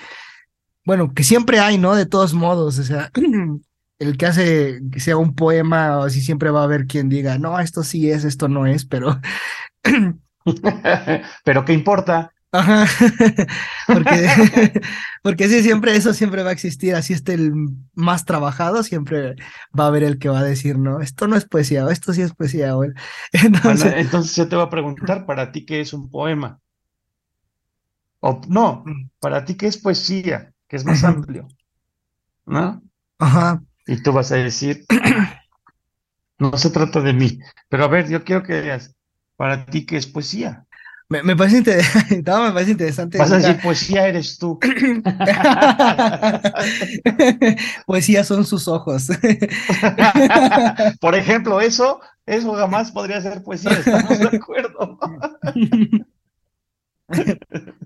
Bueno, 0.86 1.14
que 1.14 1.24
siempre 1.24 1.60
hay, 1.60 1.78
¿no? 1.78 1.96
De 1.96 2.06
todos 2.06 2.34
modos, 2.34 2.80
o 2.80 2.84
sea, 2.84 3.12
el 4.00 4.18
que 4.18 4.26
hace 4.26 4.82
que 4.92 5.00
sea 5.00 5.18
un 5.18 5.36
poema, 5.36 5.98
o 6.00 6.04
así 6.04 6.22
siempre 6.22 6.52
va 6.52 6.62
a 6.62 6.64
haber 6.64 6.88
quien 6.88 7.10
diga, 7.10 7.38
no, 7.38 7.60
esto 7.60 7.84
sí 7.84 8.10
es, 8.10 8.24
esto 8.24 8.48
no 8.48 8.66
es, 8.66 8.86
pero... 8.86 9.20
pero 11.44 11.66
¿qué 11.66 11.74
importa? 11.74 12.32
Ajá, 12.52 12.88
porque, 13.88 14.28
porque 15.24 15.48
sí, 15.48 15.62
siempre 15.62 15.96
eso 15.96 16.14
siempre 16.14 16.44
va 16.44 16.50
a 16.50 16.54
existir, 16.54 16.96
así 16.96 17.14
esté 17.14 17.34
el 17.34 17.54
más 17.94 18.26
trabajado, 18.26 18.82
siempre 18.84 19.36
va 19.78 19.86
a 19.86 19.88
haber 19.88 20.04
el 20.04 20.18
que 20.18 20.30
va 20.30 20.40
a 20.40 20.44
decir, 20.44 20.78
no, 20.80 21.00
esto 21.02 21.28
no 21.28 21.36
es 21.36 21.46
poesía, 21.46 21.86
o 21.86 21.90
esto 21.90 22.14
sí 22.14 22.22
es 22.22 22.34
poesía. 22.34 22.76
O 22.76 22.84
entonces... 23.32 23.94
entonces 23.98 24.36
yo 24.36 24.48
te 24.48 24.56
voy 24.56 24.66
a 24.66 24.70
preguntar, 24.70 25.26
¿para 25.26 25.52
ti 25.52 25.66
qué 25.66 25.82
es 25.82 25.94
un 25.94 26.10
poema? 26.10 26.60
O 28.22 28.42
no, 28.48 28.84
mm. 28.86 29.12
para 29.20 29.46
ti 29.46 29.56
qué 29.56 29.68
es 29.68 29.78
poesía, 29.78 30.52
que 30.68 30.76
es 30.76 30.86
más 30.86 31.04
amplio, 31.04 31.48
¿no? 32.46 32.82
Y 33.86 34.02
tú 34.02 34.12
vas 34.12 34.32
a 34.32 34.36
decir, 34.36 34.86
no 36.40 36.58
se 36.58 36.70
trata 36.72 37.00
de 37.02 37.14
mí. 37.14 37.40
Pero 37.70 37.86
a 37.86 37.88
ver, 37.88 38.10
yo 38.10 38.24
quiero 38.24 38.44
que 38.44 38.60
veas, 38.60 38.96
para 39.36 39.66
ti, 39.66 39.86
¿qué 39.86 39.98
es 39.98 40.08
poesía? 40.08 40.66
Me, 41.12 41.24
me 41.24 41.36
parece 41.36 41.58
interesante, 41.58 42.18
me 42.18 42.52
parece 42.52 42.72
interesante. 42.72 43.18
Vas 43.18 43.32
a 43.32 43.38
decir, 43.38 43.60
poesía 43.64 44.08
eres 44.08 44.38
tú. 44.38 44.60
poesía 47.88 48.24
son 48.24 48.46
sus 48.46 48.68
ojos. 48.68 49.08
Por 51.02 51.16
ejemplo, 51.16 51.62
eso, 51.62 52.00
eso 52.28 52.54
jamás 52.54 52.92
podría 52.92 53.20
ser 53.22 53.42
poesía, 53.42 53.72
estamos 53.72 54.20
de 54.20 54.38
acuerdo. 54.38 55.00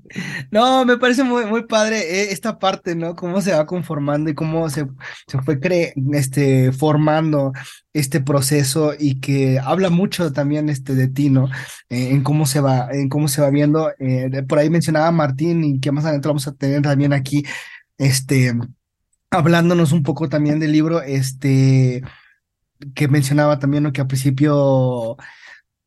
No, 0.51 0.85
me 0.85 0.97
parece 0.97 1.23
muy, 1.23 1.65
padre 1.65 1.99
eh, 1.99 2.31
esta 2.31 2.59
parte, 2.59 2.95
¿no? 2.95 3.15
Cómo 3.15 3.41
se 3.41 3.53
va 3.53 3.65
conformando 3.65 4.29
y 4.29 4.35
cómo 4.35 4.69
se, 4.69 4.87
se 5.27 5.41
fue 5.41 5.59
cre 5.59 5.93
este, 6.13 6.71
formando 6.71 7.51
este 7.93 8.21
proceso 8.21 8.93
y 8.97 9.19
que 9.19 9.59
habla 9.59 9.89
mucho 9.89 10.31
también 10.31 10.69
este, 10.69 10.93
de 10.95 11.07
ti, 11.07 11.29
¿no? 11.29 11.49
Eh, 11.89 12.09
en 12.11 12.23
cómo 12.23 12.45
se 12.45 12.59
va, 12.59 12.89
en 12.91 13.09
cómo 13.09 13.27
se 13.27 13.41
va 13.41 13.49
viendo. 13.49 13.91
Eh, 13.99 14.43
por 14.47 14.59
ahí 14.59 14.69
mencionaba 14.69 15.11
Martín 15.11 15.63
y 15.63 15.79
que 15.79 15.91
más 15.91 16.05
adelante 16.05 16.27
vamos 16.27 16.47
a 16.47 16.53
tener 16.53 16.81
también 16.83 17.13
aquí, 17.13 17.43
este, 17.97 18.53
hablándonos 19.31 19.91
un 19.93 20.03
poco 20.03 20.29
también 20.29 20.59
del 20.59 20.71
libro, 20.71 21.01
este, 21.01 22.03
que 22.95 23.07
mencionaba 23.07 23.59
también, 23.59 23.83
¿no? 23.83 23.93
Que 23.93 24.01
al 24.01 24.07
principio 24.07 25.17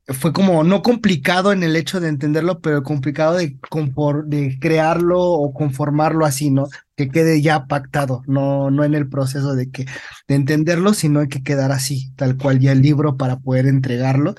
fue 0.09 0.33
como 0.33 0.63
no 0.63 0.83
complicado 0.83 1.53
en 1.53 1.63
el 1.65 1.75
hecho 1.75 1.99
de 1.99 2.09
entenderlo, 2.09 2.61
pero 2.61 2.83
complicado 2.85 3.37
de, 3.37 3.59
de 4.27 4.59
crearlo 4.61 5.21
o 5.21 5.53
conformarlo 5.53 6.25
así, 6.25 6.51
¿no? 6.51 6.69
Que 6.95 7.09
quede 7.09 7.43
ya 7.43 7.67
pactado, 7.67 8.23
no, 8.27 8.71
no 8.71 8.85
en 8.85 8.95
el 8.95 9.09
proceso 9.09 9.55
de 9.57 9.71
que 9.71 9.87
de 10.29 10.35
entenderlo, 10.37 10.95
sino 10.95 11.21
de 11.21 11.29
que 11.29 11.43
quedara 11.43 11.75
así, 11.75 12.13
tal 12.15 12.37
cual 12.37 12.61
ya 12.61 12.73
el 12.73 12.83
libro 12.83 13.17
para 13.17 13.39
poder 13.41 13.67
entregarlo. 13.67 14.35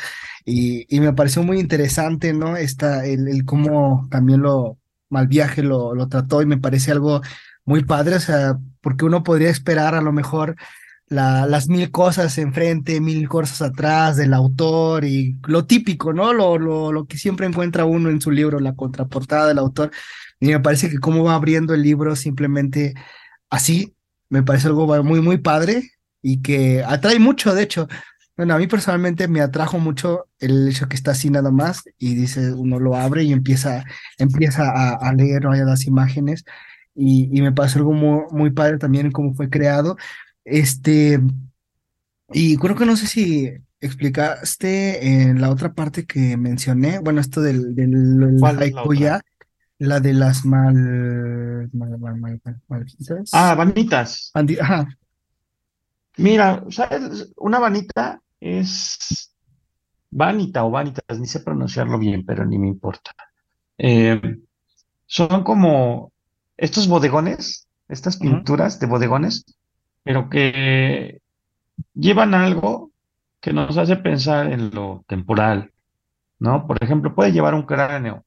Y, 0.45 0.85
y 0.95 1.01
me 1.01 1.13
pareció 1.13 1.43
muy 1.43 1.59
interesante, 1.59 2.33
¿no? 2.33 2.55
Esta, 2.55 3.05
el, 3.05 3.43
cómo 3.45 4.07
también 4.09 4.41
lo 4.41 4.77
mal 5.09 5.27
viaje 5.27 5.63
lo, 5.63 5.93
lo 5.95 6.07
trató 6.07 6.41
y 6.41 6.45
me 6.45 6.57
parece 6.57 6.91
algo 6.91 7.21
muy 7.65 7.83
padre, 7.83 8.15
o 8.15 8.19
sea, 8.21 8.57
porque 8.81 9.05
uno 9.05 9.23
podría 9.23 9.49
esperar 9.49 9.95
a 9.95 10.01
lo 10.01 10.13
mejor 10.13 10.55
la, 11.09 11.45
las 11.47 11.69
mil 11.69 11.89
cosas 11.91 12.37
enfrente, 12.37 12.99
mil 12.99 13.27
cosas 13.29 13.61
atrás 13.61 14.17
del 14.17 14.33
autor 14.33 15.05
y 15.05 15.37
lo 15.47 15.65
típico, 15.65 16.13
¿no? 16.13 16.33
Lo, 16.33 16.57
lo, 16.57 16.91
lo 16.91 17.05
que 17.05 17.17
siempre 17.17 17.45
encuentra 17.47 17.85
uno 17.85 18.09
en 18.09 18.21
su 18.21 18.31
libro, 18.31 18.59
la 18.59 18.75
contraportada 18.75 19.47
del 19.47 19.59
autor. 19.59 19.91
Y 20.39 20.47
me 20.47 20.59
parece 20.59 20.89
que 20.89 20.99
cómo 20.99 21.23
va 21.23 21.35
abriendo 21.35 21.73
el 21.73 21.81
libro 21.81 22.15
simplemente 22.15 22.93
así, 23.49 23.95
me 24.29 24.43
parece 24.43 24.67
algo 24.67 24.85
muy, 25.03 25.21
muy 25.21 25.37
padre 25.37 25.91
y 26.21 26.41
que 26.41 26.83
atrae 26.83 27.19
mucho, 27.19 27.53
de 27.55 27.63
hecho. 27.63 27.87
Bueno, 28.35 28.53
a 28.53 28.59
mí 28.59 28.67
personalmente 28.67 29.27
me 29.27 29.41
atrajo 29.41 29.79
mucho 29.79 30.27
el 30.39 30.67
hecho 30.69 30.87
que 30.87 30.95
está 30.95 31.11
así 31.11 31.29
nada 31.31 31.49
más 31.51 31.83
y 31.97 32.13
dice, 32.15 32.53
uno 32.53 32.79
lo 32.79 32.95
abre 32.95 33.23
y 33.23 33.33
empieza, 33.33 33.83
empieza 34.19 34.69
a, 34.69 34.91
a 34.95 35.13
leer 35.13 35.43
¿no? 35.43 35.53
las 35.53 35.85
imágenes 35.87 36.43
y, 36.93 37.29
y 37.35 37.41
me 37.41 37.51
parece 37.51 37.79
algo 37.79 37.93
muy, 37.93 38.23
muy 38.31 38.51
padre 38.51 38.77
también 38.77 39.11
cómo 39.11 39.33
fue 39.33 39.49
creado 39.49 39.97
este, 40.49 41.19
y 42.31 42.57
creo 42.57 42.75
que 42.75 42.85
no 42.85 42.95
sé 42.95 43.07
si 43.07 43.51
explicaste 43.79 45.21
en 45.21 45.41
la 45.41 45.49
otra 45.49 45.73
parte 45.73 46.05
que 46.05 46.37
mencioné, 46.37 46.99
bueno, 46.99 47.21
esto 47.21 47.41
del, 47.41 47.75
del 47.75 48.37
ya, 48.97 49.21
la 49.79 49.99
de 49.99 50.13
las 50.13 50.45
mal, 50.45 51.69
mal, 51.73 51.99
mal, 51.99 52.41
mal 52.67 52.85
Ah, 53.33 53.55
vanitas. 53.55 54.31
Ajá. 54.61 54.87
Mira, 56.17 56.63
¿sabes? 56.69 57.31
Una 57.37 57.59
vanita 57.59 58.21
es 58.39 59.33
vanita 60.09 60.63
o 60.63 60.71
vanitas, 60.71 61.19
ni 61.19 61.27
sé 61.27 61.41
pronunciarlo 61.41 61.99
bien, 61.99 62.25
pero 62.25 62.45
ni 62.45 62.57
me 62.57 62.67
importa. 62.67 63.11
Eh, 63.77 64.19
son 65.05 65.43
como 65.43 66.11
estos 66.55 66.87
bodegones, 66.87 67.67
estas 67.87 68.17
pinturas 68.17 68.79
de 68.79 68.87
bodegones, 68.87 69.45
pero 70.07 70.29
que 70.29 71.21
llevan 71.93 72.33
algo 72.33 72.91
que 73.41 73.51
nos 73.51 73.77
hace 73.77 73.97
pensar 73.97 74.53
en 74.53 74.73
lo 74.73 75.03
temporal, 75.05 75.73
¿no? 76.39 76.65
Por 76.65 76.81
ejemplo, 76.81 77.13
puede 77.13 77.33
llevar 77.33 77.53
un 77.53 77.63
cráneo, 77.63 78.23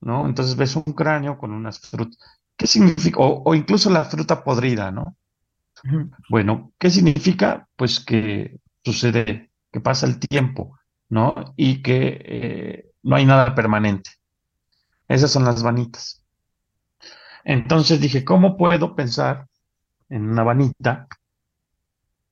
¿no? 0.00 0.26
Entonces 0.26 0.56
ves 0.56 0.74
un 0.74 0.92
cráneo 0.94 1.38
con 1.38 1.52
unas 1.52 1.78
frutas. 1.78 2.18
¿Qué 2.56 2.66
significa? 2.66 3.20
O, 3.20 3.54
incluso 3.54 3.90
la 3.90 4.06
fruta 4.06 4.42
podrida, 4.42 4.90
¿no? 4.90 5.14
Bueno, 6.28 6.72
¿qué 6.80 6.90
significa? 6.90 7.68
Pues 7.76 8.00
que 8.00 8.58
sucede, 8.82 9.52
que 9.70 9.80
pasa 9.80 10.04
el 10.04 10.18
tiempo, 10.18 10.80
¿no? 11.10 11.54
Y 11.56 11.80
que 11.80 12.20
eh, 12.24 12.90
no 13.04 13.14
hay 13.14 13.24
nada 13.24 13.54
permanente. 13.54 14.10
Esas 15.06 15.30
son 15.30 15.44
las 15.44 15.62
vanitas. 15.62 16.24
Entonces 17.44 18.00
dije, 18.00 18.24
¿cómo 18.24 18.56
puedo 18.56 18.96
pensar 18.96 19.46
en 20.08 20.28
una 20.30 20.42
vanita, 20.42 21.06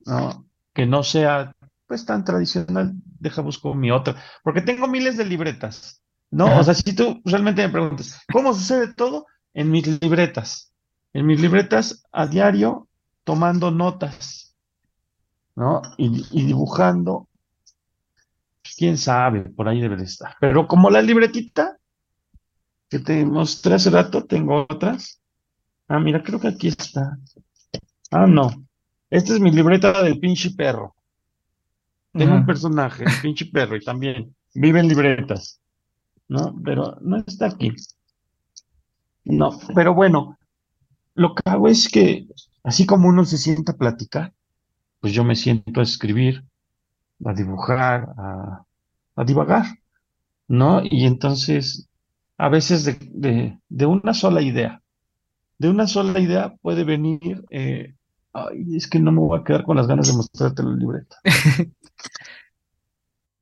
¿no? 0.04 0.46
Que 0.72 0.86
no 0.86 1.02
sea 1.02 1.54
pues 1.86 2.04
tan 2.04 2.24
tradicional, 2.24 2.94
deja 3.20 3.42
busco 3.42 3.74
mi 3.74 3.90
otra, 3.90 4.16
porque 4.42 4.60
tengo 4.60 4.88
miles 4.88 5.16
de 5.16 5.24
libretas, 5.24 6.02
¿no? 6.30 6.58
O 6.58 6.64
sea, 6.64 6.74
si 6.74 6.94
tú 6.94 7.20
realmente 7.24 7.66
me 7.66 7.72
preguntas, 7.72 8.20
¿cómo 8.32 8.52
sucede 8.54 8.92
todo? 8.92 9.26
En 9.54 9.70
mis 9.70 9.86
libretas, 10.02 10.72
en 11.12 11.26
mis 11.26 11.40
libretas 11.40 12.04
a 12.12 12.26
diario, 12.26 12.88
tomando 13.24 13.70
notas, 13.70 14.56
¿no? 15.54 15.80
Y, 15.96 16.44
dibujando, 16.44 17.28
pues, 18.62 18.74
quién 18.76 18.98
sabe, 18.98 19.42
por 19.42 19.68
ahí 19.68 19.80
debe 19.80 19.96
de 19.96 20.04
estar. 20.04 20.36
Pero 20.40 20.66
como 20.66 20.90
la 20.90 21.00
libretita 21.00 21.78
que 22.88 22.98
te 22.98 23.24
mostré 23.24 23.74
hace 23.74 23.90
rato, 23.90 24.24
tengo 24.24 24.66
otras. 24.68 25.20
Ah, 25.88 25.98
mira, 25.98 26.22
creo 26.22 26.38
que 26.38 26.48
aquí 26.48 26.68
está. 26.68 27.18
Ah, 28.10 28.26
no. 28.26 28.50
Esta 29.10 29.34
es 29.34 29.40
mi 29.40 29.52
libreta 29.52 30.02
del 30.02 30.18
pinche 30.18 30.50
perro. 30.50 30.96
Tengo 32.16 32.34
un 32.34 32.46
personaje, 32.46 33.04
el 33.04 33.12
pinche 33.22 33.46
perro, 33.46 33.76
y 33.76 33.84
también 33.84 34.34
vive 34.54 34.80
en 34.80 34.88
libretas. 34.88 35.60
¿No? 36.28 36.54
Pero 36.64 36.96
no 37.02 37.18
está 37.18 37.46
aquí. 37.46 37.72
No, 39.24 39.58
pero 39.74 39.94
bueno, 39.94 40.38
lo 41.14 41.34
que 41.34 41.42
hago 41.50 41.68
es 41.68 41.88
que, 41.88 42.28
así 42.64 42.86
como 42.86 43.08
uno 43.08 43.24
se 43.24 43.38
sienta 43.38 43.72
a 43.72 43.76
platicar, 43.78 44.34
pues 45.00 45.12
yo 45.14 45.24
me 45.24 45.36
siento 45.36 45.80
a 45.80 45.84
escribir, 45.84 46.44
a 47.24 47.34
dibujar, 47.34 48.08
a, 48.18 48.64
a 49.16 49.24
divagar, 49.24 49.66
¿no? 50.48 50.82
Y 50.84 51.06
entonces, 51.06 51.88
a 52.38 52.48
veces 52.50 52.84
de, 52.86 52.98
de, 53.12 53.60
de 53.68 53.86
una 53.86 54.14
sola 54.14 54.42
idea, 54.42 54.82
de 55.58 55.70
una 55.70 55.88
sola 55.88 56.20
idea 56.20 56.54
puede 56.62 56.84
venir, 56.84 57.44
eh, 57.50 57.95
ay, 58.36 58.76
es 58.76 58.86
que 58.86 58.98
no 58.98 59.12
me 59.12 59.20
voy 59.20 59.38
a 59.38 59.44
quedar 59.44 59.64
con 59.64 59.76
las 59.76 59.86
ganas 59.86 60.08
de 60.08 60.14
mostrarte 60.14 60.62
la 60.62 60.74
libreta. 60.74 61.16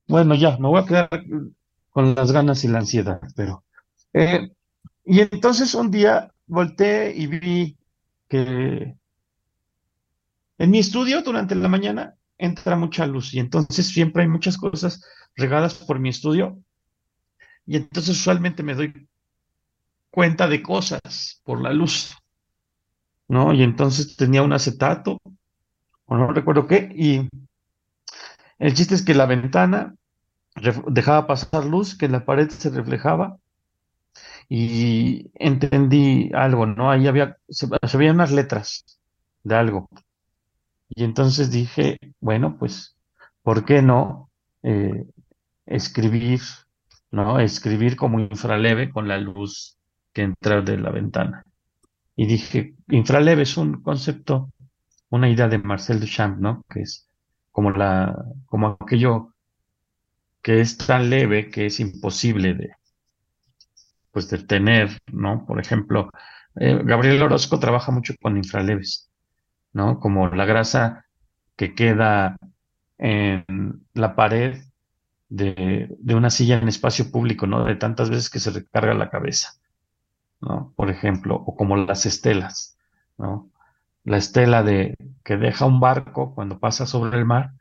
bueno, 0.09 0.35
ya, 0.35 0.57
me 0.59 0.69
voy 0.69 0.81
a 0.81 0.87
quedar 0.87 1.09
con 1.91 2.15
las 2.15 2.33
ganas 2.33 2.65
y 2.65 2.69
la 2.69 2.79
ansiedad, 2.79 3.21
pero... 3.37 3.65
Eh, 4.13 4.51
y 5.05 5.21
entonces 5.21 5.75
un 5.75 5.91
día 5.91 6.33
volteé 6.47 7.15
y 7.15 7.27
vi 7.27 7.77
que 8.29 8.97
en 10.59 10.71
mi 10.71 10.79
estudio 10.79 11.23
durante 11.23 11.55
la 11.55 11.69
mañana 11.69 12.15
entra 12.39 12.77
mucha 12.77 13.07
luz 13.07 13.35
y 13.35 13.41
entonces 13.41 13.87
siempre 13.87 14.23
hay 14.23 14.29
muchas 14.29 14.57
cosas 14.57 15.05
regadas 15.37 15.75
por 15.75 15.99
mi 15.99 16.09
estudio 16.09 16.59
y 17.67 17.77
entonces 17.77 18.17
usualmente 18.19 18.63
me 18.63 18.75
doy 18.75 19.09
cuenta 20.11 20.47
de 20.47 20.63
cosas 20.63 21.41
por 21.45 21.61
la 21.61 21.73
luz, 21.73 22.17
¿no? 23.29 23.53
Y 23.53 23.63
entonces 23.63 24.17
tenía 24.17 24.43
un 24.43 24.53
acetato, 24.53 25.19
o 26.07 26.17
no 26.17 26.33
recuerdo 26.33 26.67
qué, 26.67 26.91
y 26.95 27.29
el 28.59 28.75
chiste 28.75 28.95
es 28.95 29.03
que 29.03 29.15
la 29.15 29.27
ventana 29.27 29.95
dejaba 30.89 31.27
pasar 31.27 31.65
luz, 31.65 31.97
que 31.97 32.09
la 32.09 32.25
pared 32.25 32.49
se 32.49 32.71
reflejaba, 32.71 33.39
y 34.49 35.31
entendí 35.35 36.31
algo, 36.35 36.67
¿no? 36.67 36.91
Ahí 36.91 37.07
había, 37.07 37.39
se, 37.49 37.67
veían 37.97 38.17
unas 38.17 38.33
letras 38.33 38.85
de 39.43 39.55
algo. 39.57 39.89
Y 40.89 41.05
entonces 41.05 41.51
dije, 41.51 41.99
bueno, 42.21 42.57
pues, 42.59 42.97
¿por 43.43 43.65
qué 43.65 43.83
no 43.83 44.31
eh, 44.63 45.07
escribir, 45.67 46.41
¿no? 47.11 47.41
Escribir 47.41 47.97
como 47.97 48.21
infraleve 48.21 48.91
con 48.91 49.09
la 49.09 49.19
luz 49.19 49.77
que 50.13 50.23
entrar 50.23 50.65
de 50.65 50.79
la 50.79 50.91
ventana. 50.91 51.45
Y 52.17 52.27
dije, 52.27 52.75
infraleve 52.89 53.43
es 53.43 53.57
un 53.57 53.83
concepto, 53.83 54.53
una 55.11 55.29
idea 55.29 55.49
de 55.49 55.59
Marcel 55.59 56.01
Duchamp, 56.01 56.39
¿no? 56.41 56.65
Que 56.71 56.83
es 56.83 57.09
como 57.51 57.71
la, 57.71 58.25
como 58.47 58.79
aquello 58.81 59.35
que 60.43 60.61
es 60.61 60.77
tan 60.77 61.11
leve 61.11 61.51
que 61.51 61.67
es 61.67 61.81
imposible 61.81 62.55
de, 62.55 62.71
pues 64.11 64.29
de 64.31 64.39
tener, 64.39 64.99
¿no? 65.13 65.45
Por 65.47 65.61
ejemplo, 65.61 66.11
eh, 66.57 66.81
Gabriel 66.85 67.23
Orozco 67.23 67.59
trabaja 67.59 67.93
mucho 67.93 68.15
con 68.21 68.37
infraleves. 68.37 69.11
¿no? 69.75 70.01
Como 70.01 70.29
la 70.29 70.47
grasa 70.47 71.05
que 71.57 71.75
queda 71.75 72.39
en 72.99 73.87
la 73.93 74.17
pared 74.17 74.63
de, 75.29 75.89
de 75.99 76.15
una 76.15 76.31
silla 76.31 76.59
en 76.59 76.69
espacio 76.69 77.11
público, 77.11 77.47
¿no? 77.47 77.65
De 77.65 77.77
tantas 77.77 78.09
veces 78.09 78.31
que 78.31 78.39
se 78.41 78.51
recarga 78.51 78.95
la 78.95 79.11
cabeza, 79.11 79.53
Por 80.77 80.91
ejemplo, 80.91 81.37
o 81.37 81.57
como 81.57 81.77
las 81.77 82.07
estelas, 82.07 82.77
¿no? 83.17 83.51
La 84.05 84.19
estela 84.19 84.63
de 84.63 84.97
que 85.25 85.37
deja 85.39 85.65
un 85.65 85.81
barco 85.81 86.35
cuando 86.35 86.59
pasa 86.59 86.87
sobre 86.87 87.19
el 87.19 87.25
mar, 87.25 87.53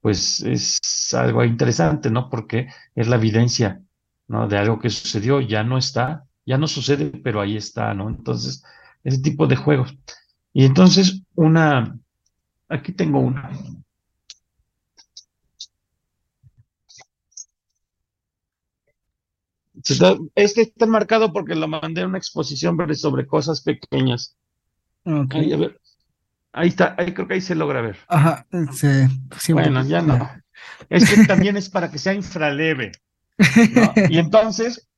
pues 0.00 0.40
es 0.42 0.78
algo 1.14 1.44
interesante, 1.44 2.10
¿no? 2.10 2.30
Porque 2.30 2.68
es 2.94 3.08
la 3.08 3.16
evidencia, 3.16 3.82
¿no? 4.28 4.48
De 4.48 4.58
algo 4.58 4.78
que 4.80 4.90
sucedió, 4.90 5.40
ya 5.40 5.64
no 5.64 5.78
está, 5.78 6.24
ya 6.46 6.58
no 6.58 6.66
sucede, 6.68 7.06
pero 7.24 7.40
ahí 7.40 7.56
está, 7.56 7.94
¿no? 7.94 8.08
Entonces, 8.08 8.64
ese 9.04 9.20
tipo 9.20 9.46
de 9.46 9.56
juegos. 9.56 9.96
Y 10.52 10.64
entonces, 10.64 11.22
una, 11.34 11.98
aquí 12.68 12.92
tengo 12.92 13.20
una. 13.20 13.50
Este 20.34 20.62
está 20.62 20.86
marcado 20.86 21.32
porque 21.32 21.54
lo 21.54 21.68
mandé 21.68 22.02
a 22.02 22.06
una 22.06 22.18
exposición 22.18 22.76
sobre 22.96 23.26
cosas 23.26 23.62
pequeñas. 23.62 24.36
Okay. 25.04 25.40
Ahí, 25.40 25.52
a 25.52 25.56
ver. 25.56 25.80
Ahí 26.52 26.68
está, 26.68 26.94
ahí 26.98 27.12
creo 27.14 27.28
que 27.28 27.34
ahí 27.34 27.40
se 27.40 27.54
logra 27.54 27.80
ver. 27.80 27.98
Ajá, 28.08 28.46
sí, 28.72 29.52
bueno, 29.52 29.84
ya 29.84 30.02
no. 30.02 30.30
Es 30.88 31.08
que 31.08 31.24
también 31.24 31.56
es 31.56 31.68
para 31.70 31.90
que 31.90 31.98
sea 31.98 32.14
infraleve. 32.14 32.92
¿no? 33.38 33.92
Y 34.08 34.18
entonces, 34.18 34.88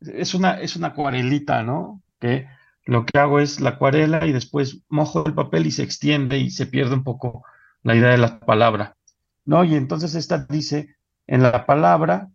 es 0.00 0.34
una, 0.34 0.60
es 0.60 0.76
una 0.76 0.88
acuarelita, 0.88 1.62
¿no? 1.62 2.02
Que 2.18 2.48
lo 2.86 3.06
que 3.06 3.18
hago 3.18 3.40
es 3.40 3.60
la 3.60 3.70
acuarela 3.70 4.26
y 4.26 4.32
después 4.32 4.82
mojo 4.88 5.26
el 5.26 5.34
papel 5.34 5.66
y 5.66 5.70
se 5.70 5.82
extiende 5.82 6.38
y 6.38 6.50
se 6.50 6.66
pierde 6.66 6.94
un 6.94 7.04
poco 7.04 7.44
la 7.82 7.94
idea 7.94 8.10
de 8.10 8.18
la 8.18 8.40
palabra, 8.40 8.96
¿no? 9.44 9.64
Y 9.64 9.74
entonces 9.74 10.14
esta 10.14 10.38
dice, 10.38 10.96
en 11.26 11.42
la 11.42 11.66
palabra, 11.66 12.30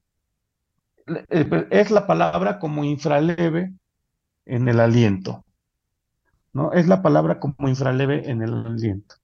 es 1.29 1.91
la 1.91 2.07
palabra 2.07 2.59
como 2.59 2.83
infraleve 2.83 3.73
en 4.45 4.67
el 4.67 4.79
aliento, 4.79 5.45
¿no? 6.53 6.73
Es 6.73 6.87
la 6.87 7.01
palabra 7.01 7.39
como 7.39 7.67
infraleve 7.67 8.29
en 8.29 8.41
el 8.41 8.53
aliento. 8.53 9.15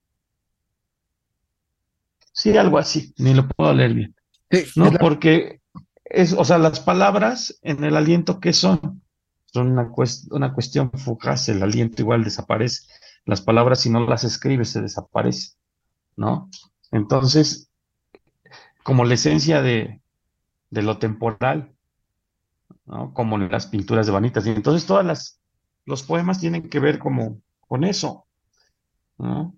Sí, 2.32 2.58
algo 2.58 2.78
así, 2.78 3.14
ni 3.18 3.34
lo 3.34 3.48
puedo 3.48 3.74
leer 3.74 3.94
bien. 3.94 4.16
¿no? 4.76 4.92
Porque 4.92 5.62
es, 6.04 6.34
o 6.34 6.44
sea, 6.44 6.58
las 6.58 6.80
palabras 6.80 7.58
en 7.62 7.84
el 7.84 7.96
aliento, 7.96 8.40
¿qué 8.40 8.54
son? 8.54 9.02
Son 9.46 9.72
una, 9.72 9.90
una 10.32 10.54
cuestión 10.54 10.92
fugaz, 10.92 11.48
el 11.50 11.64
aliento 11.64 12.02
igual 12.02 12.24
desaparece. 12.24 12.88
Las 13.26 13.42
palabras, 13.42 13.80
si 13.82 13.90
no 13.90 14.06
las 14.06 14.24
escribes, 14.24 14.70
se 14.70 14.82
desaparece, 14.82 15.54
¿no? 16.18 16.50
Entonces, 16.92 17.70
como 18.84 19.06
la 19.06 19.16
esencia 19.16 19.62
de, 19.62 20.02
de 20.70 20.82
lo 20.82 21.00
temporal, 21.00 21.75
¿no? 22.86 23.14
Como 23.14 23.38
las 23.38 23.68
pinturas 23.68 24.06
de 24.06 24.12
vanitas. 24.12 24.46
Y 24.46 24.52
entonces 24.52 24.86
todas 24.86 25.06
las, 25.06 25.42
los 25.86 26.04
poemas 26.04 26.40
tienen 26.40 26.70
que 26.70 26.80
ver 26.80 27.00
como 27.00 27.42
con 27.60 27.84
eso. 27.84 28.28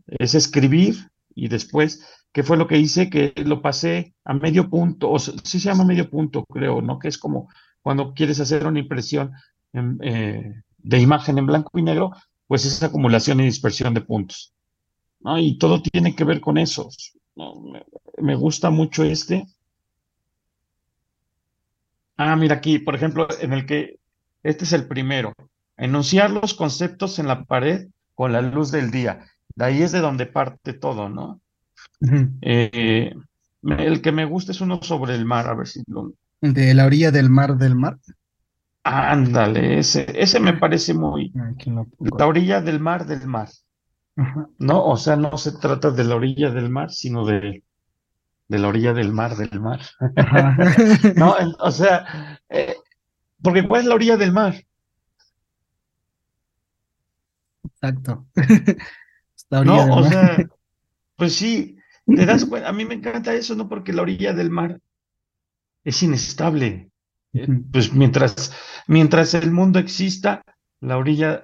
Es 0.08 0.36
escribir 0.36 1.10
y 1.34 1.48
después, 1.48 2.06
¿qué 2.32 2.44
fue 2.44 2.58
lo 2.58 2.68
que 2.68 2.78
hice? 2.78 3.10
Que 3.10 3.34
lo 3.46 3.62
pasé 3.62 4.16
a 4.24 4.34
medio 4.34 4.70
punto, 4.70 5.12
o 5.12 5.20
sí 5.20 5.60
se 5.60 5.70
llama 5.70 5.84
medio 5.84 6.10
punto, 6.10 6.46
creo, 6.46 6.82
¿no? 6.82 7.00
Que 7.00 7.08
es 7.08 7.18
como 7.18 7.50
cuando 7.82 8.14
quieres 8.14 8.40
hacer 8.40 8.66
una 8.68 8.80
impresión 8.80 9.32
eh, 10.02 10.62
de 10.78 11.00
imagen 11.00 11.38
en 11.38 11.46
blanco 11.46 11.78
y 11.78 11.84
negro, 11.84 12.12
pues 12.48 12.66
es 12.66 12.82
acumulación 12.84 13.40
y 13.40 13.46
dispersión 13.46 13.94
de 13.94 14.02
puntos. 14.02 14.54
Y 15.40 15.58
todo 15.58 15.82
tiene 15.82 16.16
que 16.16 16.24
ver 16.24 16.40
con 16.40 16.58
eso. 16.58 16.90
Me 18.18 18.36
gusta 18.36 18.70
mucho 18.70 19.04
este. 19.04 19.46
Ah, 22.18 22.36
mira 22.36 22.56
aquí, 22.56 22.80
por 22.80 22.96
ejemplo, 22.96 23.28
en 23.40 23.54
el 23.54 23.66
que 23.66 24.00
este 24.44 24.66
es 24.66 24.74
el 24.74 24.88
primero. 24.88 25.34
Enunciar 25.78 26.32
los 26.32 26.54
conceptos 26.54 27.20
en 27.20 27.28
la 27.28 27.44
pared 27.44 27.88
con 28.16 28.32
la 28.32 28.42
luz 28.42 28.72
del 28.72 28.90
día. 28.90 29.26
De 29.56 29.66
ahí 29.66 29.82
es 29.84 29.92
de 29.92 30.00
donde 30.00 30.26
parte 30.26 30.74
todo, 30.74 31.10
¿no? 31.10 31.42
Eh, 32.42 33.14
el 33.64 34.02
que 34.02 34.12
me 34.12 34.26
gusta 34.26 34.52
es 34.52 34.62
uno 34.62 34.82
sobre 34.82 35.16
el 35.16 35.26
mar, 35.26 35.48
a 35.48 35.54
ver 35.54 35.68
si 35.68 35.84
lo... 35.88 36.14
De 36.42 36.74
la 36.74 36.86
orilla 36.86 37.12
del 37.12 37.30
mar 37.30 37.58
del 37.58 37.76
mar. 37.76 37.98
Ándale, 38.84 39.80
ese, 39.80 40.06
ese 40.16 40.40
me 40.40 40.54
parece 40.54 40.94
muy... 40.94 41.32
La 42.18 42.26
orilla 42.26 42.62
del 42.62 42.80
mar 42.80 43.06
del 43.06 43.28
mar. 43.28 43.50
¿No? 44.58 44.86
O 44.86 44.98
sea, 44.98 45.16
no 45.16 45.38
se 45.38 45.52
trata 45.52 45.92
de 45.92 46.04
la 46.04 46.16
orilla 46.16 46.50
del 46.50 46.70
mar, 46.70 46.90
sino 46.90 47.26
de, 47.26 47.64
de 48.48 48.60
la 48.60 48.68
orilla 48.68 48.94
del 48.94 49.12
mar 49.12 49.36
del 49.36 49.60
mar. 49.60 49.82
¿No? 51.16 51.36
O 51.60 51.72
sea, 51.72 52.40
eh, 52.50 52.76
porque 53.42 53.68
¿cuál 53.68 53.82
es 53.82 53.88
la 53.88 53.96
orilla 53.96 54.18
del 54.18 54.32
mar? 54.32 54.56
Exacto. 57.64 58.26
no, 59.52 59.96
o 59.96 60.04
sea, 60.04 60.38
pues 61.16 61.36
sí, 61.36 61.78
te 62.06 62.26
das 62.26 62.46
cuenta, 62.50 62.70
a 62.70 62.74
mí 62.74 62.86
me 62.86 62.96
encanta 62.96 63.34
eso, 63.34 63.56
¿no? 63.56 63.68
Porque 63.68 63.94
la 63.94 64.02
orilla 64.02 64.34
del 64.34 64.50
mar 64.50 64.80
es 65.84 66.02
inestable. 66.04 66.92
Eh, 67.34 67.48
pues 67.72 67.94
mientras, 67.94 68.54
mientras 68.88 69.34
el 69.34 69.52
mundo 69.52 69.80
exista, 69.80 70.44
la 70.80 70.98
orilla 70.98 71.44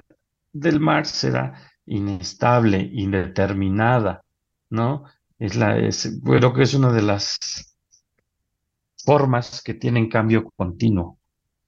del 0.53 0.79
mar 0.79 1.05
será 1.05 1.53
inestable, 1.85 2.89
indeterminada, 2.93 4.23
¿no? 4.69 5.03
Es 5.43 5.57
la, 5.57 5.77
es, 5.77 6.21
creo 6.23 6.53
que 6.53 6.61
es 6.61 6.73
una 6.73 6.93
de 6.93 7.01
las 7.01 7.37
formas 9.03 9.61
que 9.61 9.73
tienen 9.73 10.07
cambio 10.07 10.49
continuo, 10.55 11.19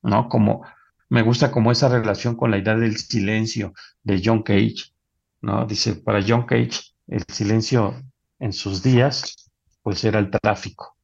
¿no? 0.02 0.30
Como 0.30 0.66
me 1.10 1.24
gusta 1.24 1.52
como 1.52 1.74
esa 1.74 1.90
relación 1.90 2.38
con 2.38 2.52
la 2.52 2.58
idea 2.58 2.78
del 2.78 2.96
silencio 2.96 3.74
de 4.02 4.22
John 4.24 4.44
Cage, 4.44 4.94
¿no? 5.42 5.66
Dice, 5.66 5.96
para 5.96 6.24
John 6.26 6.46
Cage, 6.46 6.94
el 7.08 7.26
silencio 7.28 8.02
en 8.40 8.54
sus 8.54 8.82
días, 8.82 9.52
pues 9.84 10.06
era 10.06 10.20
el 10.20 10.32
tráfico, 10.32 10.96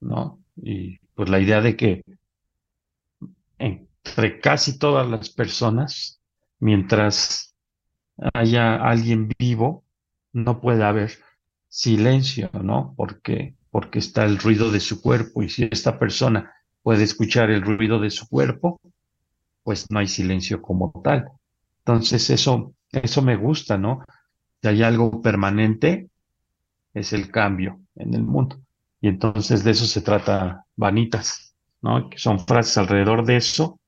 ¿no? 0.00 0.42
Y 0.56 0.96
pues 1.14 1.28
la 1.28 1.40
idea 1.40 1.60
de 1.60 1.76
que 1.76 2.04
entre 3.58 4.40
casi 4.40 4.78
todas 4.78 5.06
las 5.06 5.28
personas, 5.28 6.22
mientras 6.58 7.54
haya 8.32 8.76
alguien 8.76 9.28
vivo, 9.38 9.84
no 10.32 10.62
puede 10.62 10.84
haber 10.84 11.12
silencio, 11.74 12.50
¿no? 12.62 12.94
Porque, 12.96 13.56
porque 13.72 13.98
está 13.98 14.24
el 14.24 14.38
ruido 14.38 14.70
de 14.70 14.78
su 14.78 15.02
cuerpo 15.02 15.42
y 15.42 15.48
si 15.48 15.64
esta 15.64 15.98
persona 15.98 16.54
puede 16.82 17.02
escuchar 17.02 17.50
el 17.50 17.62
ruido 17.62 17.98
de 17.98 18.10
su 18.10 18.28
cuerpo, 18.28 18.80
pues 19.64 19.90
no 19.90 19.98
hay 19.98 20.06
silencio 20.06 20.62
como 20.62 20.92
tal. 21.02 21.26
Entonces 21.80 22.30
eso, 22.30 22.74
eso 22.92 23.22
me 23.22 23.34
gusta, 23.34 23.76
¿no? 23.76 24.04
Si 24.62 24.68
hay 24.68 24.84
algo 24.84 25.20
permanente, 25.20 26.08
es 26.92 27.12
el 27.12 27.32
cambio 27.32 27.80
en 27.96 28.14
el 28.14 28.22
mundo. 28.22 28.60
Y 29.00 29.08
entonces 29.08 29.64
de 29.64 29.72
eso 29.72 29.86
se 29.86 30.00
trata 30.00 30.64
Vanitas. 30.76 31.56
¿no? 31.82 32.08
Que 32.08 32.18
son 32.18 32.38
frases 32.38 32.78
alrededor 32.78 33.26
de 33.26 33.36
eso 33.36 33.80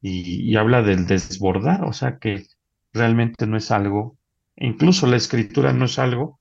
y, 0.00 0.54
habla 0.54 0.82
del 0.82 1.06
desbordar, 1.06 1.84
o 1.84 1.92
sea 1.92 2.18
que 2.18 2.46
realmente 2.92 3.46
no 3.46 3.56
es 3.56 3.70
algo, 3.72 4.16
incluso 4.56 5.06
la 5.06 5.16
escritura 5.16 5.72
no 5.72 5.86
es 5.86 5.98
algo 5.98 6.40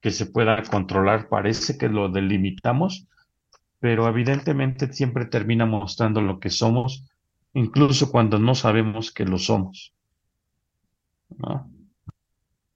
que 0.00 0.10
se 0.10 0.26
pueda 0.26 0.62
controlar, 0.64 1.28
parece 1.28 1.76
que 1.76 1.88
lo 1.88 2.08
delimitamos, 2.08 3.06
pero 3.80 4.08
evidentemente 4.08 4.92
siempre 4.92 5.26
termina 5.26 5.66
mostrando 5.66 6.20
lo 6.20 6.38
que 6.40 6.50
somos, 6.50 7.04
incluso 7.52 8.10
cuando 8.10 8.38
no 8.38 8.54
sabemos 8.54 9.12
que 9.12 9.24
lo 9.24 9.38
somos. 9.38 9.92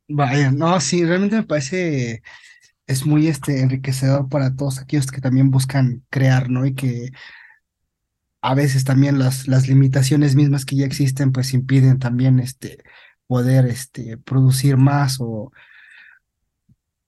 Vaya, 0.08 0.50
no, 0.50 0.78
sí, 0.80 1.04
realmente 1.04 1.36
me 1.36 1.42
parece, 1.44 2.22
es 2.86 3.06
muy 3.06 3.28
este, 3.28 3.62
enriquecedor 3.62 4.28
para 4.28 4.54
todos 4.54 4.78
aquellos 4.78 5.06
que 5.06 5.20
también 5.20 5.50
buscan 5.50 6.04
crear, 6.10 6.50
¿no? 6.50 6.66
Y 6.66 6.74
que 6.74 7.10
a 8.40 8.54
veces 8.54 8.84
también 8.84 9.18
las, 9.18 9.46
las 9.46 9.68
limitaciones 9.68 10.34
mismas 10.34 10.64
que 10.64 10.76
ya 10.76 10.84
existen 10.84 11.30
pues 11.30 11.54
impiden 11.54 12.00
también 12.00 12.40
este, 12.40 12.78
poder 13.28 13.66
este, 13.66 14.18
producir 14.18 14.76
más 14.76 15.18
o, 15.20 15.52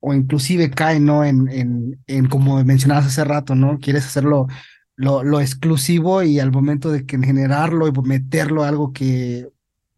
o 0.04 0.14
inclusive 0.14 0.70
cae 0.70 1.00
¿no? 1.00 1.24
En, 1.24 1.48
en, 1.50 2.00
en, 2.06 2.26
como 2.28 2.62
mencionabas 2.64 3.06
hace 3.06 3.24
rato, 3.24 3.54
¿no? 3.54 3.78
Quieres 3.78 4.06
hacerlo 4.06 4.48
lo, 4.96 5.24
lo 5.24 5.40
exclusivo 5.40 6.22
y 6.22 6.40
al 6.40 6.52
momento 6.52 6.90
de 6.90 7.06
que 7.06 7.18
generarlo 7.18 7.88
y 7.88 7.92
meterlo 8.02 8.64
a 8.64 8.68
algo 8.68 8.92
que 8.92 9.48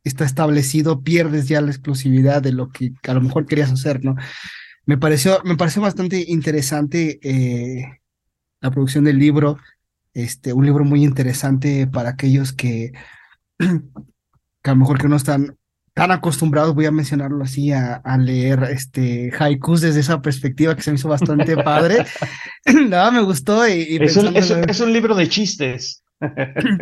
está 0.04 0.24
establecido, 0.24 1.02
pierdes 1.02 1.48
ya 1.48 1.61
la 1.61 1.70
exclusividad 1.70 2.40
de 2.40 2.52
lo 2.52 2.70
que 2.70 2.92
a 3.09 3.14
lo 3.14 3.20
mejor 3.20 3.46
querías 3.46 3.72
hacer, 3.72 4.04
¿no? 4.04 4.14
Me 4.84 4.96
pareció, 4.96 5.40
me 5.44 5.57
pareció 5.57 5.82
bastante 5.82 6.24
interesante 6.28 7.18
eh, 7.22 8.00
la 8.61 8.70
producción 8.70 9.04
del 9.04 9.18
libro 9.18 9.59
este, 10.16 10.54
un 10.54 10.64
libro 10.64 10.82
muy 10.82 11.04
interesante 11.04 11.86
para 11.86 12.09
aquellos 12.09 12.54
que, 12.54 12.92
que 13.59 14.70
a 14.70 14.70
lo 14.70 14.76
mejor 14.76 14.98
que 14.98 15.09
no 15.09 15.16
están 15.16 15.59
tan 15.97 16.11
acostumbrados, 16.11 16.74
voy 16.74 16.84
a 16.84 16.90
mencionarlo 16.90 17.42
así, 17.42 17.72
a, 17.72 18.03
leer 18.18 18.64
este 18.64 19.32
haikus 19.38 19.80
desde 19.80 20.01
esa 20.01 20.20
perspectiva 20.20 20.76
que 20.76 20.82
se 20.82 20.90
me 20.90 20.97
hizo 20.97 21.09
bastante 21.09 21.57
padre. 21.64 22.05
Nada, 22.88 23.11
me 23.11 23.22
gustó. 23.22 23.66
Y, 23.66 23.97
es, 23.99 24.14
un, 24.18 24.36
es, 24.36 24.80
un, 24.80 24.92
libro 24.92 25.14
de 25.14 25.26
chistes. 25.26 26.03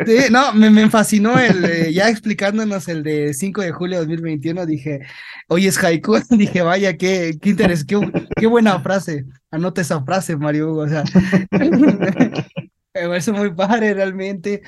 Sí, 0.05 0.17
no, 0.29 0.51
me, 0.51 0.69
me 0.69 0.89
fascinó 0.89 1.39
el, 1.39 1.63
eh, 1.63 1.93
ya 1.93 2.09
explicándonos 2.09 2.89
el 2.89 3.03
de 3.03 3.33
5 3.33 3.61
de 3.61 3.71
julio 3.71 3.99
de 3.99 4.05
2021, 4.05 4.65
dije, 4.65 4.99
hoy 5.47 5.67
es 5.67 5.81
haiku, 5.81 6.19
dije, 6.31 6.61
vaya, 6.61 6.97
qué, 6.97 7.37
qué 7.41 7.51
interés, 7.51 7.85
qué, 7.85 7.97
qué 8.35 8.47
buena 8.47 8.81
frase, 8.81 9.23
anota 9.49 9.79
esa 9.79 10.03
frase, 10.03 10.35
Mario 10.35 10.71
Hugo, 10.71 10.81
o 10.81 10.89
sea, 10.89 11.03
me 11.51 12.49
parece 12.93 13.31
muy 13.31 13.53
padre 13.53 13.93
realmente, 13.93 14.61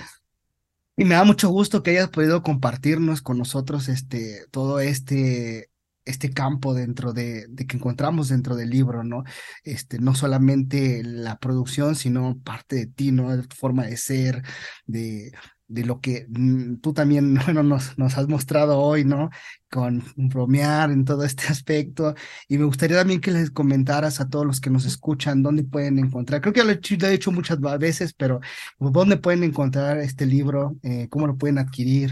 y 0.98 1.06
me 1.06 1.16
da 1.16 1.24
mucho 1.24 1.50
gusto 1.50 1.84
que 1.84 1.92
hayas 1.92 2.10
podido 2.10 2.42
compartirnos 2.42 3.22
con 3.22 3.38
nosotros 3.38 3.88
este, 3.88 4.46
todo 4.52 4.80
este, 4.80 5.70
este 6.06 6.32
campo 6.32 6.74
dentro 6.74 7.14
de, 7.14 7.46
de, 7.50 7.68
que 7.68 7.78
encontramos 7.78 8.30
dentro 8.30 8.56
del 8.56 8.72
libro, 8.72 9.04
¿no? 9.04 9.24
Este, 9.64 10.00
no 10.00 10.16
solamente 10.16 11.04
la 11.04 11.38
producción, 11.38 11.96
sino 11.96 12.40
parte 12.40 12.78
de 12.78 12.88
ti, 12.88 13.12
¿no? 13.12 13.30
Forma 13.56 13.86
de 13.86 13.96
ser, 13.98 14.42
de, 14.88 15.32
de 15.68 15.86
lo 15.86 16.00
que 16.00 16.26
mm, 16.30 16.76
tú 16.78 16.94
también, 16.94 17.36
bueno, 17.46 17.64
nos, 17.64 17.98
nos 17.98 18.18
has 18.18 18.28
mostrado 18.28 18.80
hoy, 18.80 19.04
¿no? 19.04 19.30
Con 19.70 20.04
bromear 20.16 20.92
en 20.92 21.06
todo 21.06 21.24
este 21.24 21.48
aspecto. 21.50 22.16
Y 22.48 22.58
me 22.58 22.66
gustaría 22.66 22.98
también 22.98 23.22
que 23.22 23.32
les 23.32 23.52
comentaras 23.52 24.20
a 24.20 24.30
todos 24.30 24.46
los 24.46 24.62
que 24.62 24.70
nos 24.70 24.86
escuchan 24.86 25.44
dónde 25.44 25.64
pueden 25.64 26.00
encontrar. 26.00 26.42
Creo 26.42 26.54
que 26.54 26.64
lo 26.64 26.72
he 26.72 27.14
hecho, 27.14 27.32
muchas 27.32 27.60
veces, 27.80 28.14
pero 28.14 28.40
¿dónde 28.80 29.18
pueden 29.18 29.44
encontrar 29.44 29.98
este 30.00 30.26
libro? 30.26 30.76
Eh, 30.84 31.08
¿Cómo 31.10 31.28
lo 31.28 31.38
pueden 31.38 31.58
adquirir? 31.58 32.12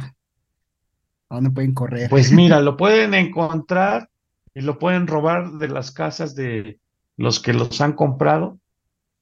¿A 1.29 1.35
dónde 1.35 1.51
pueden 1.51 1.73
correr? 1.73 2.09
Pues 2.09 2.31
mira, 2.31 2.59
lo 2.61 2.77
pueden 2.77 3.13
encontrar 3.13 4.09
y 4.53 4.61
lo 4.61 4.79
pueden 4.79 5.07
robar 5.07 5.53
de 5.53 5.67
las 5.67 5.91
casas 5.91 6.35
de 6.35 6.79
los 7.17 7.39
que 7.39 7.53
los 7.53 7.79
han 7.81 7.93
comprado, 7.93 8.59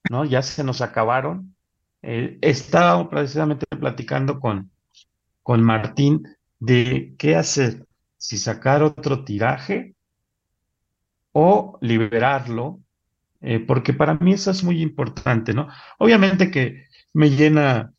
¿no? 0.09 0.25
Ya 0.25 0.41
se 0.41 0.63
nos 0.63 0.81
acabaron 0.81 1.52
eh, 2.05 2.37
estaba 2.41 3.09
precisamente 3.09 3.65
platicando 3.79 4.41
con, 4.41 4.69
con 5.41 5.63
Martín 5.63 6.27
de 6.59 7.15
qué 7.17 7.37
hacer, 7.37 7.85
si 8.17 8.37
sacar 8.37 8.83
otro 8.83 9.23
tiraje 9.23 9.95
o 11.31 11.77
liberarlo, 11.79 12.81
eh, 13.39 13.59
porque 13.59 13.93
para 13.93 14.15
mí 14.15 14.33
eso 14.33 14.51
es 14.51 14.65
muy 14.65 14.81
importante, 14.81 15.53
¿no? 15.53 15.69
Obviamente 15.97 16.51
que 16.51 16.87
me 17.13 17.29
llena, 17.29 17.93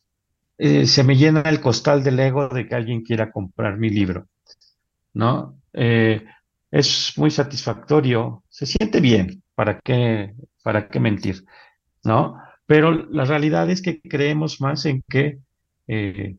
eh, 0.58 0.86
se 0.86 1.02
me 1.02 1.16
llena 1.16 1.40
el 1.40 1.62
costal 1.62 2.04
del 2.04 2.20
ego 2.20 2.48
de 2.48 2.68
que 2.68 2.74
alguien 2.74 3.02
quiera 3.02 3.32
comprar 3.32 3.78
mi 3.78 3.88
libro, 3.88 4.28
¿no? 5.14 5.58
es 6.70 7.14
muy 7.16 7.30
satisfactorio, 7.32 8.44
se 8.48 8.66
siente 8.66 9.00
bien, 9.00 9.42
¿para 9.56 9.80
qué, 9.80 10.34
para 10.62 10.88
qué 10.88 11.00
mentir? 11.00 11.44
¿No? 12.04 12.36
Pero 12.66 12.92
la 12.92 13.24
realidad 13.24 13.68
es 13.70 13.82
que 13.82 14.00
creemos 14.00 14.60
más 14.60 14.86
en 14.86 15.02
que 15.08 15.38
eh, 15.86 16.36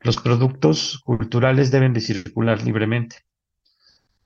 los 0.00 0.16
productos 0.16 1.00
culturales 1.04 1.70
deben 1.70 1.92
de 1.92 2.00
circular 2.00 2.62
libremente. 2.64 3.16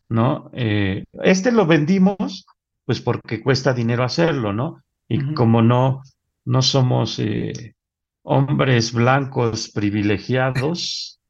¿No? 0.09 0.51
Eh, 0.53 1.05
este 1.24 1.51
lo 1.51 1.66
vendimos, 1.66 2.47
pues 2.85 3.01
porque 3.01 3.43
cuesta 3.43 3.72
dinero 3.72 4.05
hacerlo, 4.05 4.53
¿no? 4.53 4.82
Y 5.09 5.35
como 5.35 5.62
no, 5.62 6.03
no 6.45 6.62
somos 6.62 7.18
eh, 7.18 7.74
hombres 8.22 8.93
blancos 8.93 9.70
privilegiados, 9.70 11.20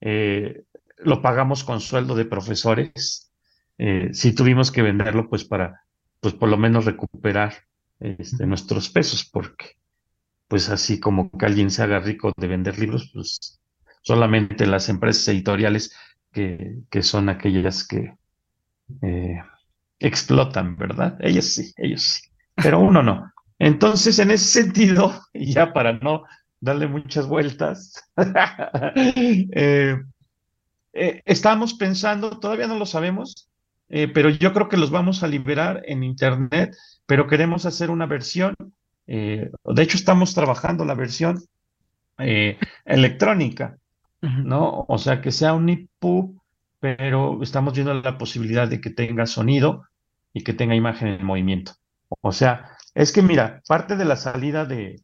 lo 0.00 1.22
pagamos 1.22 1.62
con 1.64 1.80
sueldo 1.80 2.14
de 2.14 2.24
profesores. 2.24 3.30
sí 4.12 4.34
tuvimos 4.34 4.70
que 4.72 4.82
venderlo, 4.82 5.28
pues 5.28 5.44
para, 5.44 5.82
pues 6.20 6.34
por 6.34 6.48
lo 6.48 6.56
menos 6.56 6.84
recuperar 6.84 7.54
este, 8.02 8.46
nuestros 8.46 8.90
pesos, 8.90 9.28
porque 9.30 9.76
pues 10.48 10.68
así 10.68 11.00
como 11.00 11.30
que 11.30 11.46
alguien 11.46 11.70
se 11.70 11.82
haga 11.82 12.00
rico 12.00 12.32
de 12.36 12.46
vender 12.46 12.78
libros, 12.78 13.10
pues 13.14 13.60
solamente 14.02 14.66
las 14.66 14.88
empresas 14.88 15.28
editoriales 15.28 15.96
que, 16.32 16.80
que 16.90 17.02
son 17.02 17.28
aquellas 17.28 17.86
que 17.86 18.16
eh, 19.02 19.42
explotan, 19.98 20.76
¿verdad? 20.76 21.16
Ellos 21.20 21.46
sí, 21.46 21.72
ellos 21.76 22.02
sí, 22.02 22.28
pero 22.54 22.80
uno 22.80 23.02
no. 23.02 23.32
Entonces, 23.58 24.18
en 24.18 24.30
ese 24.30 24.62
sentido, 24.62 25.22
y 25.32 25.52
ya 25.52 25.72
para 25.72 25.92
no 25.94 26.24
darle 26.60 26.88
muchas 26.88 27.26
vueltas, 27.26 27.94
eh, 28.96 29.96
eh, 30.92 31.22
estamos 31.24 31.74
pensando, 31.74 32.38
todavía 32.40 32.66
no 32.66 32.78
lo 32.78 32.86
sabemos, 32.86 33.48
pero 33.88 34.30
yo 34.30 34.54
creo 34.54 34.70
que 34.70 34.78
los 34.78 34.90
vamos 34.90 35.22
a 35.22 35.28
liberar 35.28 35.82
en 35.84 36.02
Internet 36.02 36.74
pero 37.12 37.26
queremos 37.26 37.66
hacer 37.66 37.90
una 37.90 38.06
versión, 38.06 38.54
eh, 39.06 39.50
de 39.66 39.82
hecho 39.82 39.98
estamos 39.98 40.32
trabajando 40.32 40.86
la 40.86 40.94
versión 40.94 41.44
eh, 42.16 42.58
electrónica, 42.86 43.76
¿no? 44.22 44.86
O 44.88 44.96
sea, 44.96 45.20
que 45.20 45.30
sea 45.30 45.52
un 45.52 45.68
EPUB, 45.68 46.40
pero 46.80 47.42
estamos 47.42 47.74
viendo 47.74 47.92
la 47.92 48.16
posibilidad 48.16 48.66
de 48.66 48.80
que 48.80 48.88
tenga 48.88 49.26
sonido 49.26 49.82
y 50.32 50.42
que 50.42 50.54
tenga 50.54 50.74
imagen 50.74 51.08
en 51.08 51.26
movimiento. 51.26 51.72
O 52.22 52.32
sea, 52.32 52.78
es 52.94 53.12
que 53.12 53.20
mira, 53.20 53.60
parte 53.68 53.96
de 53.96 54.06
la 54.06 54.16
salida 54.16 54.64
de, 54.64 55.02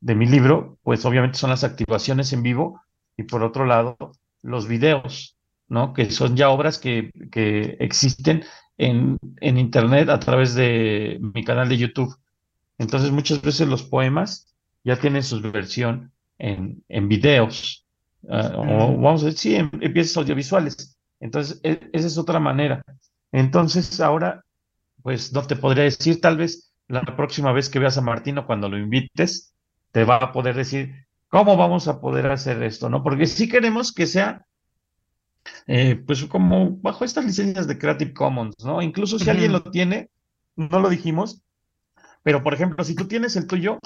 de 0.00 0.14
mi 0.16 0.26
libro, 0.26 0.78
pues 0.82 1.04
obviamente 1.04 1.38
son 1.38 1.50
las 1.50 1.62
activaciones 1.62 2.32
en 2.32 2.42
vivo 2.42 2.82
y 3.16 3.22
por 3.22 3.44
otro 3.44 3.64
lado, 3.64 3.96
los 4.42 4.66
videos, 4.66 5.36
¿no? 5.68 5.92
Que 5.92 6.10
son 6.10 6.34
ya 6.34 6.50
obras 6.50 6.80
que, 6.80 7.12
que 7.30 7.76
existen 7.78 8.42
en, 8.78 9.18
en, 9.40 9.58
Internet 9.58 10.08
a 10.08 10.18
través 10.18 10.54
de 10.54 11.18
mi 11.20 11.44
canal 11.44 11.68
de 11.68 11.78
YouTube. 11.78 12.14
Entonces 12.78 13.10
muchas 13.10 13.40
veces 13.40 13.68
los 13.68 13.82
poemas 13.82 14.54
ya 14.82 14.96
tienen 14.96 15.22
su 15.22 15.40
versión 15.40 16.12
en, 16.38 16.82
en 16.88 17.08
videos, 17.08 17.86
ah, 18.28 18.52
o 18.56 18.96
vamos 18.98 19.22
a 19.22 19.26
decir, 19.26 19.38
sí, 19.38 19.54
en, 19.56 19.70
piezas 19.92 20.16
audiovisuales. 20.16 20.98
Entonces, 21.20 21.60
e, 21.62 21.88
esa 21.92 22.06
es 22.06 22.18
otra 22.18 22.40
manera. 22.40 22.84
Entonces, 23.32 24.00
ahora, 24.00 24.44
pues 25.02 25.32
no 25.32 25.42
te 25.46 25.56
podría 25.56 25.84
decir, 25.84 26.20
tal 26.20 26.36
vez 26.36 26.72
la 26.88 27.02
próxima 27.16 27.52
vez 27.52 27.70
que 27.70 27.78
veas 27.78 27.96
a 27.96 28.02
Martino, 28.02 28.46
cuando 28.46 28.68
lo 28.68 28.78
invites, 28.78 29.54
te 29.92 30.04
va 30.04 30.16
a 30.16 30.32
poder 30.32 30.56
decir 30.56 31.06
cómo 31.28 31.56
vamos 31.56 31.88
a 31.88 32.00
poder 32.00 32.26
hacer 32.26 32.62
esto, 32.62 32.88
¿no? 32.88 33.02
Porque 33.02 33.26
sí 33.26 33.48
queremos 33.48 33.92
que 33.92 34.06
sea 34.06 34.46
eh, 35.66 35.96
pues 36.06 36.24
como 36.24 36.76
bajo 36.78 37.04
estas 37.04 37.24
licencias 37.24 37.66
de 37.66 37.78
Creative 37.78 38.12
Commons, 38.12 38.56
¿no? 38.64 38.82
Incluso 38.82 39.18
si 39.18 39.30
alguien 39.30 39.52
lo 39.52 39.62
tiene, 39.62 40.10
no 40.56 40.80
lo 40.80 40.88
dijimos, 40.88 41.42
pero 42.22 42.42
por 42.42 42.54
ejemplo, 42.54 42.82
si 42.84 42.94
tú 42.94 43.06
tienes 43.06 43.36
el 43.36 43.46
tuyo, 43.46 43.78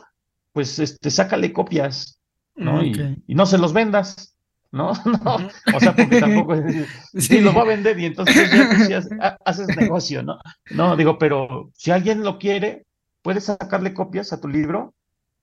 pues 0.52 0.78
este, 0.78 1.10
sácale 1.10 1.52
copias, 1.52 2.20
¿no? 2.54 2.82
Y, 2.82 3.16
no 3.28 3.46
se 3.46 3.58
los 3.58 3.72
vendas, 3.72 4.36
¿no? 4.70 4.92
no, 5.24 5.36
o 5.74 5.80
sea, 5.80 5.94
porque 5.94 6.20
tampoco 6.20 6.54
sí. 7.14 7.40
lo 7.40 7.54
va 7.54 7.62
a 7.62 7.66
vender 7.66 7.98
y 7.98 8.06
entonces 8.06 8.50
ya, 8.88 9.38
haces 9.44 9.76
negocio, 9.76 10.22
¿no? 10.22 10.38
No, 10.70 10.96
digo, 10.96 11.18
pero 11.18 11.70
si 11.74 11.90
alguien 11.90 12.22
lo 12.22 12.38
quiere, 12.38 12.86
puedes 13.22 13.44
sacarle 13.44 13.94
copias 13.94 14.32
a 14.32 14.40
tu 14.40 14.48
libro 14.48 14.94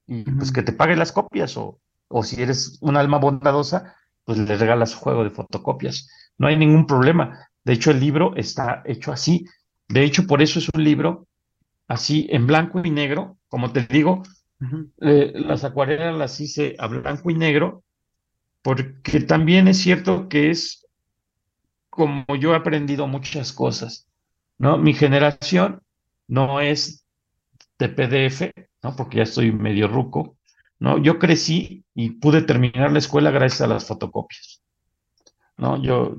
y 0.08 0.24
pues 0.24 0.52
que 0.52 0.62
te 0.62 0.72
pague 0.72 0.96
las 0.96 1.12
copias 1.12 1.58
o, 1.58 1.80
o 2.08 2.24
si 2.24 2.42
eres 2.42 2.78
un 2.82 2.96
alma 2.96 3.18
bondadosa, 3.18 3.96
pues 4.26 4.38
le 4.40 4.58
regalas 4.58 4.92
su 4.92 4.98
juego 4.98 5.24
de 5.24 5.30
fotocopias. 5.30 6.10
No 6.38 6.48
hay 6.48 6.58
ningún 6.58 6.86
problema. 6.86 7.48
De 7.64 7.74
hecho, 7.74 7.92
el 7.92 8.00
libro 8.00 8.36
está 8.36 8.82
hecho 8.86 9.12
así. 9.12 9.46
De 9.88 10.04
hecho, 10.04 10.28
por 10.28 10.42
eso 10.42 10.60
es 10.60 10.70
un 10.74 10.84
libro 10.84 11.28
así 11.88 12.28
en 12.30 12.48
blanco 12.48 12.82
y 12.84 12.90
negro. 12.90 13.38
Como 13.48 13.72
te 13.72 13.86
digo, 13.86 14.24
eh, 15.02 15.32
las 15.36 15.64
acuarelas 15.64 16.16
las 16.16 16.40
hice 16.42 16.76
a 16.80 16.88
blanco 16.88 17.30
y 17.30 17.36
negro, 17.36 17.84
porque 18.62 19.20
también 19.22 19.68
es 19.68 19.78
cierto 19.78 20.28
que 20.28 20.50
es 20.50 20.86
como 21.90 22.26
yo 22.36 22.54
he 22.54 22.58
aprendido 22.58 23.08
muchas 23.08 23.54
cosas. 23.54 24.08
¿no? 24.58 24.78
Mi 24.78 24.94
generación 24.94 25.82
no 26.28 26.60
es 26.60 27.06
de 27.78 27.90
PDF, 27.90 28.52
¿no? 28.84 28.96
porque 28.96 29.18
ya 29.18 29.24
estoy 29.24 29.52
medio 29.52 29.88
ruco, 29.88 30.35
¿no? 30.80 30.98
Yo 30.98 31.20
crecí 31.20 31.84
y 31.94 32.12
pude 32.12 32.42
terminar 32.42 32.92
la 32.92 33.00
escuela 33.00 33.32
gracias 33.32 33.62
a 33.62 33.68
las 33.68 33.86
fotocopias, 33.86 34.62
¿no? 35.58 35.82
Yo, 35.82 36.16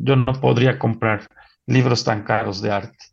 yo 0.00 0.16
no 0.16 0.32
podría 0.40 0.78
comprar 0.78 1.28
libros 1.66 2.04
tan 2.04 2.24
caros 2.24 2.62
de 2.62 2.70
arte, 2.70 3.04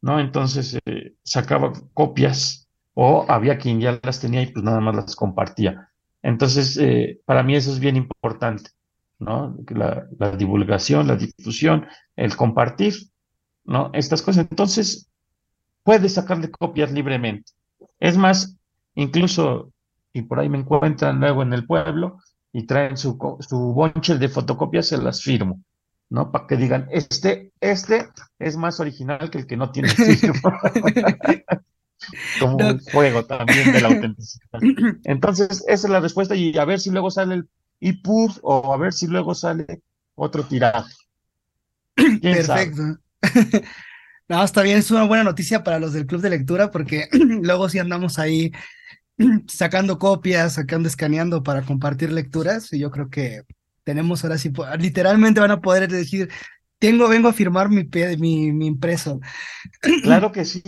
¿no? 0.00 0.18
Entonces 0.18 0.78
eh, 0.84 1.14
sacaba 1.22 1.72
copias 1.94 2.68
o 2.94 3.24
había 3.28 3.58
quien 3.58 3.80
ya 3.80 3.98
las 4.02 4.20
tenía 4.20 4.42
y 4.42 4.46
pues 4.48 4.64
nada 4.64 4.80
más 4.80 4.94
las 4.96 5.16
compartía. 5.16 5.90
Entonces, 6.22 6.76
eh, 6.76 7.20
para 7.24 7.42
mí 7.42 7.56
eso 7.56 7.70
es 7.70 7.80
bien 7.80 7.96
importante, 7.96 8.70
¿no? 9.18 9.56
La, 9.68 10.06
divulgación, 10.36 11.06
la 11.06 11.16
difusión, 11.16 11.86
el 12.16 12.36
compartir, 12.36 12.94
¿no? 13.64 13.90
Estas 13.94 14.22
cosas. 14.22 14.46
Entonces, 14.50 15.08
puedes 15.82 16.14
sacarle 16.14 16.50
copias 16.50 16.92
libremente. 16.92 17.52
Es 17.98 18.16
más, 18.16 18.56
incluso 18.94 19.72
y 20.12 20.22
por 20.22 20.40
ahí 20.40 20.48
me 20.48 20.58
encuentran 20.58 21.20
luego 21.20 21.42
en 21.42 21.52
el 21.52 21.66
pueblo 21.66 22.18
y 22.52 22.66
traen 22.66 22.96
su, 22.96 23.18
su 23.40 23.58
bonche 23.72 24.18
de 24.18 24.28
fotocopias, 24.28 24.88
se 24.88 24.98
las 24.98 25.22
firmo. 25.22 25.62
¿no? 26.10 26.32
Para 26.32 26.46
que 26.46 26.56
digan, 26.56 26.88
este, 26.90 27.52
este 27.60 28.08
es 28.38 28.56
más 28.56 28.80
original 28.80 29.30
que 29.30 29.38
el 29.38 29.46
que 29.46 29.56
no 29.56 29.70
tiene 29.70 29.88
firma. 29.88 30.60
Como 32.40 32.56
un 32.56 32.80
juego 32.80 33.24
también 33.24 33.72
de 33.72 33.80
la 33.80 33.88
autenticidad. 33.94 34.60
Entonces, 35.04 35.64
esa 35.68 35.86
es 35.86 35.90
la 35.90 36.00
respuesta 36.00 36.34
y 36.34 36.56
a 36.58 36.64
ver 36.64 36.80
si 36.80 36.90
luego 36.90 37.10
sale 37.10 37.34
el 37.36 37.48
EPUB 37.80 38.38
o 38.42 38.74
a 38.74 38.76
ver 38.76 38.92
si 38.92 39.06
luego 39.06 39.34
sale 39.34 39.82
otro 40.14 40.44
tiraje. 40.44 40.94
Perfecto. 42.22 42.82
No, 44.28 44.44
está 44.44 44.62
bien, 44.62 44.78
es 44.78 44.90
una 44.90 45.04
buena 45.04 45.24
noticia 45.24 45.62
para 45.62 45.78
los 45.78 45.92
del 45.92 46.06
club 46.06 46.20
de 46.20 46.30
lectura 46.30 46.70
porque 46.70 47.08
luego 47.12 47.68
sí 47.68 47.78
andamos 47.78 48.18
ahí 48.18 48.52
sacando 49.48 49.98
copias, 49.98 50.54
sacando, 50.54 50.88
escaneando 50.88 51.42
para 51.42 51.62
compartir 51.62 52.12
lecturas 52.12 52.72
y 52.72 52.78
yo 52.78 52.90
creo 52.90 53.10
que 53.10 53.42
tenemos 53.84 54.24
ahora 54.24 54.38
sí, 54.38 54.52
literalmente 54.78 55.40
van 55.40 55.50
a 55.50 55.60
poder 55.60 55.90
decir, 55.90 56.30
tengo, 56.78 57.08
vengo 57.08 57.28
a 57.28 57.32
firmar 57.32 57.68
mi, 57.68 57.88
mi, 58.18 58.52
mi 58.52 58.66
impreso. 58.66 59.20
Claro 60.02 60.32
que 60.32 60.44
sí. 60.44 60.62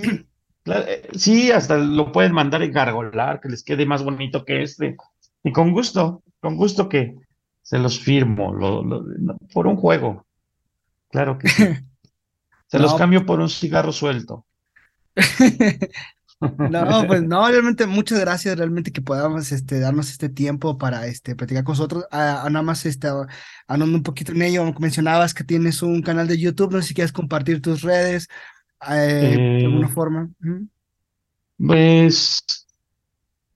Eh, 0.65 1.09
sí, 1.15 1.51
hasta 1.51 1.77
lo 1.77 2.13
pueden 2.13 2.33
mandar 2.33 2.63
en 2.63 2.73
gargolar, 2.73 3.41
que 3.41 3.49
les 3.49 3.65
quede 3.65 3.87
más 3.87 4.05
bonito 4.05 4.45
que 4.45 4.63
este. 4.63 4.97
Y 5.43 5.53
con 5.53 5.73
gusto, 5.73 6.23
con 6.41 6.57
gusto 6.57 6.89
que 6.89 7.17
se 7.63 7.79
los 7.79 7.99
firmo 7.99 8.55
por 9.53 9.67
un 9.67 9.77
juego. 9.77 10.27
Claro 11.11 11.39
que 11.39 11.49
sí. 11.49 11.65
Se 12.69 12.79
los 12.79 12.95
cambio 12.95 13.27
por 13.27 13.39
un 13.39 13.51
cigarro 13.51 13.93
suelto. 13.93 14.47
No, 16.71 17.07
pues 17.07 17.23
no, 17.29 17.49
realmente 17.49 17.87
muchas 17.87 18.21
gracias, 18.21 18.57
realmente 18.57 18.93
que 18.93 19.01
podamos 19.01 19.53
este, 19.53 19.79
darnos 19.79 20.11
este 20.11 20.29
tiempo 20.29 20.77
para 20.79 21.07
este, 21.07 21.37
platicar 21.37 21.65
con 21.65 21.73
nosotros. 21.73 22.05
Ah, 22.11 22.43
ah, 22.45 22.51
nada 22.51 22.63
más 22.63 22.85
este, 22.87 23.09
hablando 23.67 23.97
un 23.97 24.03
poquito 24.03 24.33
en 24.33 24.43
ello, 24.43 24.73
mencionabas 24.79 25.35
que 25.35 25.45
tienes 25.45 25.83
un 25.83 26.03
canal 26.03 26.27
de 26.27 26.39
YouTube, 26.39 26.73
no 26.73 26.83
sé 26.83 26.89
si 26.89 26.95
quieres 26.95 27.13
compartir 27.13 27.63
tus 27.63 27.83
redes 27.83 28.29
eh, 28.89 29.59
de 29.61 29.65
alguna 29.65 29.87
eh, 29.87 29.91
forma. 29.91 30.31
Pues, 31.59 32.43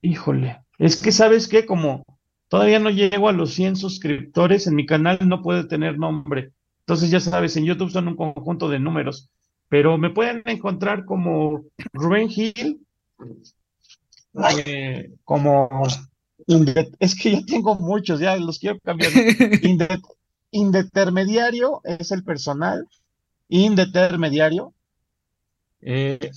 híjole, 0.01 0.61
es 0.77 1.01
que 1.01 1.11
sabes 1.11 1.47
que 1.47 1.65
como 1.65 2.05
todavía 2.47 2.79
no 2.79 2.89
llego 2.89 3.27
a 3.27 3.33
los 3.33 3.53
100 3.53 3.75
suscriptores, 3.75 4.67
en 4.67 4.75
mi 4.75 4.85
canal 4.85 5.19
no 5.25 5.41
puede 5.41 5.65
tener 5.65 5.97
nombre. 5.97 6.53
Entonces, 6.79 7.11
ya 7.11 7.19
sabes, 7.19 7.57
en 7.57 7.65
YouTube 7.65 7.91
son 7.91 8.07
un 8.07 8.15
conjunto 8.15 8.69
de 8.69 8.79
números, 8.79 9.29
pero 9.69 9.97
me 9.97 10.09
pueden 10.09 10.41
encontrar 10.45 11.05
como 11.05 11.65
Rubén 11.93 12.29
Gil, 12.29 12.85
eh, 14.65 15.11
como 15.23 15.69
es 16.99 17.15
que 17.15 17.31
ya 17.31 17.45
tengo 17.45 17.75
muchos, 17.75 18.19
ya 18.19 18.37
los 18.37 18.59
quiero 18.59 18.79
cambiar. 18.79 19.11
indetermediario 20.51 21.81
es 21.83 22.11
el 22.11 22.23
personal, 22.23 22.87
indetermediario, 23.49 24.73
eh, 25.81 26.31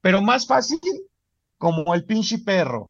pero 0.00 0.20
más 0.20 0.46
fácil 0.46 0.80
como 1.56 1.94
el 1.94 2.04
pinche 2.04 2.38
perro. 2.38 2.88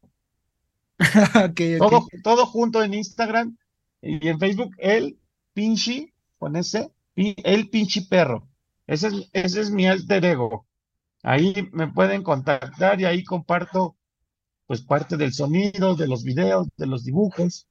Todo, 1.79 2.05
todo 2.23 2.45
junto 2.45 2.83
en 2.83 2.93
Instagram 2.93 3.57
y 4.03 4.27
en 4.27 4.37
Facebook, 4.37 4.75
el 4.77 5.17
pinche 5.53 6.13
con 6.37 6.55
ese, 6.55 6.91
el 7.15 7.69
pinche 7.69 8.03
perro. 8.03 8.47
Ese 8.87 9.07
es, 9.07 9.29
ese 9.33 9.61
es 9.61 9.71
mi 9.71 9.87
alter 9.87 10.25
ego. 10.25 10.67
Ahí 11.23 11.69
me 11.71 11.87
pueden 11.91 12.23
contactar 12.23 12.99
y 13.01 13.05
ahí 13.05 13.23
comparto 13.23 13.97
pues 14.67 14.81
parte 14.81 15.17
del 15.17 15.33
sonido, 15.33 15.95
de 15.95 16.07
los 16.07 16.23
videos, 16.23 16.67
de 16.77 16.87
los 16.87 17.03
dibujos, 17.03 17.67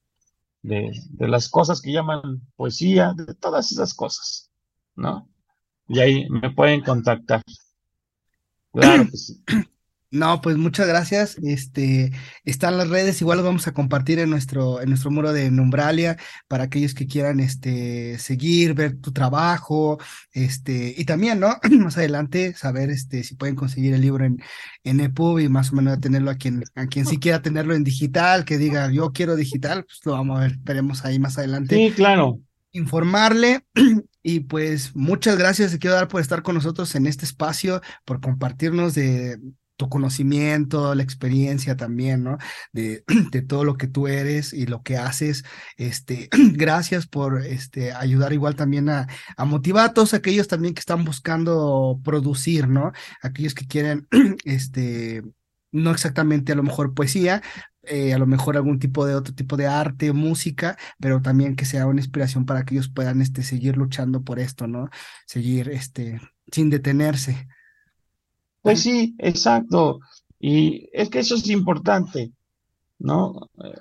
de, 0.62 0.92
de 1.10 1.28
las 1.28 1.48
cosas 1.48 1.80
que 1.80 1.92
llaman 1.92 2.42
poesía, 2.56 3.14
de 3.16 3.34
todas 3.34 3.72
esas 3.72 3.94
cosas, 3.94 4.50
¿no? 4.96 5.28
Y 5.88 6.00
ahí 6.00 6.28
me 6.30 6.50
pueden 6.52 6.82
contactar. 6.82 7.42
Claro 8.72 9.04
que 9.10 9.16
sí. 9.16 9.42
No, 10.12 10.40
pues 10.40 10.56
muchas 10.56 10.88
gracias. 10.88 11.36
Este, 11.40 12.10
están 12.44 12.76
las 12.76 12.88
redes, 12.88 13.20
igual 13.20 13.38
lo 13.38 13.44
vamos 13.44 13.68
a 13.68 13.72
compartir 13.72 14.18
en 14.18 14.28
nuestro, 14.28 14.80
en 14.82 14.88
nuestro 14.88 15.12
muro 15.12 15.32
de 15.32 15.52
Numbralia 15.52 16.16
para 16.48 16.64
aquellos 16.64 16.94
que 16.94 17.06
quieran 17.06 17.38
este, 17.38 18.18
seguir, 18.18 18.74
ver 18.74 18.96
tu 18.96 19.12
trabajo, 19.12 19.98
este, 20.32 20.94
y 20.96 21.04
también, 21.04 21.38
¿no? 21.38 21.56
más 21.78 21.96
adelante 21.96 22.54
saber 22.54 22.90
este, 22.90 23.22
si 23.22 23.36
pueden 23.36 23.54
conseguir 23.54 23.94
el 23.94 24.00
libro 24.00 24.24
en, 24.24 24.42
en 24.82 24.98
EPUB 24.98 25.38
y 25.38 25.48
más 25.48 25.72
o 25.72 25.76
menos 25.76 26.00
tenerlo 26.00 26.32
a 26.32 26.34
quien, 26.34 26.64
a 26.74 26.86
quien 26.86 27.06
sí 27.06 27.18
quiera 27.18 27.40
tenerlo 27.40 27.74
en 27.74 27.84
digital, 27.84 28.44
que 28.44 28.58
diga 28.58 28.90
yo 28.90 29.12
quiero 29.12 29.36
digital, 29.36 29.84
pues 29.84 30.00
lo 30.04 30.12
vamos 30.12 30.38
a 30.38 30.42
ver, 30.42 30.56
veremos 30.62 31.04
ahí 31.04 31.20
más 31.20 31.38
adelante. 31.38 31.76
Sí, 31.76 31.92
claro. 31.94 32.40
Informarle 32.72 33.64
y 34.24 34.40
pues 34.40 34.96
muchas 34.96 35.38
gracias, 35.38 35.70
te 35.70 35.78
quiero 35.78 35.94
dar 35.94 36.08
por 36.08 36.20
estar 36.20 36.42
con 36.42 36.56
nosotros 36.56 36.96
en 36.96 37.06
este 37.06 37.24
espacio, 37.24 37.80
por 38.04 38.20
compartirnos 38.20 38.94
de 38.94 39.38
tu 39.80 39.88
conocimiento, 39.88 40.94
la 40.94 41.02
experiencia 41.02 41.74
también, 41.74 42.22
¿no? 42.22 42.36
De, 42.72 43.02
todo 43.48 43.64
lo 43.64 43.76
que 43.78 43.86
tú 43.88 44.08
eres 44.08 44.52
y 44.52 44.66
lo 44.66 44.82
que 44.82 44.98
haces. 44.98 45.44
Este, 45.78 46.28
gracias 46.52 47.06
por 47.06 47.42
este, 47.46 47.92
ayudar 47.92 48.34
igual 48.34 48.56
también 48.56 48.90
a, 48.90 49.08
a, 49.38 49.44
motivar 49.46 49.86
a 49.86 49.94
todos 49.94 50.12
aquellos 50.12 50.48
también 50.48 50.74
que 50.74 50.80
están 50.80 51.04
buscando 51.04 51.98
producir, 52.04 52.68
¿no? 52.68 52.92
Aquellos 53.22 53.54
que 53.54 53.66
quieren, 53.66 54.06
este, 54.44 55.22
no 55.72 55.90
exactamente 55.92 56.52
a 56.52 56.56
lo 56.56 56.62
mejor 56.62 56.92
poesía, 56.92 57.42
eh, 57.84 58.12
a 58.12 58.18
lo 58.18 58.26
mejor 58.26 58.56
algún 58.56 58.78
tipo 58.78 59.06
de 59.06 59.14
otro 59.14 59.34
tipo 59.34 59.56
de 59.56 59.66
arte, 59.66 60.12
música, 60.12 60.76
pero 61.00 61.22
también 61.22 61.56
que 61.56 61.64
sea 61.64 61.86
una 61.86 62.00
inspiración 62.00 62.44
para 62.44 62.64
que 62.66 62.74
ellos 62.74 62.90
puedan 62.90 63.22
este, 63.22 63.42
seguir 63.42 63.78
luchando 63.78 64.22
por 64.22 64.38
esto, 64.40 64.66
¿no? 64.66 64.90
Seguir 65.26 65.70
este, 65.70 66.20
sin 66.52 66.68
detenerse. 66.68 67.48
Pues 68.62 68.82
sí, 68.82 69.14
exacto. 69.18 70.00
Y 70.38 70.88
es 70.92 71.08
que 71.10 71.20
eso 71.20 71.34
es 71.34 71.48
importante, 71.48 72.32
¿no? 72.98 73.48
Eh, 73.62 73.76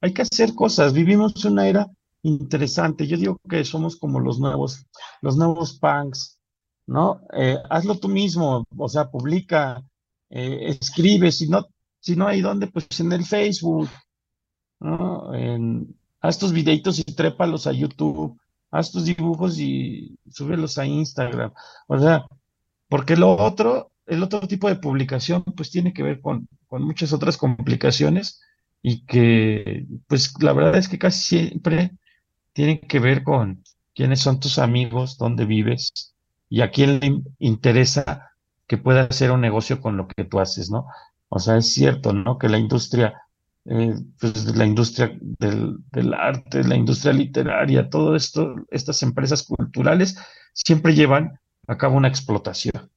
hay 0.00 0.12
que 0.12 0.22
hacer 0.22 0.54
cosas. 0.54 0.92
Vivimos 0.92 1.44
una 1.44 1.68
era 1.68 1.88
interesante. 2.22 3.06
Yo 3.06 3.16
digo 3.16 3.40
que 3.48 3.64
somos 3.64 3.96
como 3.96 4.20
los 4.20 4.38
nuevos, 4.38 4.86
los 5.20 5.36
nuevos 5.36 5.78
punks, 5.78 6.38
¿no? 6.86 7.20
Eh, 7.34 7.58
hazlo 7.70 7.98
tú 7.98 8.08
mismo, 8.08 8.64
o 8.76 8.88
sea, 8.88 9.10
publica, 9.10 9.82
eh, 10.30 10.76
escribe, 10.80 11.32
si 11.32 11.48
no, 11.48 11.66
si 12.00 12.16
no 12.16 12.26
hay 12.26 12.40
dónde, 12.40 12.66
pues 12.66 12.86
en 13.00 13.12
el 13.12 13.24
Facebook, 13.24 13.88
¿no? 14.80 15.30
Haz 16.20 16.38
tus 16.38 16.52
videitos 16.52 16.98
y 16.98 17.04
trépalos 17.04 17.66
a 17.66 17.72
YouTube, 17.72 18.38
haz 18.70 18.92
tus 18.92 19.04
dibujos 19.04 19.58
y 19.58 20.16
súbelos 20.30 20.78
a 20.78 20.86
Instagram. 20.86 21.52
O 21.88 21.98
sea, 21.98 22.26
porque 22.88 23.16
lo 23.16 23.36
otro 23.36 23.91
el 24.06 24.22
otro 24.22 24.40
tipo 24.46 24.68
de 24.68 24.76
publicación 24.76 25.44
pues 25.56 25.70
tiene 25.70 25.92
que 25.92 26.02
ver 26.02 26.20
con, 26.20 26.48
con 26.66 26.82
muchas 26.82 27.12
otras 27.12 27.36
complicaciones 27.36 28.40
y 28.82 29.04
que 29.06 29.86
pues 30.08 30.34
la 30.40 30.52
verdad 30.52 30.76
es 30.76 30.88
que 30.88 30.98
casi 30.98 31.20
siempre 31.20 31.92
tienen 32.52 32.80
que 32.80 32.98
ver 32.98 33.22
con 33.22 33.62
quiénes 33.94 34.20
son 34.20 34.40
tus 34.40 34.58
amigos, 34.58 35.18
dónde 35.18 35.44
vives 35.44 36.14
y 36.48 36.60
a 36.60 36.70
quién 36.70 37.00
le 37.00 37.22
interesa 37.38 38.32
que 38.66 38.78
pueda 38.78 39.02
hacer 39.04 39.30
un 39.30 39.40
negocio 39.40 39.80
con 39.80 39.96
lo 39.96 40.08
que 40.08 40.24
tú 40.24 40.40
haces, 40.40 40.70
¿no? 40.70 40.86
O 41.28 41.38
sea, 41.38 41.56
es 41.56 41.72
cierto, 41.72 42.12
¿no? 42.12 42.38
Que 42.38 42.48
la 42.48 42.58
industria, 42.58 43.22
eh, 43.64 43.94
pues 44.20 44.44
la 44.56 44.66
industria 44.66 45.16
del, 45.20 45.78
del, 45.90 46.14
arte, 46.14 46.62
la 46.64 46.76
industria 46.76 47.12
literaria, 47.12 47.88
todo 47.88 48.16
esto, 48.16 48.54
estas 48.70 49.02
empresas 49.02 49.44
culturales 49.44 50.18
siempre 50.52 50.94
llevan 50.94 51.38
a 51.66 51.78
cabo 51.78 51.96
una 51.96 52.08
explotación. 52.08 52.90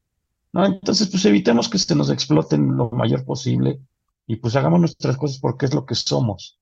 ¿No? 0.55 0.65
Entonces, 0.65 1.09
pues 1.09 1.25
evitemos 1.25 1.67
que 1.67 1.77
se 1.77 1.95
nos 1.95 2.09
exploten 2.09 2.77
lo 2.77 2.89
mayor 2.89 3.25
posible 3.25 3.81
y 4.25 4.37
pues 4.37 4.55
hagamos 4.55 4.79
nuestras 4.79 5.17
cosas 5.17 5.37
porque 5.39 5.65
es 5.65 5.73
lo 5.73 5.85
que 5.85 5.95
somos, 5.95 6.61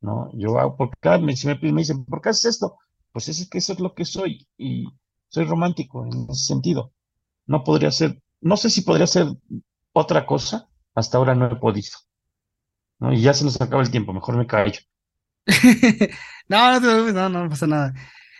¿no? 0.00 0.30
Yo 0.32 0.60
hago, 0.60 0.76
porque 0.76 0.94
cada 1.00 1.18
me, 1.18 1.34
me, 1.44 1.80
dicen, 1.80 2.04
¿por 2.04 2.22
qué 2.22 2.28
haces 2.28 2.44
esto? 2.44 2.78
Pues 3.10 3.28
es 3.28 3.48
que 3.48 3.58
eso 3.58 3.72
es 3.72 3.80
lo 3.80 3.94
que 3.94 4.04
soy 4.04 4.46
y 4.56 4.84
soy 5.28 5.44
romántico 5.44 6.06
en 6.06 6.30
ese 6.30 6.44
sentido. 6.44 6.92
No 7.46 7.64
podría 7.64 7.90
ser, 7.90 8.22
no 8.40 8.56
sé 8.56 8.70
si 8.70 8.82
podría 8.82 9.08
ser 9.08 9.26
otra 9.92 10.24
cosa, 10.24 10.68
hasta 10.94 11.18
ahora 11.18 11.34
no 11.34 11.50
he 11.50 11.56
podido. 11.56 11.98
¿no? 13.00 13.12
Y 13.12 13.22
ya 13.22 13.34
se 13.34 13.44
nos 13.44 13.60
acaba 13.60 13.82
el 13.82 13.90
tiempo, 13.90 14.12
mejor 14.12 14.36
me 14.36 14.46
callo. 14.46 14.78
no, 16.48 16.78
no, 16.78 17.12
no, 17.12 17.28
no 17.28 17.48
pasa 17.50 17.66
nada. 17.66 17.92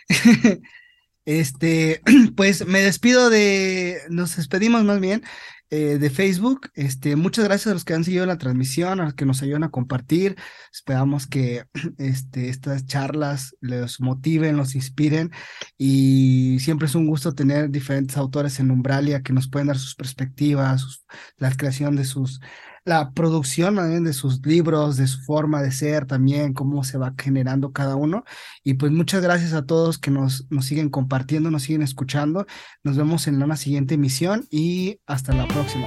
Este, 1.25 2.01
pues 2.35 2.65
me 2.65 2.81
despido 2.81 3.29
de, 3.29 3.99
nos 4.09 4.35
despedimos 4.35 4.83
más 4.83 4.99
bien 4.99 5.23
eh, 5.69 5.97
de 5.97 6.09
Facebook. 6.11 6.69
Este, 6.75 7.15
muchas 7.15 7.45
gracias 7.45 7.71
a 7.71 7.73
los 7.73 7.83
que 7.83 7.95
han 7.95 8.03
seguido 8.03 8.25
la 8.25 8.37
transmisión, 8.37 8.99
a 8.99 9.05
los 9.05 9.15
que 9.15 9.25
nos 9.25 9.41
ayudan 9.41 9.63
a 9.63 9.71
compartir. 9.71 10.35
Esperamos 10.71 11.25
que 11.25 11.65
este, 11.97 12.49
estas 12.49 12.85
charlas 12.85 13.55
les 13.59 13.99
motiven, 13.99 14.55
los 14.55 14.75
inspiren 14.75 15.31
y 15.77 16.59
siempre 16.59 16.87
es 16.87 16.95
un 16.95 17.07
gusto 17.07 17.33
tener 17.33 17.71
diferentes 17.71 18.17
autores 18.17 18.59
en 18.59 18.69
Umbralia 18.69 19.23
que 19.23 19.33
nos 19.33 19.47
pueden 19.49 19.67
dar 19.67 19.79
sus 19.79 19.95
perspectivas, 19.95 21.05
la 21.37 21.51
creación 21.55 21.95
de 21.95 22.05
sus 22.05 22.39
la 22.85 23.11
producción 23.11 23.75
también 23.75 24.03
de 24.03 24.13
sus 24.13 24.45
libros, 24.45 24.97
de 24.97 25.07
su 25.07 25.21
forma 25.21 25.61
de 25.61 25.71
ser 25.71 26.05
también, 26.05 26.53
cómo 26.53 26.83
se 26.83 26.97
va 26.97 27.13
generando 27.17 27.71
cada 27.71 27.95
uno. 27.95 28.23
Y 28.63 28.75
pues 28.75 28.91
muchas 28.91 29.21
gracias 29.21 29.53
a 29.53 29.65
todos 29.65 29.97
que 29.97 30.11
nos, 30.11 30.47
nos 30.49 30.65
siguen 30.65 30.89
compartiendo, 30.89 31.51
nos 31.51 31.63
siguen 31.63 31.81
escuchando. 31.81 32.45
Nos 32.83 32.97
vemos 32.97 33.27
en 33.27 33.41
una 33.41 33.57
siguiente 33.57 33.95
emisión 33.95 34.45
y 34.49 34.99
hasta 35.05 35.33
la 35.33 35.47
próxima. 35.47 35.85